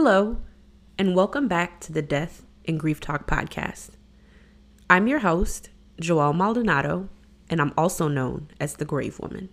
Hello, 0.00 0.36
and 0.96 1.16
welcome 1.16 1.48
back 1.48 1.80
to 1.80 1.92
the 1.92 2.02
Death 2.02 2.46
and 2.66 2.78
Grief 2.78 3.00
Talk 3.00 3.26
podcast. 3.26 3.90
I'm 4.88 5.08
your 5.08 5.18
host, 5.18 5.70
Joelle 6.00 6.36
Maldonado, 6.36 7.08
and 7.50 7.60
I'm 7.60 7.72
also 7.76 8.06
known 8.06 8.46
as 8.60 8.74
the 8.74 8.84
Grave 8.84 9.18
Woman. 9.18 9.48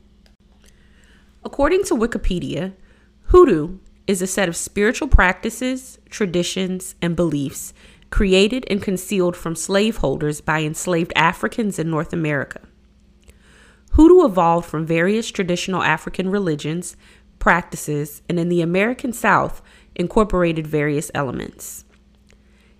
According 1.43 1.85
to 1.85 1.95
Wikipedia, 1.95 2.73
hoodoo 3.29 3.79
is 4.05 4.21
a 4.21 4.27
set 4.27 4.47
of 4.47 4.55
spiritual 4.55 5.07
practices, 5.07 5.97
traditions, 6.11 6.93
and 7.01 7.15
beliefs 7.15 7.73
created 8.11 8.65
and 8.69 8.83
concealed 8.83 9.35
from 9.35 9.55
slaveholders 9.55 10.41
by 10.41 10.61
enslaved 10.61 11.11
Africans 11.15 11.79
in 11.79 11.89
North 11.89 12.13
America. 12.13 12.61
Hoodoo 13.93 14.23
evolved 14.23 14.69
from 14.69 14.85
various 14.85 15.31
traditional 15.31 15.81
African 15.81 16.29
religions, 16.29 16.95
practices, 17.39 18.21
and 18.29 18.39
in 18.39 18.49
the 18.49 18.61
American 18.61 19.11
South 19.11 19.63
incorporated 19.95 20.67
various 20.67 21.09
elements. 21.13 21.85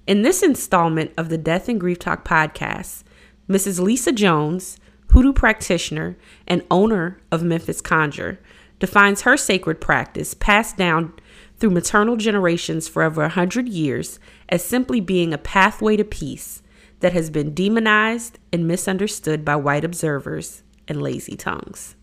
In 0.08 0.22
this 0.22 0.44
installment 0.44 1.12
of 1.18 1.30
the 1.30 1.38
Death 1.38 1.68
and 1.68 1.80
Grief 1.80 2.00
Talk 2.00 2.24
podcast, 2.24 3.04
Mrs. 3.50 3.80
Lisa 3.80 4.12
Jones, 4.12 4.78
hoodoo 5.12 5.34
practitioner 5.34 6.18
and 6.48 6.66
owner 6.70 7.20
of 7.32 7.44
Memphis 7.44 7.82
Conjure, 7.82 8.40
defines 8.80 9.22
her 9.22 9.38
sacred 9.38 9.80
practice 9.80 10.34
passed 10.34 10.78
down 10.78 11.14
through 11.58 11.70
maternal 11.70 12.18
generations 12.18 12.88
for 12.88 13.04
over 13.04 13.24
a 13.24 13.30
hundred 13.30 13.70
years 13.70 14.20
as 14.50 14.64
simply 14.64 15.00
being 15.00 15.34
a 15.34 15.38
pathway 15.38 15.96
to 15.96 16.04
peace 16.04 16.62
that 17.00 17.14
has 17.14 17.30
been 17.30 17.54
demonized 17.54 18.40
and 18.52 18.68
misunderstood 18.68 19.46
by 19.46 19.56
white 19.56 19.86
observers 19.86 20.64
and 20.88 21.02
lazy 21.02 21.36
tongues. 21.36 21.96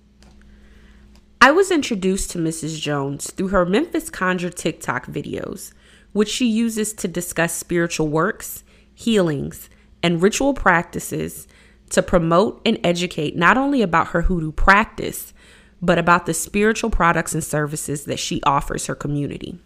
I 1.43 1.51
was 1.51 1.73
introduced 1.73 2.31
to 2.31 2.39
Mrs. 2.39 2.81
Jones 2.81 3.29
through 3.33 3.49
her 3.49 3.67
Memphis 3.67 4.11
Conjure 4.11 4.49
TikTok 4.49 5.07
videos, 5.07 5.73
which 6.13 6.29
she 6.29 6.47
uses 6.47 6.93
to 6.93 7.09
discuss 7.09 7.53
spiritual 7.53 8.07
works, 8.07 8.63
healings, 8.95 9.69
and 10.05 10.23
ritual 10.23 10.55
practices 10.55 11.49
to 11.91 12.01
promote 12.01 12.63
and 12.65 12.79
educate 12.85 13.35
not 13.35 13.59
only 13.59 13.83
about 13.83 14.11
her 14.11 14.23
hoodoo 14.23 14.53
practice, 14.53 15.35
but 15.83 15.99
about 15.99 16.27
the 16.27 16.33
spiritual 16.33 16.91
products 16.91 17.35
and 17.35 17.43
services 17.43 18.05
that 18.05 18.21
she 18.21 18.41
offers 18.45 18.87
her 18.87 18.95
community. 18.95 19.59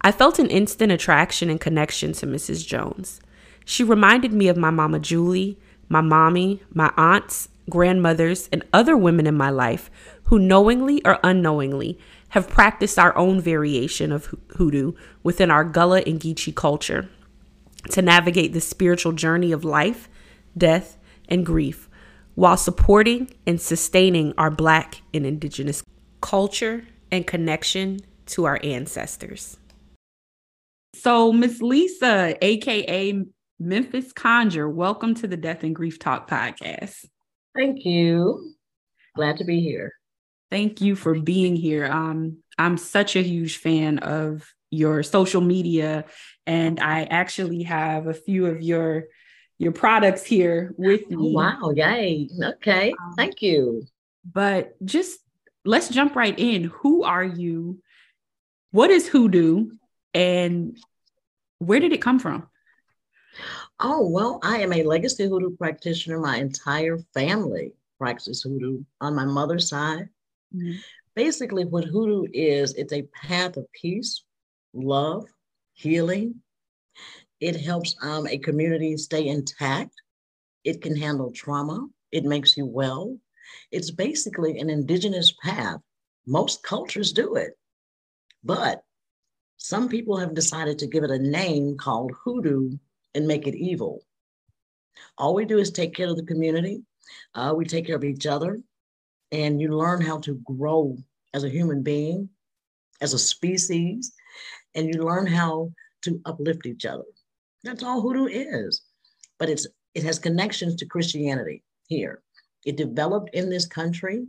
I 0.00 0.10
felt 0.10 0.38
an 0.38 0.48
instant 0.48 0.90
attraction 0.90 1.50
and 1.50 1.60
connection 1.60 2.14
to 2.14 2.26
Mrs. 2.26 2.66
Jones. 2.66 3.20
She 3.66 3.84
reminded 3.84 4.32
me 4.32 4.48
of 4.48 4.56
my 4.56 4.70
mama 4.70 5.00
Julie, 5.00 5.58
my 5.90 6.00
mommy, 6.00 6.62
my 6.72 6.90
aunts, 6.96 7.50
grandmothers, 7.70 8.48
and 8.52 8.64
other 8.72 8.96
women 8.96 9.26
in 9.26 9.36
my 9.36 9.50
life 9.50 9.90
who 10.32 10.38
knowingly 10.38 11.04
or 11.04 11.18
unknowingly 11.22 11.98
have 12.30 12.48
practiced 12.48 12.98
our 12.98 13.14
own 13.18 13.38
variation 13.38 14.10
of 14.10 14.34
hoodoo 14.56 14.92
within 15.22 15.50
our 15.50 15.62
Gullah 15.62 16.00
and 16.06 16.18
Geechee 16.18 16.54
culture 16.54 17.10
to 17.90 18.00
navigate 18.00 18.54
the 18.54 18.60
spiritual 18.62 19.12
journey 19.12 19.52
of 19.52 19.62
life, 19.62 20.08
death, 20.56 20.96
and 21.28 21.44
grief 21.44 21.86
while 22.34 22.56
supporting 22.56 23.30
and 23.46 23.60
sustaining 23.60 24.32
our 24.38 24.50
Black 24.50 25.02
and 25.12 25.26
Indigenous 25.26 25.84
culture 26.22 26.86
and 27.10 27.26
connection 27.26 28.00
to 28.24 28.46
our 28.46 28.58
ancestors. 28.64 29.58
So, 30.94 31.30
Miss 31.30 31.60
Lisa, 31.60 32.42
aka 32.42 33.22
Memphis 33.58 34.14
Conjure, 34.14 34.70
welcome 34.70 35.14
to 35.16 35.28
the 35.28 35.36
Death 35.36 35.62
and 35.62 35.76
Grief 35.76 35.98
Talk 35.98 36.26
podcast. 36.26 37.04
Thank 37.54 37.84
you. 37.84 38.54
Glad 39.14 39.36
to 39.36 39.44
be 39.44 39.60
here. 39.60 39.92
Thank 40.52 40.82
you 40.82 40.96
for 40.96 41.14
being 41.14 41.56
here. 41.56 41.86
Um, 41.86 42.42
I'm 42.58 42.76
such 42.76 43.16
a 43.16 43.22
huge 43.22 43.56
fan 43.56 44.00
of 44.00 44.52
your 44.70 45.02
social 45.02 45.40
media, 45.40 46.04
and 46.46 46.78
I 46.78 47.04
actually 47.04 47.62
have 47.62 48.06
a 48.06 48.12
few 48.12 48.44
of 48.44 48.60
your 48.60 49.04
your 49.56 49.72
products 49.72 50.24
here 50.24 50.74
with 50.76 51.08
me. 51.08 51.16
Oh, 51.18 51.32
wow, 51.32 51.72
yay. 51.74 52.28
Okay. 52.38 52.90
Um, 52.90 53.14
Thank 53.16 53.40
you. 53.40 53.84
But 54.30 54.74
just 54.84 55.20
let's 55.64 55.88
jump 55.88 56.16
right 56.16 56.38
in. 56.38 56.64
Who 56.64 57.02
are 57.02 57.24
you? 57.24 57.80
What 58.72 58.90
is 58.90 59.08
hoodoo? 59.08 59.70
And 60.12 60.76
where 61.60 61.80
did 61.80 61.94
it 61.94 62.02
come 62.02 62.18
from? 62.18 62.46
Oh, 63.80 64.06
well, 64.06 64.38
I 64.42 64.58
am 64.58 64.74
a 64.74 64.82
legacy 64.82 65.26
hoodoo 65.26 65.56
practitioner. 65.56 66.20
My 66.20 66.36
entire 66.36 66.98
family 67.14 67.72
practices 67.98 68.42
hoodoo 68.42 68.84
on 69.00 69.14
my 69.14 69.24
mother's 69.24 69.70
side. 69.70 70.10
Mm-hmm. 70.54 70.78
Basically, 71.14 71.64
what 71.64 71.84
hoodoo 71.84 72.24
is, 72.32 72.74
it's 72.74 72.92
a 72.92 73.02
path 73.02 73.56
of 73.56 73.66
peace, 73.72 74.24
love, 74.72 75.26
healing, 75.74 76.42
it 77.42 77.56
helps 77.56 77.96
um, 78.00 78.28
a 78.28 78.38
community 78.38 78.96
stay 78.96 79.26
intact. 79.26 79.90
It 80.62 80.80
can 80.80 80.96
handle 80.96 81.32
trauma. 81.32 81.88
It 82.12 82.24
makes 82.24 82.56
you 82.56 82.66
well. 82.66 83.18
It's 83.72 83.90
basically 83.90 84.60
an 84.60 84.70
indigenous 84.70 85.32
path. 85.42 85.80
Most 86.24 86.62
cultures 86.62 87.12
do 87.12 87.34
it, 87.34 87.58
but 88.44 88.84
some 89.56 89.88
people 89.88 90.16
have 90.18 90.34
decided 90.34 90.78
to 90.78 90.86
give 90.86 91.02
it 91.02 91.10
a 91.10 91.18
name 91.18 91.76
called 91.76 92.12
hoodoo 92.24 92.78
and 93.12 93.26
make 93.26 93.48
it 93.48 93.56
evil. 93.56 94.04
All 95.18 95.34
we 95.34 95.44
do 95.44 95.58
is 95.58 95.72
take 95.72 95.94
care 95.94 96.08
of 96.08 96.16
the 96.16 96.24
community. 96.24 96.82
Uh, 97.34 97.54
we 97.56 97.64
take 97.64 97.86
care 97.86 97.96
of 97.96 98.04
each 98.04 98.24
other, 98.24 98.60
and 99.32 99.60
you 99.60 99.76
learn 99.76 100.00
how 100.02 100.18
to 100.20 100.34
grow 100.44 100.96
as 101.34 101.42
a 101.42 101.48
human 101.48 101.82
being, 101.82 102.28
as 103.00 103.14
a 103.14 103.18
species, 103.18 104.12
and 104.74 104.94
you 104.94 105.02
learn 105.02 105.26
how 105.26 105.70
to 106.02 106.20
uplift 106.26 106.66
each 106.66 106.84
other. 106.84 107.04
That's 107.64 107.82
all 107.82 108.00
hoodoo 108.00 108.26
is. 108.26 108.82
But 109.38 109.48
it's 109.48 109.66
it 109.94 110.04
has 110.04 110.18
connections 110.18 110.76
to 110.76 110.86
Christianity 110.86 111.62
here. 111.86 112.22
It 112.64 112.76
developed 112.76 113.30
in 113.34 113.50
this 113.50 113.66
country 113.66 114.26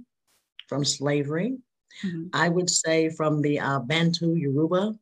from 0.67 0.83
slavery. 0.83 1.57
Mm-hmm. 2.03 2.27
I 2.33 2.49
would 2.49 2.69
say 2.69 3.09
from 3.09 3.41
the 3.41 3.59
uh, 3.59 3.79
Bantu, 3.79 4.35
Yoruba, 4.35 4.95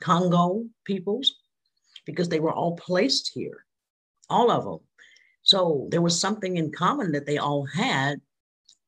Congo 0.00 0.64
peoples, 0.84 1.36
because 2.06 2.28
they 2.28 2.40
were 2.40 2.52
all 2.52 2.76
placed 2.76 3.30
here, 3.34 3.64
all 4.30 4.50
of 4.50 4.64
them. 4.64 4.80
So 5.42 5.88
there 5.90 6.02
was 6.02 6.18
something 6.18 6.56
in 6.56 6.72
common 6.72 7.12
that 7.12 7.26
they 7.26 7.38
all 7.38 7.66
had 7.66 8.20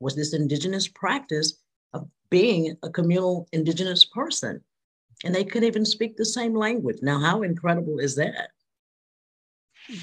was 0.00 0.14
this 0.14 0.34
indigenous 0.34 0.88
practice 0.88 1.54
of 1.92 2.08
being 2.30 2.76
a 2.82 2.90
communal 2.90 3.48
indigenous 3.52 4.04
person. 4.04 4.60
And 5.24 5.34
they 5.34 5.44
could 5.44 5.64
even 5.64 5.84
speak 5.84 6.16
the 6.16 6.24
same 6.24 6.54
language. 6.54 6.98
Now, 7.00 7.20
how 7.20 7.42
incredible 7.42 7.98
is 7.98 8.16
that? 8.16 8.50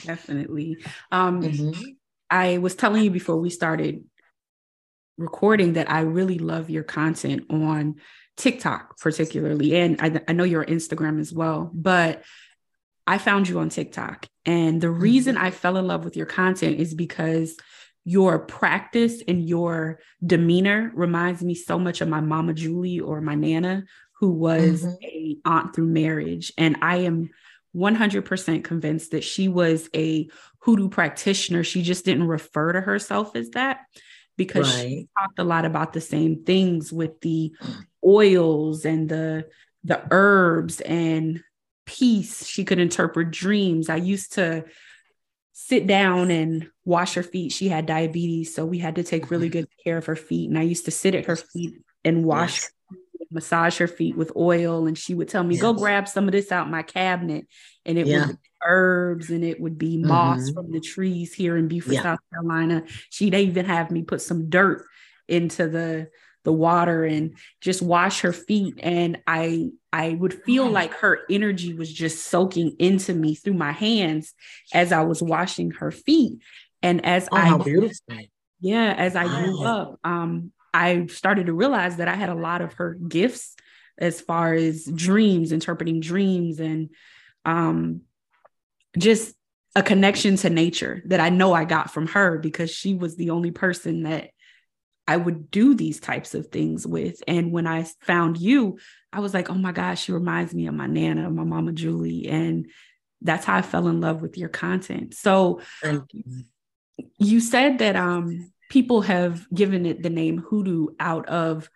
Definitely. 0.03 0.77
Um, 1.11 1.41
mm-hmm. 1.41 1.81
I 2.29 2.57
was 2.57 2.75
telling 2.75 3.03
you 3.03 3.11
before 3.11 3.37
we 3.37 3.49
started 3.49 4.03
recording 5.17 5.73
that 5.73 5.91
I 5.91 6.01
really 6.01 6.39
love 6.39 6.69
your 6.69 6.83
content 6.83 7.45
on 7.51 7.95
TikTok, 8.37 8.97
particularly. 8.99 9.75
And 9.75 10.01
I, 10.01 10.21
I 10.27 10.33
know 10.33 10.43
you're 10.43 10.67
on 10.67 10.73
Instagram 10.73 11.19
as 11.19 11.31
well, 11.31 11.69
but 11.73 12.23
I 13.05 13.19
found 13.19 13.47
you 13.47 13.59
on 13.59 13.69
TikTok. 13.69 14.25
And 14.45 14.81
the 14.81 14.89
reason 14.89 15.35
mm-hmm. 15.35 15.45
I 15.45 15.51
fell 15.51 15.77
in 15.77 15.85
love 15.85 16.03
with 16.03 16.17
your 16.17 16.25
content 16.25 16.79
is 16.79 16.95
because 16.95 17.55
your 18.05 18.39
practice 18.39 19.21
and 19.27 19.47
your 19.47 19.99
demeanor 20.25 20.91
reminds 20.93 21.41
me 21.41 21.55
so 21.55 21.79
much 21.79 22.01
of 22.01 22.09
my 22.09 22.21
mama 22.21 22.53
Julie 22.53 22.99
or 22.99 23.21
my 23.21 23.35
Nana, 23.35 23.85
who 24.19 24.31
was 24.31 24.83
mm-hmm. 24.83 25.03
a 25.03 25.37
aunt 25.45 25.75
through 25.75 25.87
marriage. 25.87 26.51
And 26.57 26.77
I 26.81 26.97
am 26.97 27.29
100% 27.75 28.63
convinced 28.63 29.11
that 29.11 29.23
she 29.23 29.47
was 29.47 29.89
a 29.95 30.29
hoodoo 30.59 30.89
practitioner. 30.89 31.63
She 31.63 31.81
just 31.81 32.05
didn't 32.05 32.27
refer 32.27 32.73
to 32.73 32.81
herself 32.81 33.35
as 33.35 33.51
that 33.51 33.81
because 34.37 34.73
right. 34.75 34.87
she 34.87 35.07
talked 35.17 35.39
a 35.39 35.43
lot 35.43 35.65
about 35.65 35.93
the 35.93 36.01
same 36.01 36.43
things 36.43 36.91
with 36.91 37.19
the 37.21 37.53
oils 38.05 38.85
and 38.85 39.07
the 39.09 39.47
the 39.85 40.01
herbs 40.11 40.79
and 40.81 41.43
peace. 41.85 42.45
She 42.47 42.63
could 42.63 42.79
interpret 42.79 43.31
dreams. 43.31 43.89
I 43.89 43.97
used 43.97 44.33
to 44.33 44.63
sit 45.53 45.87
down 45.87 46.29
and 46.31 46.67
wash 46.83 47.13
her 47.13 47.23
feet. 47.23 47.51
She 47.51 47.69
had 47.69 47.85
diabetes, 47.85 48.53
so 48.53 48.65
we 48.65 48.79
had 48.79 48.95
to 48.95 49.03
take 49.03 49.31
really 49.31 49.49
mm-hmm. 49.49 49.59
good 49.59 49.69
care 49.83 49.97
of 49.97 50.05
her 50.07 50.15
feet. 50.15 50.49
And 50.49 50.59
I 50.59 50.63
used 50.63 50.85
to 50.85 50.91
sit 50.91 51.15
at 51.15 51.25
her 51.25 51.35
feet 51.35 51.75
and 52.03 52.25
wash 52.25 52.63
yes 52.63 52.69
massage 53.33 53.79
her 53.79 53.87
feet 53.87 54.15
with 54.15 54.31
oil 54.35 54.85
and 54.85 54.97
she 54.97 55.15
would 55.15 55.27
tell 55.27 55.43
me 55.43 55.55
yes. 55.55 55.61
go 55.61 55.73
grab 55.73 56.07
some 56.07 56.27
of 56.27 56.31
this 56.31 56.51
out 56.51 56.69
my 56.69 56.83
cabinet 56.83 57.47
and 57.83 57.97
it 57.97 58.05
yeah. 58.05 58.27
would 58.27 58.35
be 58.35 58.49
herbs 58.63 59.29
and 59.29 59.43
it 59.43 59.59
would 59.59 59.77
be 59.77 59.97
moss 59.97 60.41
mm-hmm. 60.41 60.53
from 60.53 60.71
the 60.71 60.79
trees 60.79 61.33
here 61.33 61.57
in 61.57 61.67
Beaufort, 61.67 61.93
yeah. 61.93 62.03
South 62.03 62.19
Carolina. 62.31 62.83
She'd 63.09 63.33
even 63.33 63.65
have 63.65 63.91
me 63.91 64.03
put 64.03 64.21
some 64.21 64.49
dirt 64.49 64.85
into 65.27 65.67
the 65.67 66.09
the 66.43 66.53
water 66.53 67.03
and 67.03 67.35
just 67.61 67.81
wash 67.81 68.21
her 68.21 68.33
feet. 68.33 68.79
And 68.81 69.21
I 69.27 69.69
I 69.91 70.13
would 70.13 70.33
feel 70.43 70.69
like 70.69 70.93
her 70.95 71.21
energy 71.29 71.73
was 71.73 71.91
just 71.91 72.25
soaking 72.25 72.75
into 72.79 73.13
me 73.13 73.35
through 73.35 73.53
my 73.53 73.71
hands 73.71 74.33
as 74.73 74.91
I 74.91 75.03
was 75.03 75.21
washing 75.21 75.71
her 75.71 75.91
feet. 75.91 76.39
And 76.81 77.05
as 77.05 77.29
oh, 77.31 77.37
I 77.37 77.57
yeah 78.59 78.93
as 78.97 79.15
I 79.15 79.27
grew 79.27 79.63
up 79.63 79.99
um 80.03 80.51
I 80.73 81.05
started 81.07 81.45
to 81.45 81.53
realize 81.53 81.97
that 81.97 82.07
I 82.07 82.15
had 82.15 82.29
a 82.29 82.35
lot 82.35 82.61
of 82.61 82.73
her 82.73 82.95
gifts 82.95 83.55
as 83.97 84.19
far 84.19 84.53
as 84.53 84.85
dreams, 84.85 85.51
interpreting 85.51 85.99
dreams, 85.99 86.59
and 86.59 86.89
um, 87.45 88.01
just 88.97 89.35
a 89.75 89.83
connection 89.83 90.35
to 90.37 90.49
nature 90.49 91.01
that 91.05 91.19
I 91.19 91.29
know 91.29 91.53
I 91.53 91.65
got 91.65 91.91
from 91.91 92.07
her 92.07 92.37
because 92.39 92.71
she 92.71 92.93
was 92.95 93.15
the 93.15 93.31
only 93.31 93.51
person 93.51 94.03
that 94.03 94.31
I 95.07 95.17
would 95.17 95.51
do 95.51 95.75
these 95.75 95.99
types 95.99 96.33
of 96.33 96.47
things 96.47 96.87
with. 96.87 97.21
And 97.27 97.51
when 97.51 97.67
I 97.67 97.83
found 98.01 98.37
you, 98.37 98.79
I 99.11 99.19
was 99.19 99.33
like, 99.33 99.49
oh 99.49 99.55
my 99.55 99.71
gosh, 99.71 100.03
she 100.03 100.11
reminds 100.11 100.53
me 100.53 100.67
of 100.67 100.73
my 100.73 100.87
Nana, 100.87 101.29
my 101.29 101.43
mama 101.43 101.73
Julie. 101.73 102.27
And 102.27 102.69
that's 103.21 103.45
how 103.45 103.57
I 103.57 103.61
fell 103.61 103.87
in 103.87 104.01
love 104.01 104.21
with 104.21 104.37
your 104.37 104.49
content. 104.49 105.13
So 105.13 105.61
you. 106.11 106.23
you 107.17 107.39
said 107.39 107.79
that 107.79 107.95
um 107.95 108.51
people 108.69 109.01
have 109.01 109.45
given 109.53 109.85
it 109.85 110.01
the 110.01 110.09
name 110.09 110.39
hoodoo 110.39 110.87
out 110.99 111.27
of 111.27 111.69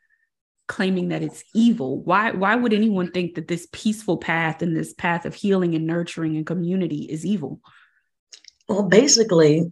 claiming 0.68 1.09
that 1.09 1.24
it's 1.24 1.44
evil. 1.53 2.01
Why 2.01 2.31
why 2.31 2.56
would 2.56 2.74
anyone 2.74 3.12
think 3.12 3.35
that 3.35 3.47
this 3.47 3.68
peaceful 3.71 4.18
path 4.18 4.62
and 4.62 4.75
this 4.75 4.94
path 4.94 5.25
of 5.25 5.33
healing 5.33 5.75
and 5.75 5.88
nurturing 5.88 6.35
and 6.35 6.45
community 6.45 7.03
is 7.03 7.25
evil? 7.25 7.62
Well, 8.68 8.83
basically, 8.83 9.71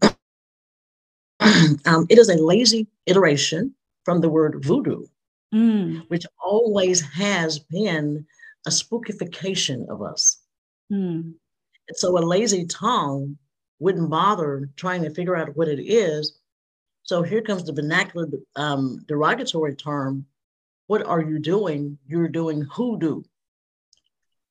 um, 1.86 2.06
it 2.09 2.18
is 2.18 2.30
a 2.30 2.36
lazy 2.36 2.88
iteration 3.06 3.74
from 4.03 4.21
the 4.21 4.30
word 4.30 4.63
voodoo, 4.63 5.06
mm. 5.53 6.03
which 6.09 6.25
always 6.44 7.01
has 7.01 7.59
been 7.59 8.25
a 8.65 8.69
spookification 8.69 9.88
of 9.89 10.01
us. 10.01 10.42
Mm. 10.92 11.33
So 11.94 12.18
a 12.18 12.19
lazy 12.19 12.65
tongue 12.65 13.38
wouldn't 13.80 14.09
bother 14.09 14.69
trying 14.75 15.03
to 15.03 15.13
figure 15.13 15.36
out 15.36 15.56
what 15.56 15.68
it 15.68 15.81
is. 15.81 16.39
So 17.03 17.21
here 17.21 17.42
comes 17.42 17.63
the 17.63 17.74
vernacular 17.74 18.27
um, 18.56 19.03
derogatory 19.07 19.75
term. 19.75 20.25
What 20.88 21.06
are 21.06 21.21
you 21.21 21.39
doing? 21.39 21.98
You're 22.07 22.27
doing 22.27 22.62
hoodoo. 22.62 23.21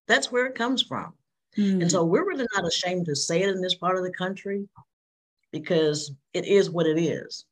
That's 0.06 0.30
where 0.30 0.46
it 0.46 0.54
comes 0.54 0.82
from. 0.82 1.14
Mm. 1.56 1.82
And 1.82 1.90
so 1.90 2.04
we're 2.04 2.26
really 2.26 2.46
not 2.54 2.66
ashamed 2.66 3.06
to 3.06 3.16
say 3.16 3.42
it 3.42 3.48
in 3.48 3.60
this 3.60 3.74
part 3.74 3.96
of 3.96 4.04
the 4.04 4.12
country 4.12 4.68
because 5.54 6.10
it 6.32 6.44
is 6.46 6.68
what 6.68 6.84
it 6.84 7.00
is. 7.00 7.44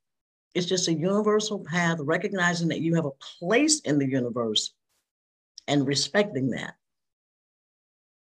It's 0.56 0.66
just 0.66 0.88
a 0.88 0.92
universal 0.92 1.60
path, 1.60 1.98
recognizing 2.00 2.66
that 2.68 2.80
you 2.80 2.96
have 2.96 3.04
a 3.04 3.12
place 3.38 3.78
in 3.82 3.96
the 3.96 4.08
universe 4.08 4.74
and 5.68 5.86
respecting 5.86 6.50
that. 6.50 6.74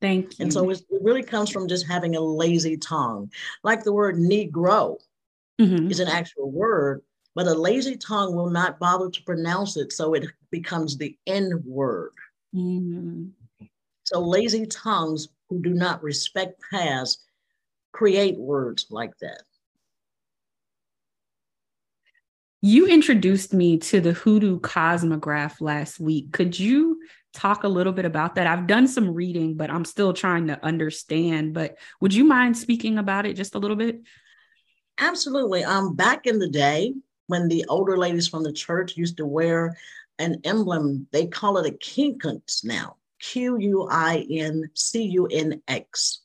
Thank 0.02 0.38
you. 0.38 0.42
And 0.42 0.52
so 0.52 0.69
it 0.69 0.82
really 0.90 1.22
comes 1.22 1.48
from 1.48 1.69
just 1.69 1.86
having 1.86 2.16
a 2.16 2.20
lazy 2.20 2.76
tongue. 2.76 3.30
Like 3.64 3.82
the 3.82 3.94
word 3.94 4.16
Negro 4.16 4.98
mm-hmm. 5.58 5.90
is 5.90 6.00
an 6.00 6.08
actual 6.08 6.50
word, 6.50 7.00
but 7.34 7.46
a 7.46 7.54
lazy 7.54 7.96
tongue 7.96 8.36
will 8.36 8.50
not 8.50 8.78
bother 8.78 9.08
to 9.08 9.22
pronounce 9.22 9.78
it. 9.78 9.90
So 9.90 10.12
it 10.12 10.26
becomes 10.50 10.98
the 10.98 11.16
N 11.26 11.62
word. 11.64 12.12
Mm-hmm. 12.54 13.28
So 14.04 14.20
lazy 14.20 14.66
tongues 14.66 15.28
who 15.48 15.62
do 15.62 15.70
not 15.70 16.02
respect 16.02 16.60
paths 16.70 17.24
create 17.92 18.36
words 18.36 18.88
like 18.90 19.16
that. 19.22 19.44
You 22.64 22.87
introduced 22.87 23.53
me 23.53 23.79
to 23.79 24.00
the 24.00 24.12
Hoodoo 24.12 24.61
Cosmograph 24.61 25.61
last 25.61 25.99
week. 25.99 26.31
Could 26.32 26.56
you 26.56 27.00
talk 27.35 27.64
a 27.64 27.69
little 27.69 27.93
bit 27.93 28.05
about 28.05 28.37
that? 28.37 28.47
I've 28.47 28.69
done 28.69 28.87
some 28.87 29.12
reading, 29.12 29.56
but 29.56 29.69
I'm 29.69 29.85
still 29.85 30.12
trying 30.12 30.47
to 30.47 30.64
understand. 30.64 31.55
But 31.55 31.76
would 32.00 32.14
you 32.14 32.23
mind 32.23 32.56
speaking 32.56 32.99
about 32.99 33.26
it 33.26 33.35
just 33.35 33.56
a 33.56 33.59
little 33.59 33.76
bit? 33.76 34.03
Absolutely. 34.97 35.64
Um, 35.64 35.97
back 35.97 36.29
in 36.29 36.38
the 36.38 36.49
day, 36.49 36.94
when 37.26 37.49
the 37.49 37.64
older 37.69 37.99
ladies 37.99 38.29
from 38.29 38.44
the 38.44 38.53
church 38.53 38.97
used 38.97 39.17
to 39.17 39.26
wear 39.26 39.76
an 40.20 40.41
emblem, 40.44 41.08
they 41.11 41.26
call 41.26 41.58
it 41.58 41.67
a 41.67 41.76
quincunx 41.76 42.65
now. 42.65 42.94
Q 43.20 43.58
U 43.58 43.88
I 43.91 44.25
N 44.31 44.70
C 44.75 45.03
U 45.03 45.26
N 45.26 45.61
X. 45.67 46.20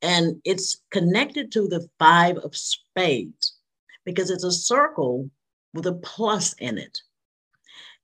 And 0.00 0.40
it's 0.46 0.80
connected 0.90 1.52
to 1.52 1.68
the 1.68 1.86
five 1.98 2.38
of 2.38 2.56
spades 2.56 3.59
because 4.04 4.30
it's 4.30 4.44
a 4.44 4.52
circle 4.52 5.30
with 5.74 5.86
a 5.86 5.94
plus 5.94 6.54
in 6.54 6.78
it. 6.78 6.98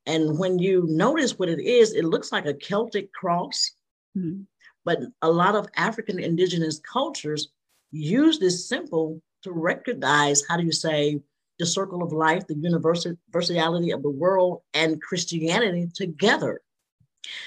And 0.07 0.39
when 0.39 0.59
you 0.59 0.87
notice 0.89 1.39
what 1.39 1.49
it 1.49 1.61
is, 1.61 1.93
it 1.93 2.05
looks 2.05 2.31
like 2.31 2.47
a 2.47 2.55
Celtic 2.55 3.13
cross. 3.13 3.73
Mm-hmm. 4.17 4.43
But 4.85 5.01
a 5.23 5.31
lot 5.31 5.57
of 5.57 5.67
African 5.77 6.21
indigenous 6.21 6.81
cultures 6.81 7.49
use 7.91 8.39
this 8.39 8.69
symbol 8.69 9.21
to 9.43 9.53
recognize, 9.53 10.45
how 10.49 10.57
do 10.57 10.65
you 10.65 10.73
say, 10.73 11.21
the 11.59 11.67
circle 11.67 12.03
of 12.03 12.13
life, 12.13 12.47
the 12.47 12.55
universality 12.55 13.91
of 13.91 14.03
the 14.03 14.11
world, 14.11 14.63
and 14.75 15.03
Christianity 15.03 15.89
together. 15.95 16.61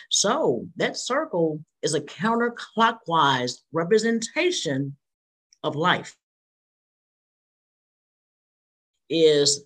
So 0.10 0.68
that 0.76 0.98
circle 0.98 1.64
is 1.82 1.94
a 1.94 2.02
counterclockwise 2.02 3.60
representation 3.72 4.98
of 5.64 5.76
life. 5.76 6.18
Is 9.10 9.64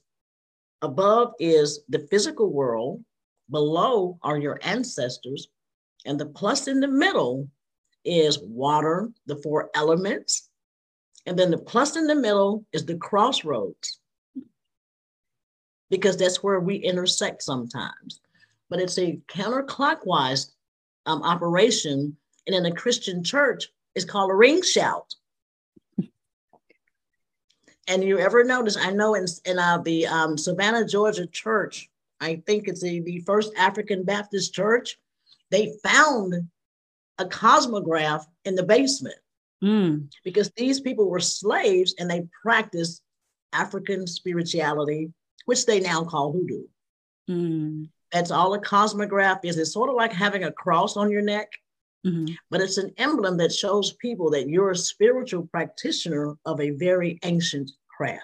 above 0.81 1.33
is 1.39 1.81
the 1.89 2.07
physical 2.09 2.51
world, 2.51 3.03
below 3.49 4.17
are 4.21 4.37
your 4.37 4.59
ancestors, 4.63 5.49
and 6.05 6.19
the 6.19 6.25
plus 6.25 6.67
in 6.67 6.79
the 6.79 6.87
middle 6.87 7.49
is 8.05 8.39
water, 8.39 9.09
the 9.25 9.35
four 9.37 9.69
elements, 9.75 10.49
and 11.25 11.37
then 11.37 11.51
the 11.51 11.57
plus 11.57 11.95
in 11.95 12.07
the 12.07 12.15
middle 12.15 12.65
is 12.73 12.85
the 12.85 12.95
crossroads 12.95 13.99
because 15.89 16.17
that's 16.17 16.41
where 16.41 16.59
we 16.59 16.75
intersect 16.75 17.43
sometimes 17.43 18.19
but 18.73 18.81
it's 18.81 18.97
a 18.97 19.19
counterclockwise 19.27 20.51
um, 21.05 21.21
operation. 21.21 22.17
And 22.47 22.55
in 22.55 22.65
a 22.65 22.73
Christian 22.73 23.23
church, 23.23 23.67
it's 23.93 24.03
called 24.03 24.31
a 24.31 24.35
ring 24.35 24.63
shout. 24.63 25.12
And 27.87 28.03
you 28.03 28.19
ever 28.19 28.43
notice, 28.43 28.77
I 28.77 28.91
know 28.91 29.15
in, 29.15 29.25
in 29.45 29.59
uh, 29.59 29.79
the 29.79 30.07
um, 30.07 30.37
Savannah, 30.37 30.85
Georgia 30.85 31.27
church, 31.27 31.89
I 32.21 32.41
think 32.45 32.67
it's 32.67 32.81
the, 32.81 33.01
the 33.01 33.19
first 33.19 33.51
African 33.57 34.03
Baptist 34.03 34.53
church, 34.53 34.97
they 35.51 35.73
found 35.83 36.33
a 37.19 37.25
cosmograph 37.25 38.25
in 38.45 38.55
the 38.55 38.63
basement 38.63 39.15
mm. 39.63 40.07
because 40.23 40.49
these 40.55 40.79
people 40.79 41.09
were 41.09 41.19
slaves 41.19 41.93
and 41.99 42.09
they 42.09 42.27
practiced 42.41 43.01
African 43.51 44.07
spirituality, 44.07 45.11
which 45.45 45.65
they 45.65 45.79
now 45.79 46.03
call 46.03 46.31
hoodoo. 46.31 46.63
Mm. 47.29 47.89
That's 48.11 48.31
all 48.31 48.53
a 48.53 48.61
cosmograph 48.61 49.39
is. 49.43 49.57
It's 49.57 49.73
sort 49.73 49.89
of 49.89 49.95
like 49.95 50.13
having 50.13 50.43
a 50.43 50.51
cross 50.51 50.97
on 50.97 51.11
your 51.11 51.21
neck, 51.21 51.51
mm-hmm. 52.05 52.33
but 52.49 52.61
it's 52.61 52.77
an 52.77 52.91
emblem 52.97 53.37
that 53.37 53.53
shows 53.53 53.93
people 53.93 54.31
that 54.31 54.47
you're 54.49 54.71
a 54.71 54.75
spiritual 54.75 55.47
practitioner 55.47 56.35
of 56.45 56.59
a 56.59 56.71
very 56.71 57.19
ancient 57.23 57.71
craft. 57.87 58.23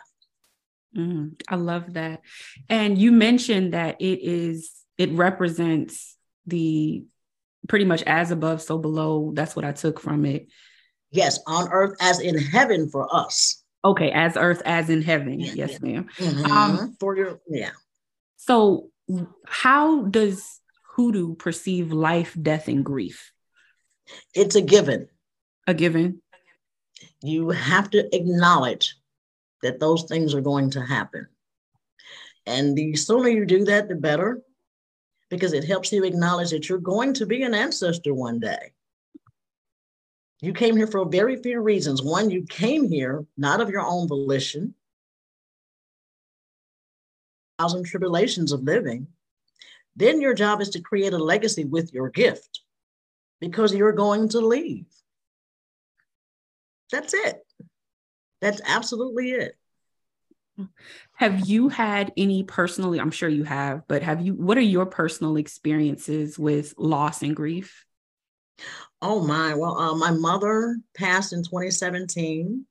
Mm, 0.96 1.40
I 1.48 1.56
love 1.56 1.94
that. 1.94 2.22
And 2.68 2.98
you 2.98 3.12
mentioned 3.12 3.74
that 3.74 4.02
it 4.02 4.20
is, 4.22 4.72
it 4.98 5.12
represents 5.12 6.18
the 6.46 7.04
pretty 7.68 7.86
much 7.86 8.02
as 8.04 8.32
above, 8.32 8.62
so 8.62 8.78
below. 8.78 9.32
That's 9.34 9.56
what 9.56 9.66
I 9.66 9.72
took 9.72 10.00
from 10.00 10.26
it. 10.26 10.48
Yes, 11.12 11.40
on 11.48 11.70
earth 11.72 11.96
as 12.02 12.20
in 12.20 12.38
heaven 12.38 12.90
for 12.90 13.14
us. 13.14 13.64
Okay, 13.86 14.12
as 14.12 14.36
earth 14.36 14.62
as 14.66 14.90
in 14.90 15.02
heaven. 15.02 15.40
Yeah, 15.40 15.54
yes, 15.54 15.72
yeah. 15.72 15.78
madam 15.80 16.10
mm-hmm. 16.18 16.52
um, 16.52 16.98
for 17.00 17.16
your, 17.16 17.40
yeah. 17.48 17.72
So 18.38 18.90
how 19.46 20.04
does 20.04 20.60
hoodoo 20.96 21.36
perceive 21.36 21.92
life, 21.92 22.36
death, 22.40 22.68
and 22.68 22.84
grief? 22.84 23.32
It's 24.34 24.56
a 24.56 24.62
given. 24.62 25.08
A 25.68 25.74
given. 25.74 26.22
You 27.22 27.50
have 27.50 27.90
to 27.92 28.16
acknowledge 28.16 28.96
that 29.62 29.80
those 29.80 30.04
things 30.04 30.34
are 30.34 30.42
going 30.42 30.70
to 30.72 30.82
happen. 30.82 31.28
And 32.46 32.76
the 32.76 32.96
sooner 32.96 33.30
you 33.30 33.46
do 33.46 33.66
that, 33.66 33.90
the 33.90 33.96
better, 33.96 34.42
because 35.30 35.54
it 35.54 35.64
helps 35.64 35.92
you 35.92 36.04
acknowledge 36.04 36.50
that 36.52 36.70
you're 36.70 36.80
going 36.80 37.14
to 37.16 37.26
be 37.26 37.44
an 37.44 37.54
ancestor 37.54 38.14
one 38.14 38.40
day. 38.40 38.72
You 40.42 40.54
came 40.54 40.78
here 40.78 40.88
for 40.88 41.06
very 41.06 41.36
few 41.36 41.60
reasons. 41.60 42.02
One, 42.02 42.30
you 42.30 42.46
came 42.50 42.90
here 42.90 43.26
not 43.38 43.60
of 43.60 43.70
your 43.70 43.82
own 43.82 44.08
volition, 44.08 44.74
thousand 47.60 47.86
tribulations 47.86 48.54
of 48.54 48.64
living, 48.64 49.08
then 49.96 50.22
your 50.22 50.34
job 50.34 50.62
is 50.62 50.70
to 50.70 50.80
create 50.80 51.14
a 51.14 51.18
legacy 51.18 51.66
with 51.66 51.94
your 51.94 52.10
gift 52.10 52.59
because 53.40 53.74
you're 53.74 53.94
going 53.94 54.30
to 54.30 54.40
leave. 54.40 54.86
That's 56.92 57.14
it. 57.14 57.38
That's 58.42 58.62
absolutely 58.66 59.32
it. 59.32 59.56
Have 61.16 61.48
you 61.48 61.70
had 61.70 62.12
any 62.18 62.44
personally, 62.44 63.00
I'm 63.00 63.12
sure 63.12 63.30
you 63.30 63.44
have, 63.44 63.84
but 63.88 64.04
have 64.04 64.22
you, 64.22 64.34
what 64.34 64.58
are 64.58 64.62
your 64.62 64.86
personal 64.86 65.38
experiences 65.38 66.38
with 66.38 66.74
loss 66.78 67.22
and 67.22 67.36
grief? 67.36 67.86
Oh 69.02 69.26
my, 69.26 69.54
well, 69.54 69.78
uh, 69.78 69.96
my 69.96 70.12
mother 70.12 70.78
passed 70.98 71.32
in 71.32 71.44
2017. 71.44 72.66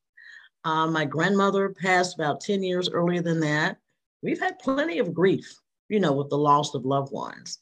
Uh, 0.64 0.86
my 0.86 1.06
grandmother 1.06 1.74
passed 1.80 2.14
about 2.14 2.42
10 2.42 2.62
years 2.62 2.90
earlier 2.90 3.22
than 3.22 3.40
that 3.40 3.78
we've 4.22 4.40
had 4.40 4.58
plenty 4.58 4.98
of 4.98 5.14
grief, 5.14 5.54
you 5.88 6.00
know, 6.00 6.12
with 6.12 6.28
the 6.30 6.38
loss 6.38 6.74
of 6.74 6.84
loved 6.84 7.12
ones. 7.12 7.58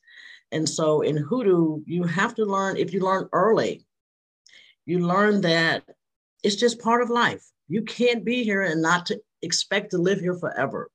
And 0.53 0.69
so 0.69 1.01
in 1.01 1.17
hoodoo, 1.17 1.81
you 1.87 2.05
have 2.05 2.35
to 2.37 2.45
learn, 2.45 2.77
if 2.77 2.93
you 2.93 3.01
learn 3.01 3.29
early, 3.33 3.85
you 4.85 5.01
learn 5.01 5.41
that 5.43 5.85
it's 6.43 6.57
just 6.57 6.81
part 6.81 7.03
of 7.03 7.11
life. 7.11 7.45
You 7.69 7.83
can't 7.83 8.25
be 8.25 8.45
here 8.45 8.63
and 8.63 8.81
not 8.81 9.07
to 9.07 9.21
expect 9.43 9.91
to 9.91 9.99
live 9.99 10.21
here 10.21 10.35
forever. 10.35 10.91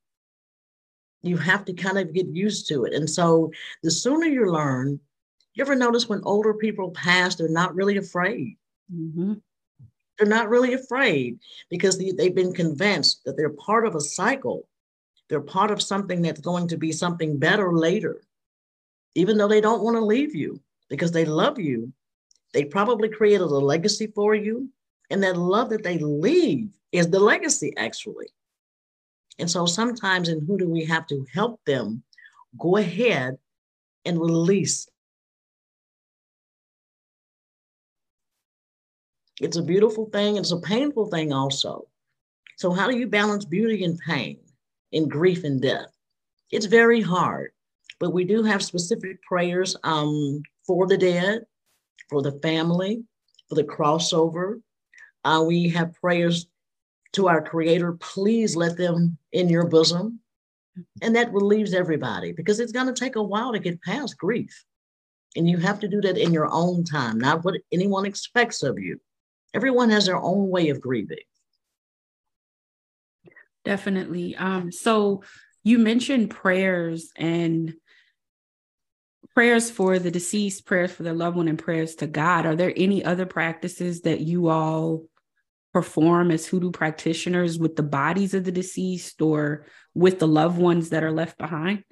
You 1.22 1.38
have 1.38 1.66
to 1.66 1.74
kind 1.74 1.98
of 1.98 2.14
get 2.14 2.28
used 2.28 2.68
to 2.70 2.86
it. 2.86 2.94
And 2.94 3.10
so 3.10 3.52
the 3.84 3.92
sooner 3.92 4.26
you 4.26 4.52
learn, 4.52 5.00
you 5.54 5.64
ever 5.64 5.76
notice 5.76 6.08
when 6.08 6.22
older 6.24 6.54
people 6.54 6.92
pass, 6.92 7.36
they're 7.36 7.50
not 7.50 7.76
really 7.76 7.98
afraid. 7.98 8.58
Mm-hmm. 8.94 9.34
They're 10.18 10.28
not 10.28 10.50
really 10.50 10.74
afraid 10.74 11.40
because 11.70 11.98
they, 11.98 12.12
they've 12.12 12.34
been 12.34 12.54
convinced 12.54 13.24
that 13.26 13.36
they're 13.36 13.50
part 13.50 13.86
of 13.86 13.96
a 13.96 14.02
cycle. 14.02 14.68
They're 15.30 15.42
part 15.42 15.72
of 15.72 15.82
something 15.82 16.22
that's 16.22 16.42
going 16.42 16.68
to 16.70 16.78
be 16.78 16.92
something 16.92 17.38
better 17.38 17.74
later. 17.74 18.22
Even 19.16 19.38
though 19.38 19.48
they 19.48 19.62
don't 19.62 19.84
want 19.84 19.98
to 19.98 20.06
leave 20.06 20.36
you 20.36 20.62
because 20.90 21.12
they 21.12 21.26
love 21.26 21.60
you, 21.60 21.92
they 22.54 22.66
probably 22.66 23.10
created 23.10 23.42
a 23.42 23.46
legacy 23.46 24.08
for 24.08 24.36
you. 24.36 24.70
And 25.10 25.22
that 25.24 25.38
love 25.38 25.70
that 25.72 25.84
they 25.84 25.98
leave 25.98 26.70
is 26.92 27.10
the 27.10 27.20
legacy, 27.20 27.74
actually. 27.76 28.28
And 29.40 29.50
so 29.50 29.66
sometimes 29.66 30.30
in 30.30 30.46
do 30.46 30.70
we 30.70 30.86
have 30.86 31.06
to 31.08 31.26
help 31.34 31.60
them 31.66 32.04
go 32.58 32.78
ahead 32.78 33.38
and 34.06 34.20
release 34.20 34.88
It's 39.42 39.58
a 39.58 39.64
beautiful 39.64 40.06
thing. 40.06 40.38
It's 40.38 40.52
a 40.52 40.60
painful 40.60 41.08
thing 41.08 41.34
also. 41.34 41.88
So, 42.58 42.72
how 42.72 42.88
do 42.88 42.96
you 42.96 43.08
balance 43.08 43.44
beauty 43.44 43.84
and 43.84 43.98
pain, 43.98 44.38
and 44.94 45.10
grief 45.10 45.44
and 45.44 45.60
death? 45.60 45.88
It's 46.52 46.68
very 46.68 47.02
hard, 47.02 47.52
but 48.02 48.14
we 48.14 48.26
do 48.26 48.42
have 48.42 48.64
specific 48.64 49.22
prayers 49.22 49.78
um, 49.84 50.42
for 50.66 50.88
the 50.88 50.98
dead, 50.98 51.46
for 52.10 52.24
the 52.24 52.32
family, 52.42 53.04
for 53.48 53.54
the 53.54 53.64
crossover. 53.64 54.60
Uh, 55.24 55.44
we 55.48 55.70
have 55.70 55.94
prayers 55.94 56.48
to 57.14 57.28
our 57.28 57.44
Creator. 57.44 57.94
Please 57.94 58.56
let 58.56 58.76
them 58.76 59.20
in 59.32 59.50
your 59.50 59.68
bosom. 59.68 60.20
And 61.04 61.16
that 61.16 61.32
relieves 61.32 61.76
everybody 61.76 62.32
because 62.32 62.60
it's 62.60 62.72
going 62.72 62.88
to 62.88 63.00
take 63.00 63.18
a 63.18 63.24
while 63.24 63.52
to 63.52 63.60
get 63.60 63.82
past 63.84 64.18
grief. 64.18 64.66
And 65.36 65.48
you 65.48 65.58
have 65.58 65.80
to 65.82 65.88
do 65.88 66.02
that 66.02 66.18
in 66.18 66.34
your 66.34 66.52
own 66.52 66.84
time, 66.84 67.20
not 67.20 67.46
what 67.46 67.62
anyone 67.72 68.06
expects 68.08 68.64
of 68.64 68.80
you. 68.80 69.00
Everyone 69.54 69.92
has 69.92 70.08
their 70.08 70.18
own 70.18 70.50
way 70.50 70.70
of 70.70 70.82
grieving. 70.82 71.20
Definitely. 73.64 74.36
Um, 74.38 74.72
so 74.72 75.22
you 75.64 75.78
mentioned 75.78 76.32
prayers 76.32 77.12
and 77.16 77.76
prayers 79.34 79.72
for 79.72 80.00
the 80.00 80.12
deceased, 80.12 80.66
prayers 80.66 80.92
for 80.92 81.04
their 81.04 81.14
loved 81.14 81.38
one, 81.38 81.48
and 81.48 81.60
prayers 81.60 81.96
to 81.96 82.08
God. 82.08 82.46
Are 82.46 82.56
there 82.56 82.74
any 82.76 83.04
other 83.04 83.26
practices 83.26 84.02
that 84.02 84.22
you 84.22 84.50
all 84.50 85.04
perform 85.74 86.32
as 86.32 86.46
hoodoo 86.46 86.72
practitioners 86.72 87.58
with 87.58 87.76
the 87.76 87.84
bodies 87.84 88.34
of 88.34 88.44
the 88.44 88.52
deceased 88.52 89.22
or 89.22 89.66
with 89.94 90.20
the 90.20 90.28
loved 90.28 90.58
ones 90.58 90.90
that 90.90 91.04
are 91.04 91.12
left 91.12 91.38
behind? 91.38 91.84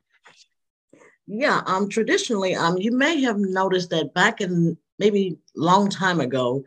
Yeah, 1.28 1.62
um, 1.66 1.90
traditionally, 1.90 2.56
um, 2.56 2.78
you 2.78 2.92
may 2.92 3.22
have 3.22 3.38
noticed 3.38 3.92
that 3.92 4.14
back 4.14 4.42
in 4.42 4.78
maybe 4.98 5.38
long 5.56 5.90
time 5.90 6.20
ago, 6.20 6.64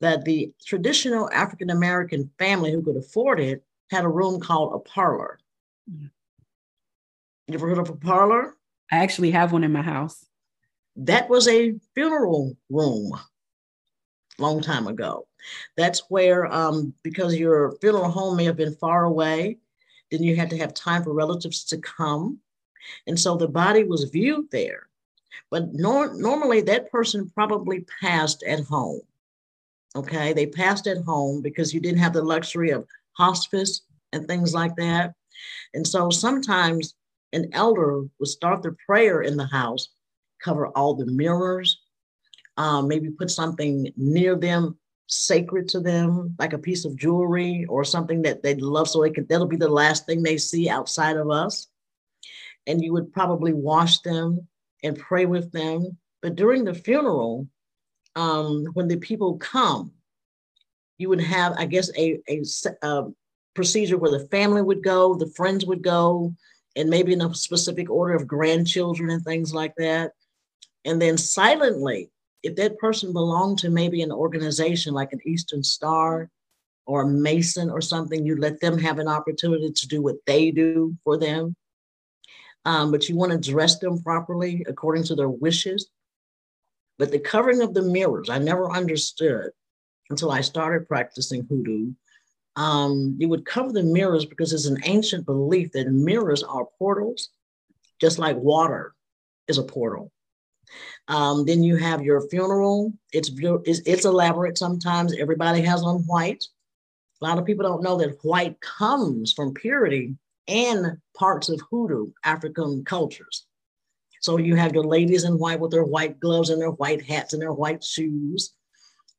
that 0.00 0.24
the 0.24 0.52
traditional 0.64 1.30
African 1.30 1.70
American 1.70 2.30
family 2.38 2.72
who 2.72 2.82
could 2.82 2.96
afford 2.96 3.40
it 3.40 3.62
had 3.90 4.04
a 4.04 4.08
room 4.08 4.40
called 4.40 4.74
a 4.74 4.78
parlor. 4.78 5.38
Mm. 5.90 6.10
You 7.48 7.54
ever 7.54 7.68
heard 7.68 7.78
of 7.78 7.90
a 7.90 7.96
parlor? 7.96 8.57
I 8.90 8.98
actually 8.98 9.32
have 9.32 9.52
one 9.52 9.64
in 9.64 9.72
my 9.72 9.82
house. 9.82 10.24
That 10.96 11.28
was 11.28 11.46
a 11.46 11.74
funeral 11.94 12.56
room 12.70 13.12
long 14.38 14.60
time 14.60 14.86
ago. 14.86 15.26
That's 15.76 16.02
where, 16.08 16.46
um, 16.52 16.94
because 17.02 17.36
your 17.36 17.76
funeral 17.80 18.10
home 18.10 18.36
may 18.36 18.44
have 18.44 18.56
been 18.56 18.74
far 18.74 19.04
away, 19.04 19.58
then 20.10 20.22
you 20.22 20.36
had 20.36 20.50
to 20.50 20.58
have 20.58 20.74
time 20.74 21.02
for 21.02 21.12
relatives 21.12 21.64
to 21.64 21.78
come. 21.78 22.38
And 23.06 23.18
so 23.18 23.36
the 23.36 23.48
body 23.48 23.84
was 23.84 24.04
viewed 24.04 24.50
there. 24.50 24.88
But 25.50 25.72
nor- 25.72 26.14
normally 26.14 26.60
that 26.62 26.90
person 26.90 27.30
probably 27.34 27.84
passed 28.00 28.42
at 28.44 28.64
home. 28.64 29.00
Okay. 29.96 30.32
They 30.32 30.46
passed 30.46 30.86
at 30.86 31.04
home 31.04 31.42
because 31.42 31.72
you 31.74 31.80
didn't 31.80 32.00
have 32.00 32.12
the 32.12 32.22
luxury 32.22 32.70
of 32.70 32.86
hospice 33.12 33.82
and 34.12 34.26
things 34.26 34.54
like 34.54 34.76
that. 34.76 35.14
And 35.74 35.86
so 35.86 36.10
sometimes 36.10 36.94
an 37.32 37.50
elder 37.52 38.02
would 38.18 38.28
start 38.28 38.62
the 38.62 38.76
prayer 38.86 39.22
in 39.22 39.36
the 39.36 39.46
house, 39.46 39.88
cover 40.42 40.68
all 40.68 40.94
the 40.94 41.06
mirrors, 41.06 41.80
um, 42.56 42.88
maybe 42.88 43.10
put 43.10 43.30
something 43.30 43.92
near 43.96 44.34
them 44.36 44.78
sacred 45.08 45.68
to 45.68 45.80
them, 45.80 46.34
like 46.38 46.52
a 46.52 46.58
piece 46.58 46.84
of 46.84 46.96
jewelry 46.96 47.64
or 47.68 47.82
something 47.82 48.22
that 48.22 48.42
they 48.42 48.54
love, 48.56 48.88
so 48.88 49.02
they 49.02 49.10
can 49.10 49.26
that'll 49.26 49.46
be 49.46 49.56
the 49.56 49.68
last 49.68 50.06
thing 50.06 50.22
they 50.22 50.36
see 50.36 50.68
outside 50.68 51.16
of 51.16 51.30
us. 51.30 51.66
And 52.66 52.82
you 52.82 52.92
would 52.92 53.12
probably 53.12 53.54
wash 53.54 54.00
them 54.00 54.46
and 54.82 54.98
pray 54.98 55.24
with 55.24 55.50
them. 55.52 55.96
But 56.20 56.36
during 56.36 56.64
the 56.64 56.74
funeral, 56.74 57.48
um, 58.16 58.66
when 58.74 58.88
the 58.88 58.98
people 58.98 59.38
come, 59.38 59.92
you 60.98 61.08
would 61.08 61.20
have, 61.20 61.54
I 61.56 61.64
guess, 61.64 61.90
a, 61.96 62.18
a, 62.28 62.42
a 62.82 63.08
procedure 63.54 63.96
where 63.96 64.10
the 64.10 64.28
family 64.28 64.60
would 64.60 64.82
go, 64.82 65.14
the 65.14 65.30
friends 65.30 65.64
would 65.64 65.82
go, 65.82 66.34
and 66.78 66.88
maybe 66.88 67.12
in 67.12 67.20
a 67.20 67.34
specific 67.34 67.90
order 67.90 68.14
of 68.14 68.28
grandchildren 68.28 69.10
and 69.10 69.24
things 69.24 69.52
like 69.52 69.74
that. 69.76 70.12
And 70.84 71.02
then 71.02 71.18
silently, 71.18 72.10
if 72.44 72.54
that 72.54 72.78
person 72.78 73.12
belonged 73.12 73.58
to 73.58 73.68
maybe 73.68 74.00
an 74.00 74.12
organization 74.12 74.94
like 74.94 75.12
an 75.12 75.20
Eastern 75.26 75.64
Star 75.64 76.30
or 76.86 77.02
a 77.02 77.08
Mason 77.08 77.68
or 77.68 77.80
something, 77.80 78.24
you 78.24 78.36
let 78.36 78.60
them 78.60 78.78
have 78.78 79.00
an 79.00 79.08
opportunity 79.08 79.72
to 79.72 79.88
do 79.88 80.00
what 80.00 80.24
they 80.24 80.52
do 80.52 80.96
for 81.02 81.18
them. 81.18 81.56
Um, 82.64 82.92
but 82.92 83.08
you 83.08 83.16
want 83.16 83.32
to 83.32 83.50
dress 83.50 83.80
them 83.80 84.00
properly 84.00 84.64
according 84.68 85.02
to 85.04 85.16
their 85.16 85.28
wishes. 85.28 85.90
But 86.96 87.10
the 87.10 87.18
covering 87.18 87.60
of 87.60 87.74
the 87.74 87.82
mirrors, 87.82 88.30
I 88.30 88.38
never 88.38 88.70
understood 88.70 89.50
until 90.10 90.30
I 90.30 90.42
started 90.42 90.86
practicing 90.86 91.44
hoodoo. 91.48 91.92
Um, 92.58 93.14
you 93.20 93.28
would 93.28 93.46
cover 93.46 93.72
the 93.72 93.84
mirrors 93.84 94.24
because 94.24 94.52
it's 94.52 94.66
an 94.66 94.80
ancient 94.82 95.24
belief 95.24 95.70
that 95.72 95.92
mirrors 95.92 96.42
are 96.42 96.66
portals, 96.76 97.28
just 98.00 98.18
like 98.18 98.36
water 98.36 98.94
is 99.46 99.58
a 99.58 99.62
portal. 99.62 100.10
Um, 101.06 101.46
then 101.46 101.62
you 101.62 101.76
have 101.76 102.02
your 102.02 102.28
funeral. 102.28 102.92
It's, 103.12 103.30
it's 103.64 103.78
it's 103.86 104.04
elaborate. 104.04 104.58
Sometimes 104.58 105.14
everybody 105.16 105.60
has 105.62 105.84
on 105.84 106.00
white. 106.06 106.44
A 107.22 107.24
lot 107.24 107.38
of 107.38 107.46
people 107.46 107.64
don't 107.64 107.82
know 107.82 107.96
that 107.98 108.18
white 108.22 108.60
comes 108.60 109.32
from 109.32 109.54
purity 109.54 110.16
and 110.48 110.98
parts 111.16 111.48
of 111.48 111.62
hoodoo 111.70 112.08
African 112.24 112.84
cultures. 112.84 113.46
So 114.20 114.36
you 114.36 114.56
have 114.56 114.74
your 114.74 114.84
ladies 114.84 115.22
in 115.22 115.38
white 115.38 115.60
with 115.60 115.70
their 115.70 115.84
white 115.84 116.18
gloves 116.18 116.50
and 116.50 116.60
their 116.60 116.72
white 116.72 117.02
hats 117.02 117.34
and 117.34 117.40
their 117.40 117.52
white 117.52 117.84
shoes. 117.84 118.52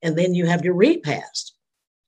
And 0.04 0.18
then 0.18 0.36
you 0.36 0.46
have 0.46 0.66
your 0.66 0.74
repast. 0.76 1.54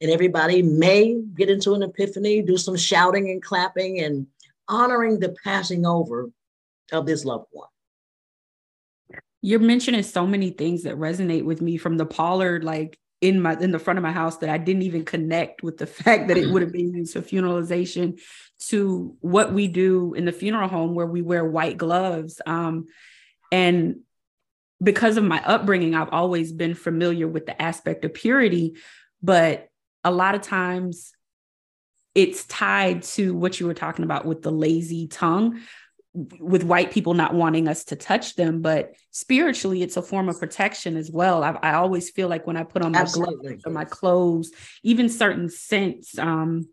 And 0.01 0.09
everybody 0.09 0.63
may 0.63 1.21
get 1.35 1.49
into 1.49 1.73
an 1.73 1.83
epiphany, 1.83 2.41
do 2.41 2.57
some 2.57 2.75
shouting 2.75 3.29
and 3.29 3.41
clapping 3.41 3.99
and 3.99 4.27
honoring 4.67 5.19
the 5.19 5.35
passing 5.43 5.85
over 5.85 6.31
of 6.91 7.05
this 7.05 7.23
loved 7.23 7.45
one. 7.51 7.67
You're 9.41 9.59
mentioning 9.59 10.03
so 10.03 10.25
many 10.25 10.51
things 10.51 10.83
that 10.83 10.97
resonate 10.97 11.45
with 11.45 11.61
me 11.61 11.77
from 11.77 11.97
the 11.97 12.05
parlor, 12.05 12.61
like 12.61 12.97
in 13.21 13.39
my 13.39 13.53
in 13.53 13.71
the 13.71 13.79
front 13.79 13.97
of 13.97 14.03
my 14.03 14.11
house 14.11 14.37
that 14.37 14.49
I 14.49 14.57
didn't 14.57 14.81
even 14.81 15.05
connect 15.05 15.63
with 15.63 15.77
the 15.77 15.87
fact 15.87 16.27
that 16.27 16.37
it 16.37 16.49
would 16.49 16.61
have 16.61 16.71
been 16.71 16.93
used 16.93 17.13
for 17.13 17.21
funeralization 17.21 18.19
to 18.67 19.15
what 19.21 19.53
we 19.53 19.67
do 19.67 20.13
in 20.13 20.25
the 20.25 20.31
funeral 20.31 20.67
home 20.67 20.95
where 20.95 21.05
we 21.05 21.21
wear 21.21 21.45
white 21.45 21.77
gloves. 21.77 22.41
Um, 22.45 22.87
and 23.51 24.01
because 24.81 25.17
of 25.17 25.23
my 25.23 25.41
upbringing, 25.43 25.95
I've 25.95 26.09
always 26.09 26.51
been 26.51 26.73
familiar 26.73 27.27
with 27.27 27.45
the 27.45 27.59
aspect 27.59 28.05
of 28.05 28.13
purity, 28.13 28.75
but 29.21 29.70
a 30.03 30.11
lot 30.11 30.35
of 30.35 30.41
times 30.41 31.11
it's 32.13 32.45
tied 32.45 33.03
to 33.03 33.33
what 33.33 33.59
you 33.59 33.67
were 33.67 33.73
talking 33.73 34.03
about 34.03 34.25
with 34.25 34.41
the 34.41 34.51
lazy 34.51 35.07
tongue 35.07 35.61
with 36.13 36.63
white 36.63 36.91
people 36.91 37.13
not 37.13 37.33
wanting 37.33 37.67
us 37.67 37.85
to 37.85 37.95
touch 37.95 38.35
them, 38.35 38.61
but 38.61 38.95
spiritually, 39.11 39.81
it's 39.81 39.95
a 39.95 40.01
form 40.01 40.27
of 40.27 40.39
protection 40.39 40.97
as 40.97 41.09
well. 41.09 41.43
I, 41.43 41.57
I 41.61 41.73
always 41.75 42.09
feel 42.09 42.27
like 42.27 42.45
when 42.45 42.57
I 42.57 42.63
put 42.63 42.81
on 42.81 42.91
my 42.91 42.99
Absolutely. 42.99 43.49
gloves 43.49 43.63
or 43.65 43.71
my 43.71 43.85
clothes, 43.85 44.51
even 44.83 45.07
certain 45.07 45.49
scents 45.49 46.19
um, 46.19 46.67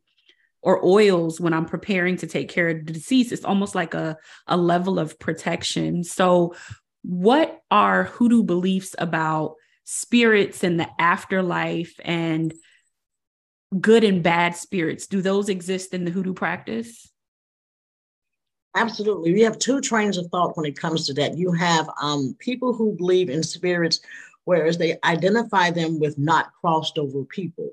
or 0.61 0.85
oils 0.85 1.41
when 1.41 1.55
I'm 1.55 1.67
preparing 1.67 2.17
to 2.17 2.27
take 2.27 2.49
care 2.49 2.69
of 2.69 2.85
the 2.85 2.93
deceased, 2.93 3.31
it's 3.31 3.45
almost 3.45 3.77
like 3.77 3.95
a, 3.95 4.17
a 4.49 4.57
level 4.57 4.99
of 4.99 5.19
protection. 5.21 6.03
So, 6.03 6.55
what 7.03 7.63
are 7.71 8.05
hoodoo 8.05 8.43
beliefs 8.43 8.97
about 8.99 9.55
spirits 9.85 10.65
and 10.65 10.81
the 10.81 10.89
afterlife 10.99 11.95
and 12.05 12.53
good 13.81 14.05
and 14.05 14.23
bad 14.23 14.57
spirits? 14.57 15.07
Do 15.07 15.23
those 15.23 15.49
exist 15.49 15.95
in 15.95 16.05
the 16.05 16.11
hoodoo 16.11 16.35
practice? 16.35 17.11
Absolutely. 18.75 19.33
We 19.33 19.41
have 19.41 19.59
two 19.59 19.81
trains 19.81 20.19
of 20.19 20.27
thought 20.27 20.57
when 20.57 20.67
it 20.67 20.79
comes 20.79 21.07
to 21.07 21.15
that. 21.15 21.37
You 21.37 21.53
have 21.53 21.89
um, 22.01 22.37
people 22.39 22.73
who 22.73 22.97
believe 22.97 23.31
in 23.31 23.43
spirits, 23.43 24.01
whereas 24.45 24.79
they 24.79 24.97
identify 25.05 25.71
them 25.71 25.99
with 25.99 26.19
not 26.19 26.53
crossed 26.61 26.99
over 26.99 27.25
people 27.25 27.71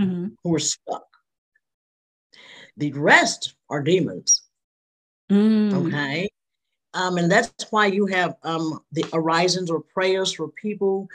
mm-hmm. 0.00 0.28
who 0.42 0.54
are 0.54 0.58
stuck. 0.58 1.06
The 2.76 2.92
rest 2.92 3.54
are 3.70 3.82
demons. 3.82 4.42
Mm. 5.30 5.86
Okay. 5.86 6.28
Um, 6.94 7.18
and 7.18 7.30
that's 7.30 7.66
why 7.70 7.86
you 7.86 8.06
have 8.06 8.36
um, 8.42 8.80
the 8.92 9.02
orisons 9.04 9.70
or 9.70 9.80
prayers 9.80 10.32
for 10.32 10.48
people. 10.48 11.08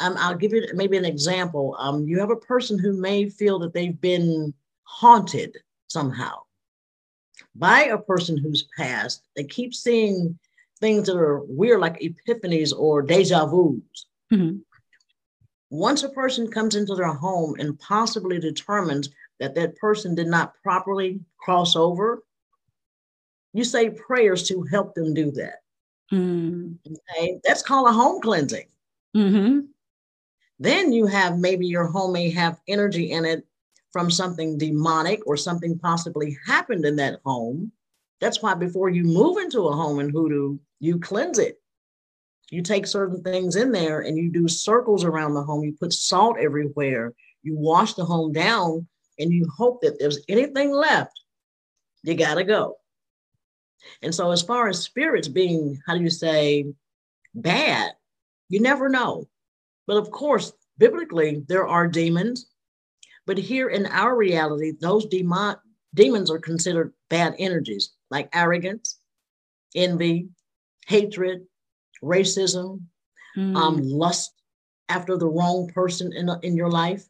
Um, 0.00 0.14
I'll 0.18 0.36
give 0.36 0.52
you 0.52 0.66
maybe 0.74 0.96
an 0.96 1.04
example. 1.04 1.76
Um, 1.78 2.06
you 2.06 2.20
have 2.20 2.30
a 2.30 2.36
person 2.36 2.78
who 2.78 2.92
may 2.92 3.28
feel 3.28 3.58
that 3.60 3.74
they've 3.74 4.00
been 4.00 4.54
haunted 4.84 5.56
somehow 5.88 6.34
by 7.54 7.84
a 7.84 7.98
person 7.98 8.36
who's 8.36 8.68
passed. 8.76 9.22
They 9.36 9.44
keep 9.44 9.74
seeing 9.74 10.38
things 10.80 11.06
that 11.06 11.16
are 11.16 11.42
weird, 11.44 11.80
like 11.80 12.00
epiphanies 12.00 12.72
or 12.76 13.02
deja 13.02 13.46
vus. 13.46 14.06
Mm-hmm. 14.32 14.58
Once 15.70 16.02
a 16.02 16.08
person 16.08 16.50
comes 16.50 16.76
into 16.76 16.94
their 16.94 17.12
home 17.12 17.56
and 17.58 17.78
possibly 17.78 18.38
determines 18.38 19.10
that 19.38 19.54
that 19.54 19.76
person 19.76 20.14
did 20.14 20.26
not 20.26 20.54
properly 20.62 21.20
cross 21.38 21.76
over, 21.76 22.22
you 23.52 23.64
say 23.64 23.90
prayers 23.90 24.46
to 24.48 24.62
help 24.62 24.94
them 24.94 25.12
do 25.12 25.30
that. 25.32 25.56
Mm. 26.12 26.76
Okay, 26.86 27.38
that's 27.44 27.62
called 27.62 27.88
a 27.88 27.92
home 27.92 28.22
cleansing. 28.22 28.66
Mm-hmm. 29.16 29.60
Then 30.58 30.92
you 30.92 31.06
have 31.06 31.38
maybe 31.38 31.66
your 31.66 31.86
home 31.86 32.12
may 32.12 32.30
have 32.30 32.60
energy 32.66 33.12
in 33.12 33.24
it 33.24 33.44
from 33.92 34.10
something 34.10 34.58
demonic 34.58 35.20
or 35.26 35.36
something 35.36 35.78
possibly 35.78 36.36
happened 36.46 36.84
in 36.84 36.96
that 36.96 37.20
home. 37.24 37.72
That's 38.20 38.42
why 38.42 38.54
before 38.54 38.88
you 38.88 39.04
move 39.04 39.38
into 39.38 39.68
a 39.68 39.76
home 39.76 40.00
in 40.00 40.10
hoodoo, 40.10 40.58
you 40.80 40.98
cleanse 40.98 41.38
it. 41.38 41.60
You 42.50 42.62
take 42.62 42.86
certain 42.86 43.22
things 43.22 43.56
in 43.56 43.72
there 43.72 44.00
and 44.00 44.16
you 44.16 44.30
do 44.30 44.48
circles 44.48 45.04
around 45.04 45.34
the 45.34 45.42
home. 45.42 45.62
You 45.62 45.76
put 45.78 45.92
salt 45.92 46.36
everywhere. 46.40 47.14
You 47.42 47.56
wash 47.56 47.94
the 47.94 48.04
home 48.04 48.32
down 48.32 48.88
and 49.18 49.32
you 49.32 49.48
hope 49.48 49.80
that 49.82 49.98
there's 49.98 50.20
anything 50.28 50.72
left, 50.72 51.20
you 52.02 52.14
got 52.14 52.34
to 52.34 52.44
go. 52.44 52.76
And 54.02 54.14
so, 54.14 54.30
as 54.30 54.42
far 54.42 54.68
as 54.68 54.80
spirits 54.80 55.28
being, 55.28 55.80
how 55.86 55.96
do 55.96 56.02
you 56.02 56.10
say, 56.10 56.66
bad, 57.34 57.92
you 58.48 58.60
never 58.60 58.88
know. 58.88 59.28
But 59.88 59.96
of 59.96 60.10
course, 60.10 60.52
biblically, 60.76 61.44
there 61.48 61.66
are 61.66 61.88
demons. 61.88 62.46
But 63.26 63.38
here 63.38 63.70
in 63.70 63.86
our 63.86 64.14
reality, 64.14 64.72
those 64.78 65.06
demon, 65.06 65.56
demons 65.94 66.30
are 66.30 66.38
considered 66.38 66.92
bad 67.08 67.34
energies 67.38 67.92
like 68.10 68.28
arrogance, 68.34 69.00
envy, 69.74 70.28
hatred, 70.86 71.46
racism, 72.04 72.82
mm. 73.36 73.56
um, 73.56 73.78
lust 73.82 74.32
after 74.90 75.16
the 75.16 75.26
wrong 75.26 75.68
person 75.74 76.12
in, 76.12 76.30
in 76.42 76.54
your 76.54 76.70
life. 76.70 77.06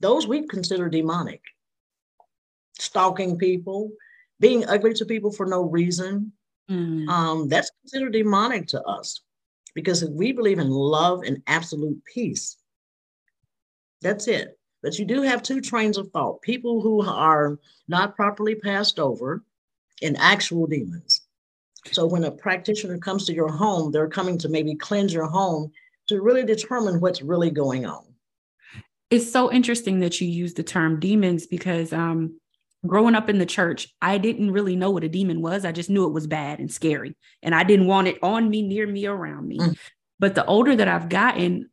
Those 0.00 0.26
we 0.26 0.46
consider 0.48 0.88
demonic. 0.88 1.40
Stalking 2.80 3.38
people, 3.38 3.92
being 4.40 4.66
ugly 4.66 4.92
to 4.94 5.04
people 5.04 5.30
for 5.30 5.46
no 5.46 5.62
reason, 5.62 6.32
mm. 6.68 7.08
um, 7.08 7.46
that's 7.46 7.70
considered 7.80 8.12
demonic 8.12 8.66
to 8.68 8.82
us 8.82 9.20
because 9.74 10.04
we 10.04 10.32
believe 10.32 10.58
in 10.58 10.70
love 10.70 11.22
and 11.22 11.42
absolute 11.46 12.02
peace. 12.04 12.56
That's 14.00 14.28
it. 14.28 14.58
But 14.82 14.98
you 14.98 15.04
do 15.04 15.22
have 15.22 15.42
two 15.42 15.60
trains 15.60 15.96
of 15.96 16.10
thought 16.10 16.42
people 16.42 16.80
who 16.80 17.02
are 17.02 17.58
not 17.88 18.16
properly 18.16 18.54
passed 18.54 18.98
over 18.98 19.44
and 20.02 20.16
actual 20.18 20.66
demons. 20.66 21.22
So 21.92 22.06
when 22.06 22.24
a 22.24 22.30
practitioner 22.30 22.98
comes 22.98 23.26
to 23.26 23.34
your 23.34 23.50
home, 23.50 23.92
they're 23.92 24.08
coming 24.08 24.38
to 24.38 24.48
maybe 24.48 24.74
cleanse 24.74 25.12
your 25.12 25.26
home 25.26 25.72
to 26.08 26.20
really 26.20 26.44
determine 26.44 27.00
what's 27.00 27.22
really 27.22 27.50
going 27.50 27.86
on. 27.86 28.04
It's 29.10 29.30
so 29.30 29.52
interesting 29.52 30.00
that 30.00 30.20
you 30.20 30.28
use 30.28 30.54
the 30.54 30.62
term 30.62 30.98
demons 30.98 31.46
because 31.46 31.92
um, 31.92 32.40
growing 32.86 33.14
up 33.14 33.28
in 33.28 33.38
the 33.38 33.46
church, 33.46 33.88
I 34.00 34.18
didn't 34.18 34.50
really 34.50 34.76
know 34.76 34.90
what 34.90 35.04
a 35.04 35.08
demon 35.08 35.40
was. 35.40 35.64
I 35.64 35.72
just 35.72 35.90
knew 35.90 36.06
it 36.06 36.12
was 36.12 36.26
bad 36.26 36.58
and 36.58 36.70
scary. 36.70 37.16
And 37.42 37.54
I 37.54 37.64
didn't 37.64 37.86
want 37.86 38.08
it 38.08 38.18
on 38.22 38.48
me, 38.50 38.62
near 38.62 38.86
me, 38.86 39.06
around 39.06 39.46
me. 39.46 39.58
Mm. 39.58 39.78
But 40.18 40.34
the 40.34 40.44
older 40.44 40.74
that 40.74 40.88
I've 40.88 41.08
gotten, 41.08 41.70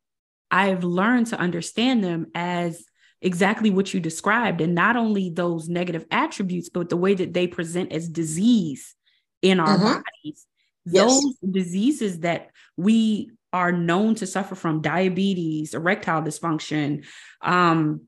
I've 0.51 0.83
learned 0.83 1.27
to 1.27 1.39
understand 1.39 2.03
them 2.03 2.27
as 2.35 2.83
exactly 3.21 3.69
what 3.69 3.93
you 3.93 3.99
described. 3.99 4.61
And 4.61 4.75
not 4.75 4.95
only 4.95 5.29
those 5.29 5.67
negative 5.67 6.05
attributes, 6.11 6.69
but 6.69 6.89
the 6.89 6.97
way 6.97 7.15
that 7.15 7.33
they 7.33 7.47
present 7.47 7.91
as 7.91 8.07
disease 8.07 8.95
in 9.41 9.59
our 9.59 9.77
mm-hmm. 9.77 10.01
bodies. 10.01 10.45
Yes. 10.85 11.11
Those 11.11 11.35
diseases 11.51 12.19
that 12.19 12.49
we 12.77 13.31
are 13.51 13.71
known 13.71 14.15
to 14.15 14.27
suffer 14.27 14.55
from 14.55 14.81
diabetes, 14.81 15.73
erectile 15.73 16.21
dysfunction, 16.21 17.05
um, 17.41 18.01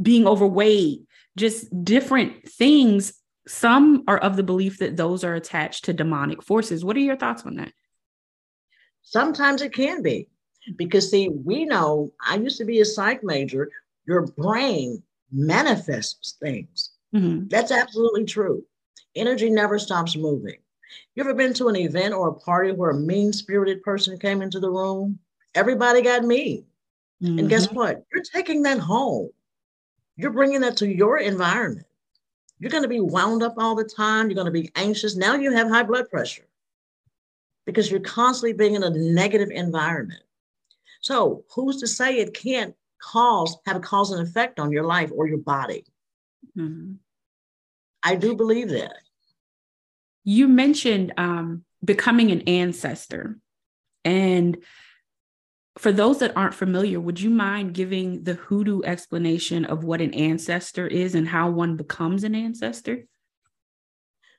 being 0.00 0.26
overweight, 0.26 1.05
just 1.36 1.84
different 1.84 2.48
things. 2.48 3.14
Some 3.46 4.04
are 4.08 4.18
of 4.18 4.36
the 4.36 4.42
belief 4.42 4.78
that 4.78 4.96
those 4.96 5.22
are 5.22 5.34
attached 5.34 5.84
to 5.84 5.92
demonic 5.92 6.42
forces. 6.42 6.84
What 6.84 6.96
are 6.96 7.00
your 7.00 7.16
thoughts 7.16 7.44
on 7.44 7.56
that? 7.56 7.72
Sometimes 9.02 9.62
it 9.62 9.72
can 9.72 10.02
be 10.02 10.28
because, 10.76 11.10
see, 11.10 11.28
we 11.28 11.64
know 11.64 12.12
I 12.20 12.36
used 12.36 12.58
to 12.58 12.64
be 12.64 12.80
a 12.80 12.84
psych 12.84 13.22
major, 13.22 13.70
your 14.06 14.26
brain 14.26 15.02
manifests 15.30 16.36
things. 16.42 16.90
Mm-hmm. 17.14 17.48
That's 17.48 17.70
absolutely 17.70 18.24
true. 18.24 18.64
Energy 19.14 19.48
never 19.48 19.78
stops 19.78 20.16
moving. 20.16 20.56
You 21.14 21.22
ever 21.22 21.34
been 21.34 21.54
to 21.54 21.68
an 21.68 21.76
event 21.76 22.14
or 22.14 22.28
a 22.28 22.34
party 22.34 22.72
where 22.72 22.90
a 22.90 22.98
mean 22.98 23.32
spirited 23.32 23.82
person 23.82 24.18
came 24.18 24.42
into 24.42 24.60
the 24.60 24.70
room? 24.70 25.18
Everybody 25.54 26.02
got 26.02 26.24
mean. 26.24 26.64
Mm-hmm. 27.22 27.38
And 27.38 27.48
guess 27.48 27.66
mm-hmm. 27.66 27.76
what? 27.76 28.04
You're 28.12 28.24
taking 28.24 28.62
that 28.62 28.78
home. 28.78 29.30
You're 30.16 30.32
bringing 30.32 30.60
that 30.62 30.78
to 30.78 30.88
your 30.88 31.18
environment. 31.18 31.86
You're 32.58 32.70
going 32.70 32.82
to 32.82 32.88
be 32.88 33.00
wound 33.00 33.42
up 33.42 33.54
all 33.58 33.74
the 33.74 33.84
time. 33.84 34.28
You're 34.28 34.34
going 34.34 34.46
to 34.46 34.50
be 34.50 34.70
anxious. 34.74 35.14
Now 35.14 35.34
you 35.34 35.52
have 35.52 35.68
high 35.68 35.82
blood 35.82 36.08
pressure 36.08 36.46
because 37.66 37.90
you're 37.90 38.00
constantly 38.00 38.54
being 38.54 38.74
in 38.74 38.82
a 38.82 38.90
negative 38.90 39.50
environment. 39.50 40.22
So, 41.00 41.44
who's 41.54 41.80
to 41.80 41.86
say 41.86 42.16
it 42.16 42.34
can't 42.34 42.74
cause, 43.00 43.58
have 43.66 43.76
a 43.76 43.80
cause 43.80 44.10
and 44.10 44.26
effect 44.26 44.58
on 44.58 44.72
your 44.72 44.84
life 44.84 45.10
or 45.14 45.28
your 45.28 45.38
body? 45.38 45.84
Mm-hmm. 46.56 46.94
I 48.02 48.14
do 48.14 48.34
believe 48.34 48.70
that. 48.70 48.96
You 50.24 50.48
mentioned 50.48 51.12
um, 51.16 51.64
becoming 51.84 52.30
an 52.30 52.42
ancestor. 52.42 53.38
And 54.04 54.58
for 55.78 55.92
those 55.92 56.18
that 56.20 56.36
aren't 56.36 56.54
familiar, 56.54 56.98
would 56.98 57.20
you 57.20 57.30
mind 57.30 57.74
giving 57.74 58.24
the 58.24 58.34
hoodoo 58.34 58.82
explanation 58.82 59.64
of 59.64 59.84
what 59.84 60.00
an 60.00 60.14
ancestor 60.14 60.86
is 60.86 61.14
and 61.14 61.28
how 61.28 61.50
one 61.50 61.76
becomes 61.76 62.24
an 62.24 62.34
ancestor? 62.34 63.04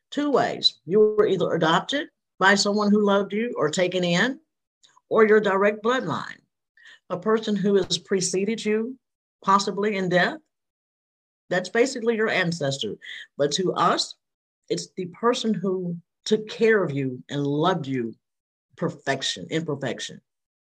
Two 0.09 0.31
ways. 0.31 0.79
You 0.85 0.99
were 0.99 1.27
either 1.27 1.53
adopted 1.53 2.07
by 2.39 2.55
someone 2.55 2.91
who 2.91 3.05
loved 3.05 3.33
you 3.33 3.53
or 3.57 3.69
taken 3.69 4.03
in, 4.03 4.39
or 5.09 5.25
your 5.25 5.39
direct 5.39 5.83
bloodline. 5.83 6.39
A 7.09 7.17
person 7.17 7.55
who 7.55 7.75
has 7.75 7.97
preceded 7.97 8.63
you, 8.63 8.97
possibly 9.43 9.95
in 9.95 10.09
death, 10.09 10.37
that's 11.49 11.69
basically 11.69 12.15
your 12.15 12.29
ancestor. 12.29 12.95
But 13.37 13.51
to 13.53 13.73
us, 13.73 14.15
it's 14.69 14.89
the 14.97 15.05
person 15.07 15.53
who 15.53 15.97
took 16.25 16.49
care 16.49 16.83
of 16.83 16.91
you 16.91 17.23
and 17.29 17.45
loved 17.45 17.87
you 17.87 18.15
perfection, 18.75 19.47
imperfection. 19.49 20.21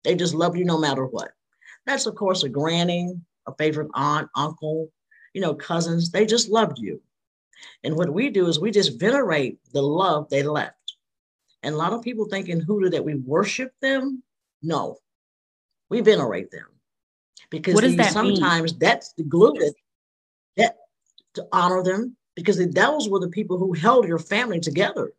They 0.04 0.16
just 0.16 0.34
love 0.34 0.56
you 0.56 0.66
no 0.66 0.78
matter 0.78 1.06
what. 1.06 1.32
That's, 1.86 2.06
of 2.06 2.16
course, 2.16 2.44
a 2.44 2.50
granny, 2.50 3.16
a 3.48 3.54
favorite 3.56 3.90
aunt, 3.94 4.30
uncle, 4.36 4.92
you 5.34 5.42
know, 5.42 5.54
cousins. 5.54 6.12
They 6.12 6.26
just 6.26 6.50
loved 6.50 6.78
you. 6.80 7.02
And 7.84 7.96
what 7.96 8.14
we 8.14 8.30
do 8.30 8.48
is 8.48 8.60
we 8.60 8.72
just 8.72 9.00
venerate 9.00 9.60
the 9.74 9.82
love 9.82 10.30
they 10.30 10.44
left. 10.44 10.76
And 11.64 11.76
a 11.76 11.78
lot 11.78 11.94
of 11.94 12.02
people 12.02 12.26
think 12.26 12.48
in 12.48 12.62
hoodoo 12.62 12.90
that 12.90 13.04
we 13.04 13.16
worship 13.16 13.74
them. 13.82 14.24
No, 14.62 14.98
we 15.90 16.02
venerate 16.02 16.52
them. 16.52 16.68
Because 17.50 17.74
what 17.74 17.82
does 17.82 17.98
that 17.98 18.14
sometimes 18.14 18.74
mean? 18.74 18.80
that's 18.80 19.14
the 19.14 19.24
glue 19.24 19.54
that, 19.54 19.74
that 20.58 20.78
to 21.34 21.48
honor 21.52 21.84
them 21.84 22.16
because 22.36 22.66
those 22.74 23.10
were 23.10 23.20
the 23.20 23.30
people 23.30 23.58
who 23.58 23.74
held 23.74 24.08
your 24.08 24.20
family 24.20 24.60
together. 24.60 25.12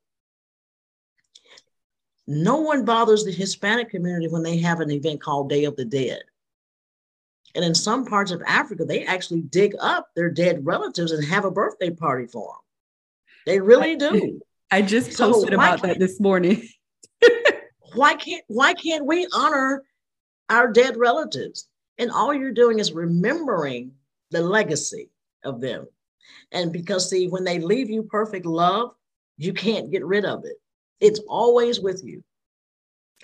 No 2.31 2.59
one 2.59 2.85
bothers 2.85 3.25
the 3.25 3.33
Hispanic 3.33 3.91
community 3.91 4.29
when 4.29 4.45
they 4.45 4.57
have 4.59 4.79
an 4.79 4.93
event 4.93 5.21
called 5.21 5.49
Day 5.49 5.65
of 5.65 5.75
the 5.75 5.85
Dead. 5.85 6.23
And 7.57 7.65
in 7.65 7.75
some 7.75 8.05
parts 8.05 8.31
of 8.31 8.41
Africa, 8.47 8.85
they 8.85 9.05
actually 9.05 9.41
dig 9.41 9.75
up 9.81 10.07
their 10.15 10.31
dead 10.31 10.65
relatives 10.65 11.11
and 11.11 11.25
have 11.25 11.45
a 11.45 11.51
birthday 11.51 11.91
party 11.91 12.27
for 12.27 12.55
them. 12.55 12.61
They 13.47 13.61
really 13.61 13.97
do. 13.97 14.41
I 14.71 14.81
just 14.83 15.09
posted 15.19 15.49
so 15.49 15.55
about 15.55 15.83
that 15.83 15.99
this 15.99 16.21
morning. 16.21 16.69
why 17.95 18.15
can't 18.15 18.45
why 18.47 18.75
can't 18.75 19.05
we 19.05 19.27
honor 19.33 19.83
our 20.49 20.71
dead 20.71 20.97
relatives? 20.97 21.67
And 21.99 22.13
all 22.13 22.33
you're 22.33 22.53
doing 22.53 22.79
is 22.79 22.93
remembering 22.93 23.91
the 24.31 24.41
legacy 24.41 25.11
of 25.43 25.61
them. 25.61 25.89
And 26.53 26.73
because 26.73 27.11
see, 27.11 27.27
when 27.27 27.43
they 27.43 27.59
leave 27.59 27.91
you 27.91 28.05
perfect 28.05 28.47
love, 28.47 28.93
You 29.37 29.53
can't 29.53 29.91
get 29.91 30.05
rid 30.05 30.25
of 30.25 30.45
it. 30.45 30.61
It's 31.01 31.21
always 31.29 31.81
with 31.81 32.03
you, 32.05 32.23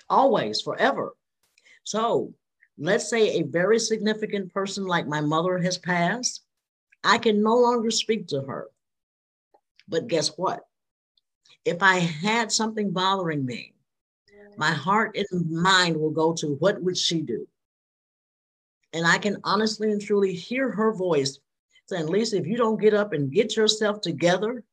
always, 0.09 0.61
forever. 0.61 1.15
So 1.83 2.33
let's 2.77 3.09
say 3.09 3.39
a 3.39 3.43
very 3.43 3.79
significant 3.79 4.53
person 4.53 4.85
like 4.85 5.07
my 5.07 5.21
mother 5.21 5.57
has 5.59 5.77
passed. 5.77 6.43
I 7.03 7.17
can 7.17 7.41
no 7.41 7.55
longer 7.55 7.91
speak 7.91 8.27
to 8.27 8.41
her. 8.41 8.67
But 9.87 10.07
guess 10.07 10.29
what? 10.37 10.61
If 11.65 11.81
I 11.81 11.99
had 11.99 12.51
something 12.51 12.91
bothering 12.91 13.45
me, 13.45 13.73
my 14.57 14.71
heart 14.71 15.15
and 15.15 15.51
mind 15.51 15.95
will 15.95 16.11
go 16.11 16.33
to 16.33 16.55
what 16.55 16.81
would 16.81 16.97
she 16.97 17.21
do? 17.21 17.47
And 18.93 19.05
I 19.05 19.17
can 19.17 19.37
honestly 19.43 19.91
and 19.91 20.01
truly 20.01 20.33
hear 20.33 20.71
her 20.71 20.93
voice 20.93 21.39
saying, 21.85 22.07
Lisa, 22.07 22.37
if 22.37 22.47
you 22.47 22.57
don't 22.57 22.81
get 22.81 22.93
up 22.93 23.13
and 23.13 23.31
get 23.31 23.55
yourself 23.55 24.01
together, 24.01 24.63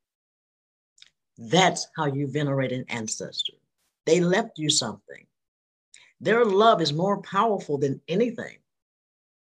that's 1.37 1.88
how 1.97 2.07
you 2.07 2.27
venerate 2.27 2.73
an 2.73 2.85
ancestor. 2.88 3.55
They 4.07 4.20
left 4.20 4.59
you 4.59 4.70
something. 4.70 5.27
Their 6.20 6.44
love 6.44 6.81
is 6.81 6.92
more 6.92 7.20
powerful 7.23 7.79
than 7.79 8.01
anything. 8.09 8.59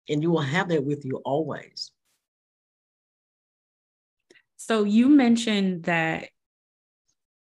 And 0.09 0.21
you 0.23 0.31
will 0.31 0.41
have 0.41 0.69
that 0.69 0.85
with 0.85 1.05
you 1.05 1.17
always. 1.23 1.91
So 4.57 4.83
you 4.83 5.09
mentioned 5.09 5.83
that 5.83 6.29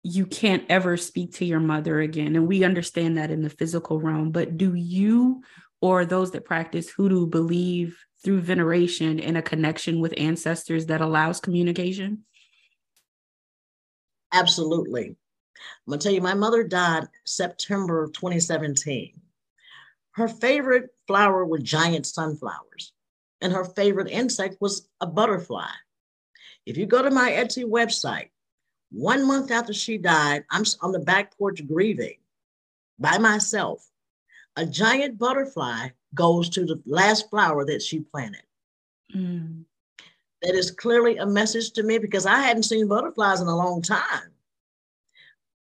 you 0.02 0.26
can't 0.26 0.64
ever 0.68 0.96
speak 0.96 1.34
to 1.34 1.44
your 1.44 1.60
mother 1.60 2.00
again. 2.00 2.36
And 2.36 2.46
we 2.46 2.64
understand 2.64 3.16
that 3.16 3.30
in 3.30 3.42
the 3.42 3.50
physical 3.50 4.00
realm. 4.00 4.30
But 4.32 4.56
do 4.56 4.74
you 4.74 5.42
or 5.80 6.04
those 6.04 6.30
that 6.32 6.44
practice 6.44 6.90
hoodoo 6.90 7.26
believe 7.26 7.98
through 8.22 8.40
veneration 8.40 9.18
in 9.18 9.36
a 9.36 9.42
connection 9.42 10.00
with 10.00 10.14
ancestors 10.16 10.86
that 10.86 11.00
allows 11.00 11.40
communication? 11.40 12.24
Absolutely. 14.34 15.16
I'm 15.56 15.90
going 15.90 16.00
to 16.00 16.02
tell 16.02 16.12
you, 16.12 16.20
my 16.20 16.34
mother 16.34 16.64
died 16.64 17.06
September 17.24 18.08
2017. 18.08 19.14
Her 20.12 20.28
favorite 20.28 20.90
flower 21.06 21.44
were 21.44 21.58
giant 21.58 22.06
sunflowers, 22.06 22.92
and 23.40 23.52
her 23.52 23.64
favorite 23.64 24.10
insect 24.10 24.60
was 24.60 24.88
a 25.00 25.06
butterfly. 25.06 25.70
If 26.66 26.76
you 26.76 26.86
go 26.86 27.02
to 27.02 27.10
my 27.10 27.30
Etsy 27.30 27.64
website, 27.64 28.30
one 28.90 29.26
month 29.26 29.50
after 29.50 29.72
she 29.72 29.98
died, 29.98 30.44
I'm 30.50 30.64
on 30.82 30.92
the 30.92 30.98
back 30.98 31.36
porch 31.38 31.66
grieving 31.66 32.18
by 32.98 33.18
myself. 33.18 33.88
A 34.56 34.66
giant 34.66 35.18
butterfly 35.18 35.88
goes 36.14 36.48
to 36.50 36.64
the 36.64 36.80
last 36.86 37.30
flower 37.30 37.64
that 37.66 37.82
she 37.82 38.00
planted. 38.00 38.44
Mm. 39.14 39.64
That 40.44 40.54
is 40.54 40.70
clearly 40.70 41.16
a 41.16 41.24
message 41.24 41.72
to 41.72 41.82
me 41.82 41.96
because 41.96 42.26
I 42.26 42.38
hadn't 42.40 42.64
seen 42.64 42.86
butterflies 42.86 43.40
in 43.40 43.46
a 43.46 43.56
long 43.56 43.80
time. 43.80 44.30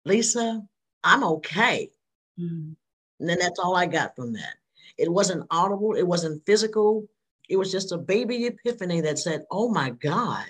Lisa, 0.04 0.62
I'm 1.06 1.24
okay. 1.24 1.90
Mm. 2.38 2.76
And 3.20 3.30
then 3.30 3.40
that's 3.40 3.60
all 3.60 3.78
I 3.78 3.86
got 3.86 4.14
from 4.14 4.34
that. 4.34 4.56
It 4.98 5.10
wasn't 5.10 5.48
audible, 5.50 5.94
it 5.94 6.06
wasn't 6.06 6.46
physical. 6.46 7.08
It 7.48 7.56
was 7.56 7.72
just 7.72 7.94
a 7.94 7.98
baby 7.98 8.46
epiphany 8.46 9.00
that 9.02 9.20
said, 9.20 9.46
Oh 9.50 9.70
my 9.70 9.92
God, 9.92 10.48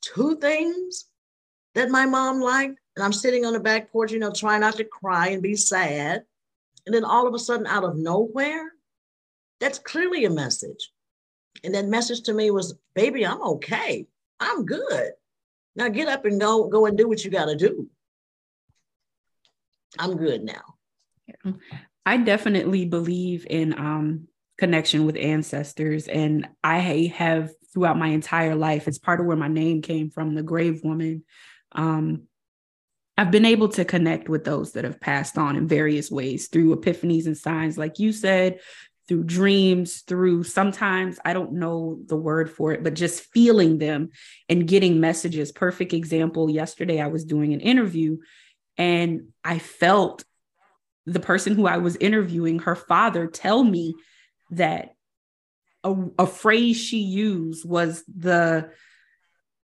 two 0.00 0.36
things 0.36 1.06
that 1.74 1.90
my 1.90 2.06
mom 2.06 2.40
liked. 2.40 2.78
And 2.94 3.04
I'm 3.04 3.12
sitting 3.12 3.44
on 3.44 3.54
the 3.54 3.60
back 3.60 3.90
porch, 3.90 4.12
you 4.12 4.20
know, 4.20 4.30
trying 4.30 4.60
not 4.60 4.76
to 4.76 4.84
cry 4.84 5.28
and 5.28 5.42
be 5.42 5.56
sad. 5.56 6.24
And 6.86 6.94
then 6.94 7.04
all 7.04 7.26
of 7.26 7.34
a 7.34 7.40
sudden, 7.40 7.66
out 7.66 7.84
of 7.84 7.96
nowhere, 7.96 8.72
that's 9.58 9.80
clearly 9.80 10.26
a 10.26 10.30
message. 10.30 10.92
And 11.64 11.74
that 11.74 11.86
message 11.86 12.22
to 12.22 12.32
me 12.32 12.50
was, 12.50 12.74
baby, 12.94 13.26
I'm 13.26 13.42
okay. 13.42 14.06
I'm 14.40 14.64
good. 14.64 15.12
Now 15.76 15.88
get 15.88 16.08
up 16.08 16.24
and 16.24 16.40
go, 16.40 16.68
go 16.68 16.86
and 16.86 16.98
do 16.98 17.08
what 17.08 17.24
you 17.24 17.30
got 17.30 17.46
to 17.46 17.56
do. 17.56 17.88
I'm 19.98 20.16
good 20.16 20.42
now. 20.42 21.52
I 22.04 22.16
definitely 22.16 22.84
believe 22.84 23.46
in 23.48 23.72
um, 23.78 24.28
connection 24.58 25.06
with 25.06 25.16
ancestors. 25.16 26.08
And 26.08 26.48
I 26.64 27.12
have 27.16 27.50
throughout 27.72 27.98
my 27.98 28.08
entire 28.08 28.54
life, 28.54 28.88
it's 28.88 28.98
part 28.98 29.20
of 29.20 29.26
where 29.26 29.36
my 29.36 29.48
name 29.48 29.82
came 29.82 30.10
from, 30.10 30.34
the 30.34 30.42
grave 30.42 30.82
woman. 30.82 31.24
Um, 31.72 32.24
I've 33.16 33.30
been 33.30 33.44
able 33.44 33.68
to 33.70 33.84
connect 33.84 34.28
with 34.28 34.44
those 34.44 34.72
that 34.72 34.84
have 34.84 35.00
passed 35.00 35.38
on 35.38 35.56
in 35.56 35.68
various 35.68 36.10
ways 36.10 36.48
through 36.48 36.76
epiphanies 36.76 37.26
and 37.26 37.36
signs, 37.36 37.78
like 37.78 37.98
you 37.98 38.12
said, 38.12 38.60
through 39.12 39.24
dreams, 39.24 40.00
through 40.06 40.42
sometimes 40.42 41.18
I 41.22 41.34
don't 41.34 41.52
know 41.52 41.98
the 42.06 42.16
word 42.16 42.50
for 42.50 42.72
it, 42.72 42.82
but 42.82 42.94
just 42.94 43.24
feeling 43.24 43.76
them 43.76 44.08
and 44.48 44.66
getting 44.66 45.00
messages. 45.00 45.52
Perfect 45.52 45.92
example 45.92 46.48
yesterday, 46.48 46.98
I 46.98 47.08
was 47.08 47.26
doing 47.26 47.52
an 47.52 47.60
interview 47.60 48.16
and 48.78 49.28
I 49.44 49.58
felt 49.58 50.24
the 51.04 51.20
person 51.20 51.54
who 51.54 51.66
I 51.66 51.76
was 51.76 51.96
interviewing, 51.96 52.60
her 52.60 52.74
father, 52.74 53.26
tell 53.26 53.62
me 53.62 53.96
that 54.52 54.94
a, 55.84 55.94
a 56.18 56.26
phrase 56.26 56.78
she 56.78 57.00
used 57.00 57.68
was 57.68 58.02
the 58.08 58.70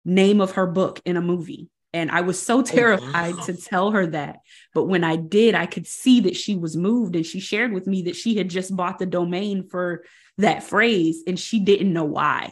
name 0.04 0.42
of 0.42 0.54
her 0.54 0.66
book 0.66 1.04
in 1.06 1.18
a 1.18 1.22
movie. 1.22 1.70
And 1.96 2.12
I 2.12 2.22
was 2.22 2.42
so 2.42 2.60
oh, 2.60 2.62
terrified 2.62 3.36
to 3.46 3.54
tell 3.54 3.92
her 3.92 4.06
that. 4.08 4.40
But 4.74 4.84
when 4.84 5.06
I 5.06 5.16
did, 5.16 5.56
I 5.56 5.66
could 5.66 5.88
see 5.88 6.20
that 6.22 6.36
she 6.36 6.58
was 6.58 6.76
moved. 6.76 7.16
And 7.16 7.26
she 7.26 7.40
shared 7.40 7.72
with 7.72 7.88
me 7.88 8.04
that 8.04 8.18
she 8.18 8.36
had 8.36 8.50
just 8.50 8.76
bought 8.76 9.00
the 9.00 9.06
domain 9.06 9.70
for 9.70 10.04
that 10.38 10.64
phrase 10.64 11.24
and 11.26 11.40
she 11.40 11.62
didn't 11.62 11.94
know 11.94 12.04
why. 12.04 12.52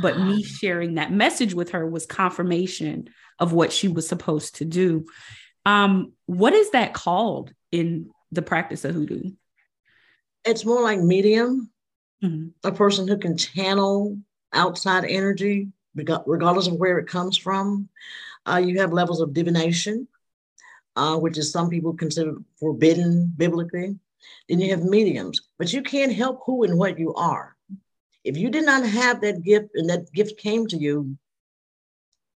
But 0.00 0.20
me 0.20 0.44
sharing 0.44 0.94
that 0.94 1.10
message 1.10 1.52
with 1.52 1.70
her 1.70 1.84
was 1.84 2.06
confirmation 2.06 3.08
of 3.40 3.52
what 3.52 3.72
she 3.72 3.88
was 3.88 4.06
supposed 4.06 4.56
to 4.56 4.64
do. 4.64 5.06
Um, 5.64 6.12
what 6.26 6.52
is 6.52 6.70
that 6.70 6.94
called 6.94 7.52
in 7.72 8.10
the 8.30 8.42
practice 8.42 8.84
of 8.84 8.94
hoodoo? 8.94 9.32
It's 10.44 10.64
more 10.64 10.80
like 10.80 11.00
medium, 11.00 11.72
mm-hmm. 12.22 12.48
a 12.62 12.70
person 12.70 13.08
who 13.08 13.18
can 13.18 13.36
channel 13.36 14.18
outside 14.52 15.04
energy, 15.06 15.72
regardless 15.96 16.68
of 16.68 16.74
where 16.74 16.98
it 16.98 17.08
comes 17.08 17.36
from. 17.36 17.88
Uh, 18.46 18.58
you 18.58 18.80
have 18.80 18.92
levels 18.92 19.20
of 19.20 19.34
divination, 19.34 20.06
uh, 20.94 21.16
which 21.16 21.36
is 21.36 21.50
some 21.50 21.68
people 21.68 21.92
consider 21.92 22.36
forbidden 22.58 23.32
biblically. 23.36 23.96
Then 24.48 24.60
you 24.60 24.70
have 24.70 24.84
mediums, 24.84 25.40
but 25.58 25.72
you 25.72 25.82
can't 25.82 26.12
help 26.12 26.42
who 26.46 26.64
and 26.64 26.78
what 26.78 26.98
you 26.98 27.14
are. 27.14 27.56
If 28.24 28.36
you 28.36 28.50
did 28.50 28.64
not 28.64 28.84
have 28.84 29.20
that 29.20 29.42
gift 29.42 29.70
and 29.74 29.88
that 29.90 30.12
gift 30.12 30.38
came 30.38 30.66
to 30.68 30.76
you, 30.76 31.16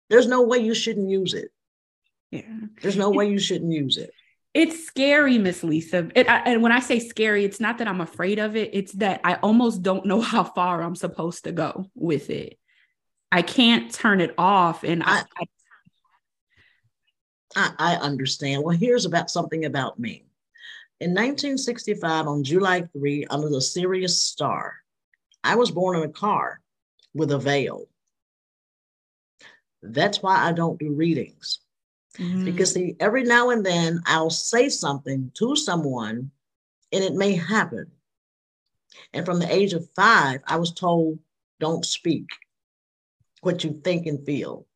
there's 0.08 0.26
no 0.26 0.42
way 0.42 0.58
you 0.58 0.74
shouldn't 0.74 1.08
use 1.08 1.34
it. 1.34 1.50
Yeah. 2.30 2.42
There's 2.80 2.96
no 2.96 3.10
way 3.10 3.28
you 3.28 3.38
shouldn't 3.38 3.72
use 3.72 3.96
it. 3.96 4.12
It's 4.52 4.84
scary, 4.84 5.38
Miss 5.38 5.62
Lisa. 5.62 6.08
It, 6.14 6.28
I, 6.28 6.38
and 6.40 6.62
when 6.62 6.72
I 6.72 6.80
say 6.80 6.98
scary, 6.98 7.44
it's 7.44 7.60
not 7.60 7.78
that 7.78 7.86
I'm 7.86 8.00
afraid 8.00 8.40
of 8.40 8.56
it. 8.56 8.70
It's 8.72 8.92
that 8.94 9.20
I 9.22 9.34
almost 9.34 9.82
don't 9.82 10.06
know 10.06 10.20
how 10.32 10.44
far 10.44 10.82
I'm 10.82 10.96
supposed 10.96 11.44
to 11.44 11.52
go 11.52 11.90
with 11.94 12.30
it. 12.30 12.58
I 13.32 13.42
can't 13.42 13.92
turn 13.92 14.20
it 14.20 14.34
off, 14.36 14.82
and 14.82 15.04
I, 15.04 15.22
I, 15.36 15.44
I, 17.56 17.72
I 17.78 17.94
understand. 17.96 18.62
Well, 18.62 18.76
here's 18.76 19.04
about 19.04 19.30
something 19.30 19.64
about 19.64 19.98
me. 19.98 20.24
In 21.00 21.10
1965, 21.10 22.26
on 22.26 22.44
July 22.44 22.82
3, 22.92 23.26
under 23.30 23.48
the 23.48 23.60
Sirius 23.60 24.20
star, 24.20 24.76
I 25.42 25.56
was 25.56 25.70
born 25.70 25.96
in 25.96 26.02
a 26.02 26.12
car 26.12 26.60
with 27.14 27.32
a 27.32 27.38
veil. 27.38 27.88
That's 29.82 30.22
why 30.22 30.46
I 30.46 30.52
don't 30.52 30.78
do 30.78 30.92
readings. 30.92 31.60
Mm-hmm. 32.18 32.44
Because 32.44 32.74
see, 32.74 32.96
every 33.00 33.24
now 33.24 33.50
and 33.50 33.64
then 33.64 34.02
I'll 34.04 34.30
say 34.30 34.68
something 34.68 35.30
to 35.34 35.56
someone 35.56 36.30
and 36.92 37.04
it 37.04 37.14
may 37.14 37.34
happen. 37.34 37.90
And 39.12 39.24
from 39.24 39.38
the 39.38 39.52
age 39.52 39.72
of 39.72 39.88
five, 39.94 40.40
I 40.46 40.56
was 40.56 40.72
told, 40.72 41.18
don't 41.60 41.86
speak 41.86 42.26
what 43.40 43.64
you 43.64 43.80
think 43.84 44.06
and 44.06 44.24
feel. 44.26 44.66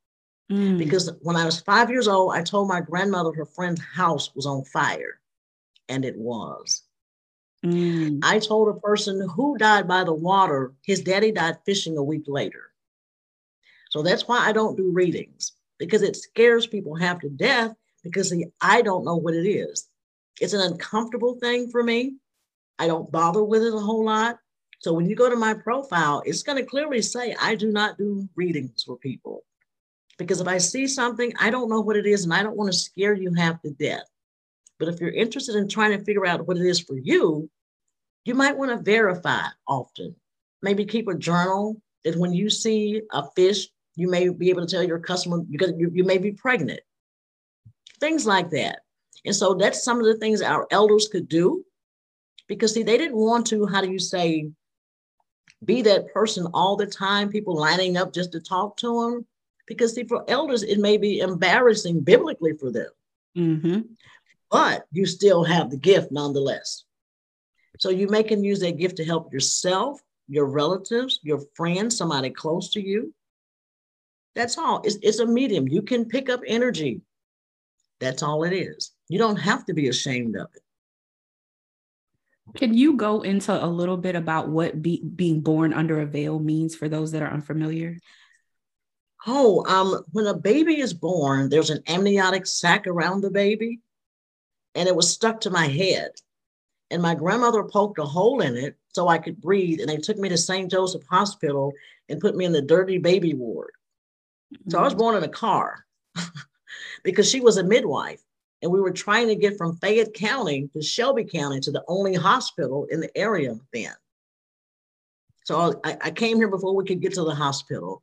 Mm. 0.50 0.78
Because 0.78 1.10
when 1.22 1.36
I 1.36 1.44
was 1.44 1.60
five 1.60 1.90
years 1.90 2.08
old, 2.08 2.34
I 2.34 2.42
told 2.42 2.68
my 2.68 2.80
grandmother 2.80 3.32
her 3.32 3.46
friend's 3.46 3.80
house 3.80 4.34
was 4.34 4.46
on 4.46 4.64
fire, 4.64 5.20
and 5.88 6.04
it 6.04 6.16
was. 6.16 6.82
Mm. 7.64 8.20
I 8.22 8.38
told 8.38 8.68
a 8.68 8.80
person 8.80 9.26
who 9.34 9.56
died 9.56 9.88
by 9.88 10.04
the 10.04 10.12
water, 10.12 10.74
his 10.82 11.00
daddy 11.00 11.32
died 11.32 11.56
fishing 11.64 11.96
a 11.96 12.02
week 12.02 12.24
later. 12.26 12.70
So 13.90 14.02
that's 14.02 14.28
why 14.28 14.38
I 14.38 14.52
don't 14.52 14.76
do 14.76 14.90
readings 14.90 15.52
because 15.78 16.02
it 16.02 16.16
scares 16.16 16.66
people 16.66 16.94
half 16.94 17.20
to 17.20 17.30
death 17.30 17.74
because 18.02 18.30
see, 18.30 18.46
I 18.60 18.82
don't 18.82 19.04
know 19.04 19.16
what 19.16 19.34
it 19.34 19.48
is. 19.48 19.88
It's 20.40 20.52
an 20.52 20.60
uncomfortable 20.60 21.36
thing 21.36 21.70
for 21.70 21.82
me. 21.82 22.16
I 22.78 22.86
don't 22.86 23.10
bother 23.10 23.42
with 23.42 23.62
it 23.62 23.74
a 23.74 23.78
whole 23.78 24.04
lot. 24.04 24.38
So 24.80 24.92
when 24.92 25.08
you 25.08 25.16
go 25.16 25.30
to 25.30 25.36
my 25.36 25.54
profile, 25.54 26.22
it's 26.26 26.42
going 26.42 26.58
to 26.58 26.68
clearly 26.68 27.00
say 27.00 27.34
I 27.40 27.54
do 27.54 27.72
not 27.72 27.96
do 27.96 28.28
readings 28.34 28.82
for 28.82 28.98
people. 28.98 29.44
Because 30.18 30.40
if 30.40 30.46
I 30.48 30.58
see 30.58 30.86
something, 30.86 31.32
I 31.40 31.50
don't 31.50 31.68
know 31.68 31.80
what 31.80 31.96
it 31.96 32.06
is 32.06 32.24
and 32.24 32.32
I 32.32 32.42
don't 32.42 32.56
want 32.56 32.72
to 32.72 32.78
scare 32.78 33.14
you 33.14 33.32
half 33.34 33.60
to 33.62 33.70
death. 33.70 34.04
But 34.78 34.88
if 34.88 35.00
you're 35.00 35.10
interested 35.10 35.56
in 35.56 35.68
trying 35.68 35.96
to 35.96 36.04
figure 36.04 36.26
out 36.26 36.46
what 36.46 36.56
it 36.56 36.66
is 36.66 36.80
for 36.80 36.96
you, 36.98 37.50
you 38.24 38.34
might 38.34 38.56
want 38.56 38.70
to 38.70 38.78
verify 38.82 39.42
often. 39.66 40.14
Maybe 40.62 40.84
keep 40.84 41.08
a 41.08 41.14
journal 41.14 41.80
that 42.04 42.16
when 42.16 42.32
you 42.32 42.50
see 42.50 43.02
a 43.12 43.24
fish, 43.36 43.68
you 43.96 44.08
may 44.08 44.28
be 44.28 44.50
able 44.50 44.66
to 44.66 44.72
tell 44.72 44.82
your 44.82 44.98
customer 44.98 45.38
because 45.38 45.72
you, 45.76 45.90
you 45.94 46.04
may 46.04 46.18
be 46.18 46.32
pregnant. 46.32 46.80
things 48.00 48.26
like 48.26 48.50
that. 48.50 48.80
And 49.24 49.34
so 49.34 49.54
that's 49.54 49.84
some 49.84 49.98
of 49.98 50.06
the 50.06 50.16
things 50.16 50.42
our 50.42 50.66
elders 50.70 51.08
could 51.08 51.28
do 51.28 51.64
because 52.48 52.74
see, 52.74 52.82
they 52.82 52.98
didn't 52.98 53.16
want 53.16 53.46
to, 53.48 53.66
how 53.66 53.80
do 53.80 53.90
you 53.90 53.98
say, 53.98 54.50
be 55.64 55.82
that 55.82 56.12
person 56.12 56.46
all 56.52 56.76
the 56.76 56.86
time, 56.86 57.30
people 57.30 57.56
lining 57.56 57.96
up 57.96 58.12
just 58.12 58.32
to 58.32 58.40
talk 58.40 58.76
to 58.78 59.00
them. 59.00 59.26
Because 59.66 59.94
see, 59.94 60.04
for 60.04 60.24
elders, 60.28 60.62
it 60.62 60.78
may 60.78 60.96
be 60.96 61.20
embarrassing 61.20 62.00
biblically 62.00 62.52
for 62.52 62.70
them. 62.70 62.88
Mm-hmm. 63.36 63.80
But 64.50 64.86
you 64.92 65.06
still 65.06 65.44
have 65.44 65.70
the 65.70 65.78
gift 65.78 66.12
nonetheless. 66.12 66.84
So 67.78 67.90
you 67.90 68.08
may 68.08 68.22
can 68.22 68.44
use 68.44 68.60
that 68.60 68.78
gift 68.78 68.96
to 68.98 69.04
help 69.04 69.32
yourself, 69.32 70.00
your 70.28 70.46
relatives, 70.46 71.18
your 71.22 71.40
friends, 71.54 71.96
somebody 71.96 72.30
close 72.30 72.70
to 72.70 72.80
you. 72.80 73.12
That's 74.34 74.58
all. 74.58 74.82
It's, 74.84 74.96
it's 75.02 75.18
a 75.18 75.26
medium. 75.26 75.68
You 75.68 75.82
can 75.82 76.04
pick 76.04 76.28
up 76.28 76.40
energy. 76.46 77.00
That's 78.00 78.22
all 78.22 78.44
it 78.44 78.52
is. 78.52 78.92
You 79.08 79.18
don't 79.18 79.36
have 79.36 79.64
to 79.66 79.74
be 79.74 79.88
ashamed 79.88 80.36
of 80.36 80.48
it. 80.54 80.62
Can 82.56 82.74
you 82.74 82.94
go 82.94 83.22
into 83.22 83.52
a 83.52 83.66
little 83.66 83.96
bit 83.96 84.14
about 84.14 84.48
what 84.48 84.80
be, 84.82 85.02
being 85.02 85.40
born 85.40 85.72
under 85.72 86.00
a 86.00 86.06
veil 86.06 86.38
means 86.38 86.76
for 86.76 86.88
those 86.88 87.12
that 87.12 87.22
are 87.22 87.32
unfamiliar? 87.32 87.98
Oh, 89.26 89.64
um, 89.66 90.04
when 90.12 90.26
a 90.26 90.34
baby 90.34 90.80
is 90.80 90.92
born, 90.92 91.48
there's 91.48 91.70
an 91.70 91.82
amniotic 91.86 92.46
sac 92.46 92.86
around 92.86 93.20
the 93.20 93.30
baby, 93.30 93.80
and 94.74 94.88
it 94.88 94.96
was 94.96 95.10
stuck 95.10 95.40
to 95.42 95.50
my 95.50 95.66
head. 95.66 96.10
And 96.90 97.00
my 97.00 97.14
grandmother 97.14 97.64
poked 97.64 97.98
a 97.98 98.04
hole 98.04 98.42
in 98.42 98.56
it 98.56 98.76
so 98.88 99.08
I 99.08 99.18
could 99.18 99.40
breathe, 99.40 99.80
and 99.80 99.88
they 99.88 99.96
took 99.96 100.18
me 100.18 100.28
to 100.28 100.36
St. 100.36 100.70
Joseph 100.70 101.04
Hospital 101.08 101.72
and 102.08 102.20
put 102.20 102.36
me 102.36 102.44
in 102.44 102.52
the 102.52 102.62
dirty 102.62 102.98
baby 102.98 103.34
ward. 103.34 103.72
Mm-hmm. 104.54 104.70
So 104.70 104.78
I 104.78 104.82
was 104.82 104.92
mm-hmm. 104.92 105.00
born 105.00 105.16
in 105.16 105.24
a 105.24 105.28
car 105.28 105.86
because 107.02 107.28
she 107.28 107.40
was 107.40 107.56
a 107.56 107.64
midwife 107.64 108.22
and 108.62 108.72
we 108.72 108.80
were 108.80 108.92
trying 108.92 109.28
to 109.28 109.34
get 109.34 109.58
from 109.58 109.76
Fayette 109.76 110.14
County 110.14 110.68
to 110.72 110.82
Shelby 110.82 111.24
County 111.24 111.60
to 111.60 111.70
the 111.70 111.84
only 111.88 112.14
hospital 112.14 112.86
in 112.90 113.00
the 113.00 113.14
area 113.16 113.54
then. 113.72 113.92
So 115.44 115.80
I, 115.84 115.96
I 116.00 116.10
came 116.10 116.36
here 116.38 116.48
before 116.48 116.74
we 116.74 116.84
could 116.84 117.00
get 117.00 117.14
to 117.14 117.24
the 117.24 117.34
hospital 117.34 118.02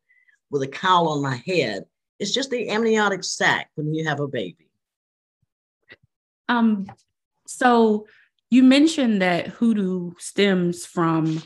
with 0.52 0.62
a 0.62 0.68
cowl 0.68 1.08
on 1.08 1.24
my 1.24 1.42
head. 1.48 1.86
It's 2.20 2.34
just 2.34 2.52
the 2.52 2.70
amniotic 2.70 3.24
sac 3.24 3.70
when 3.76 3.94
you 3.96 4.08
have 4.08 4.20
a 4.20 4.28
baby. 4.28 4.70
Um, 6.48 6.86
so 7.48 8.06
you 8.52 8.62
mentioned 8.62 9.22
that 9.22 9.48
hoodoo 9.48 10.12
stems 10.20 10.86
from 10.86 11.42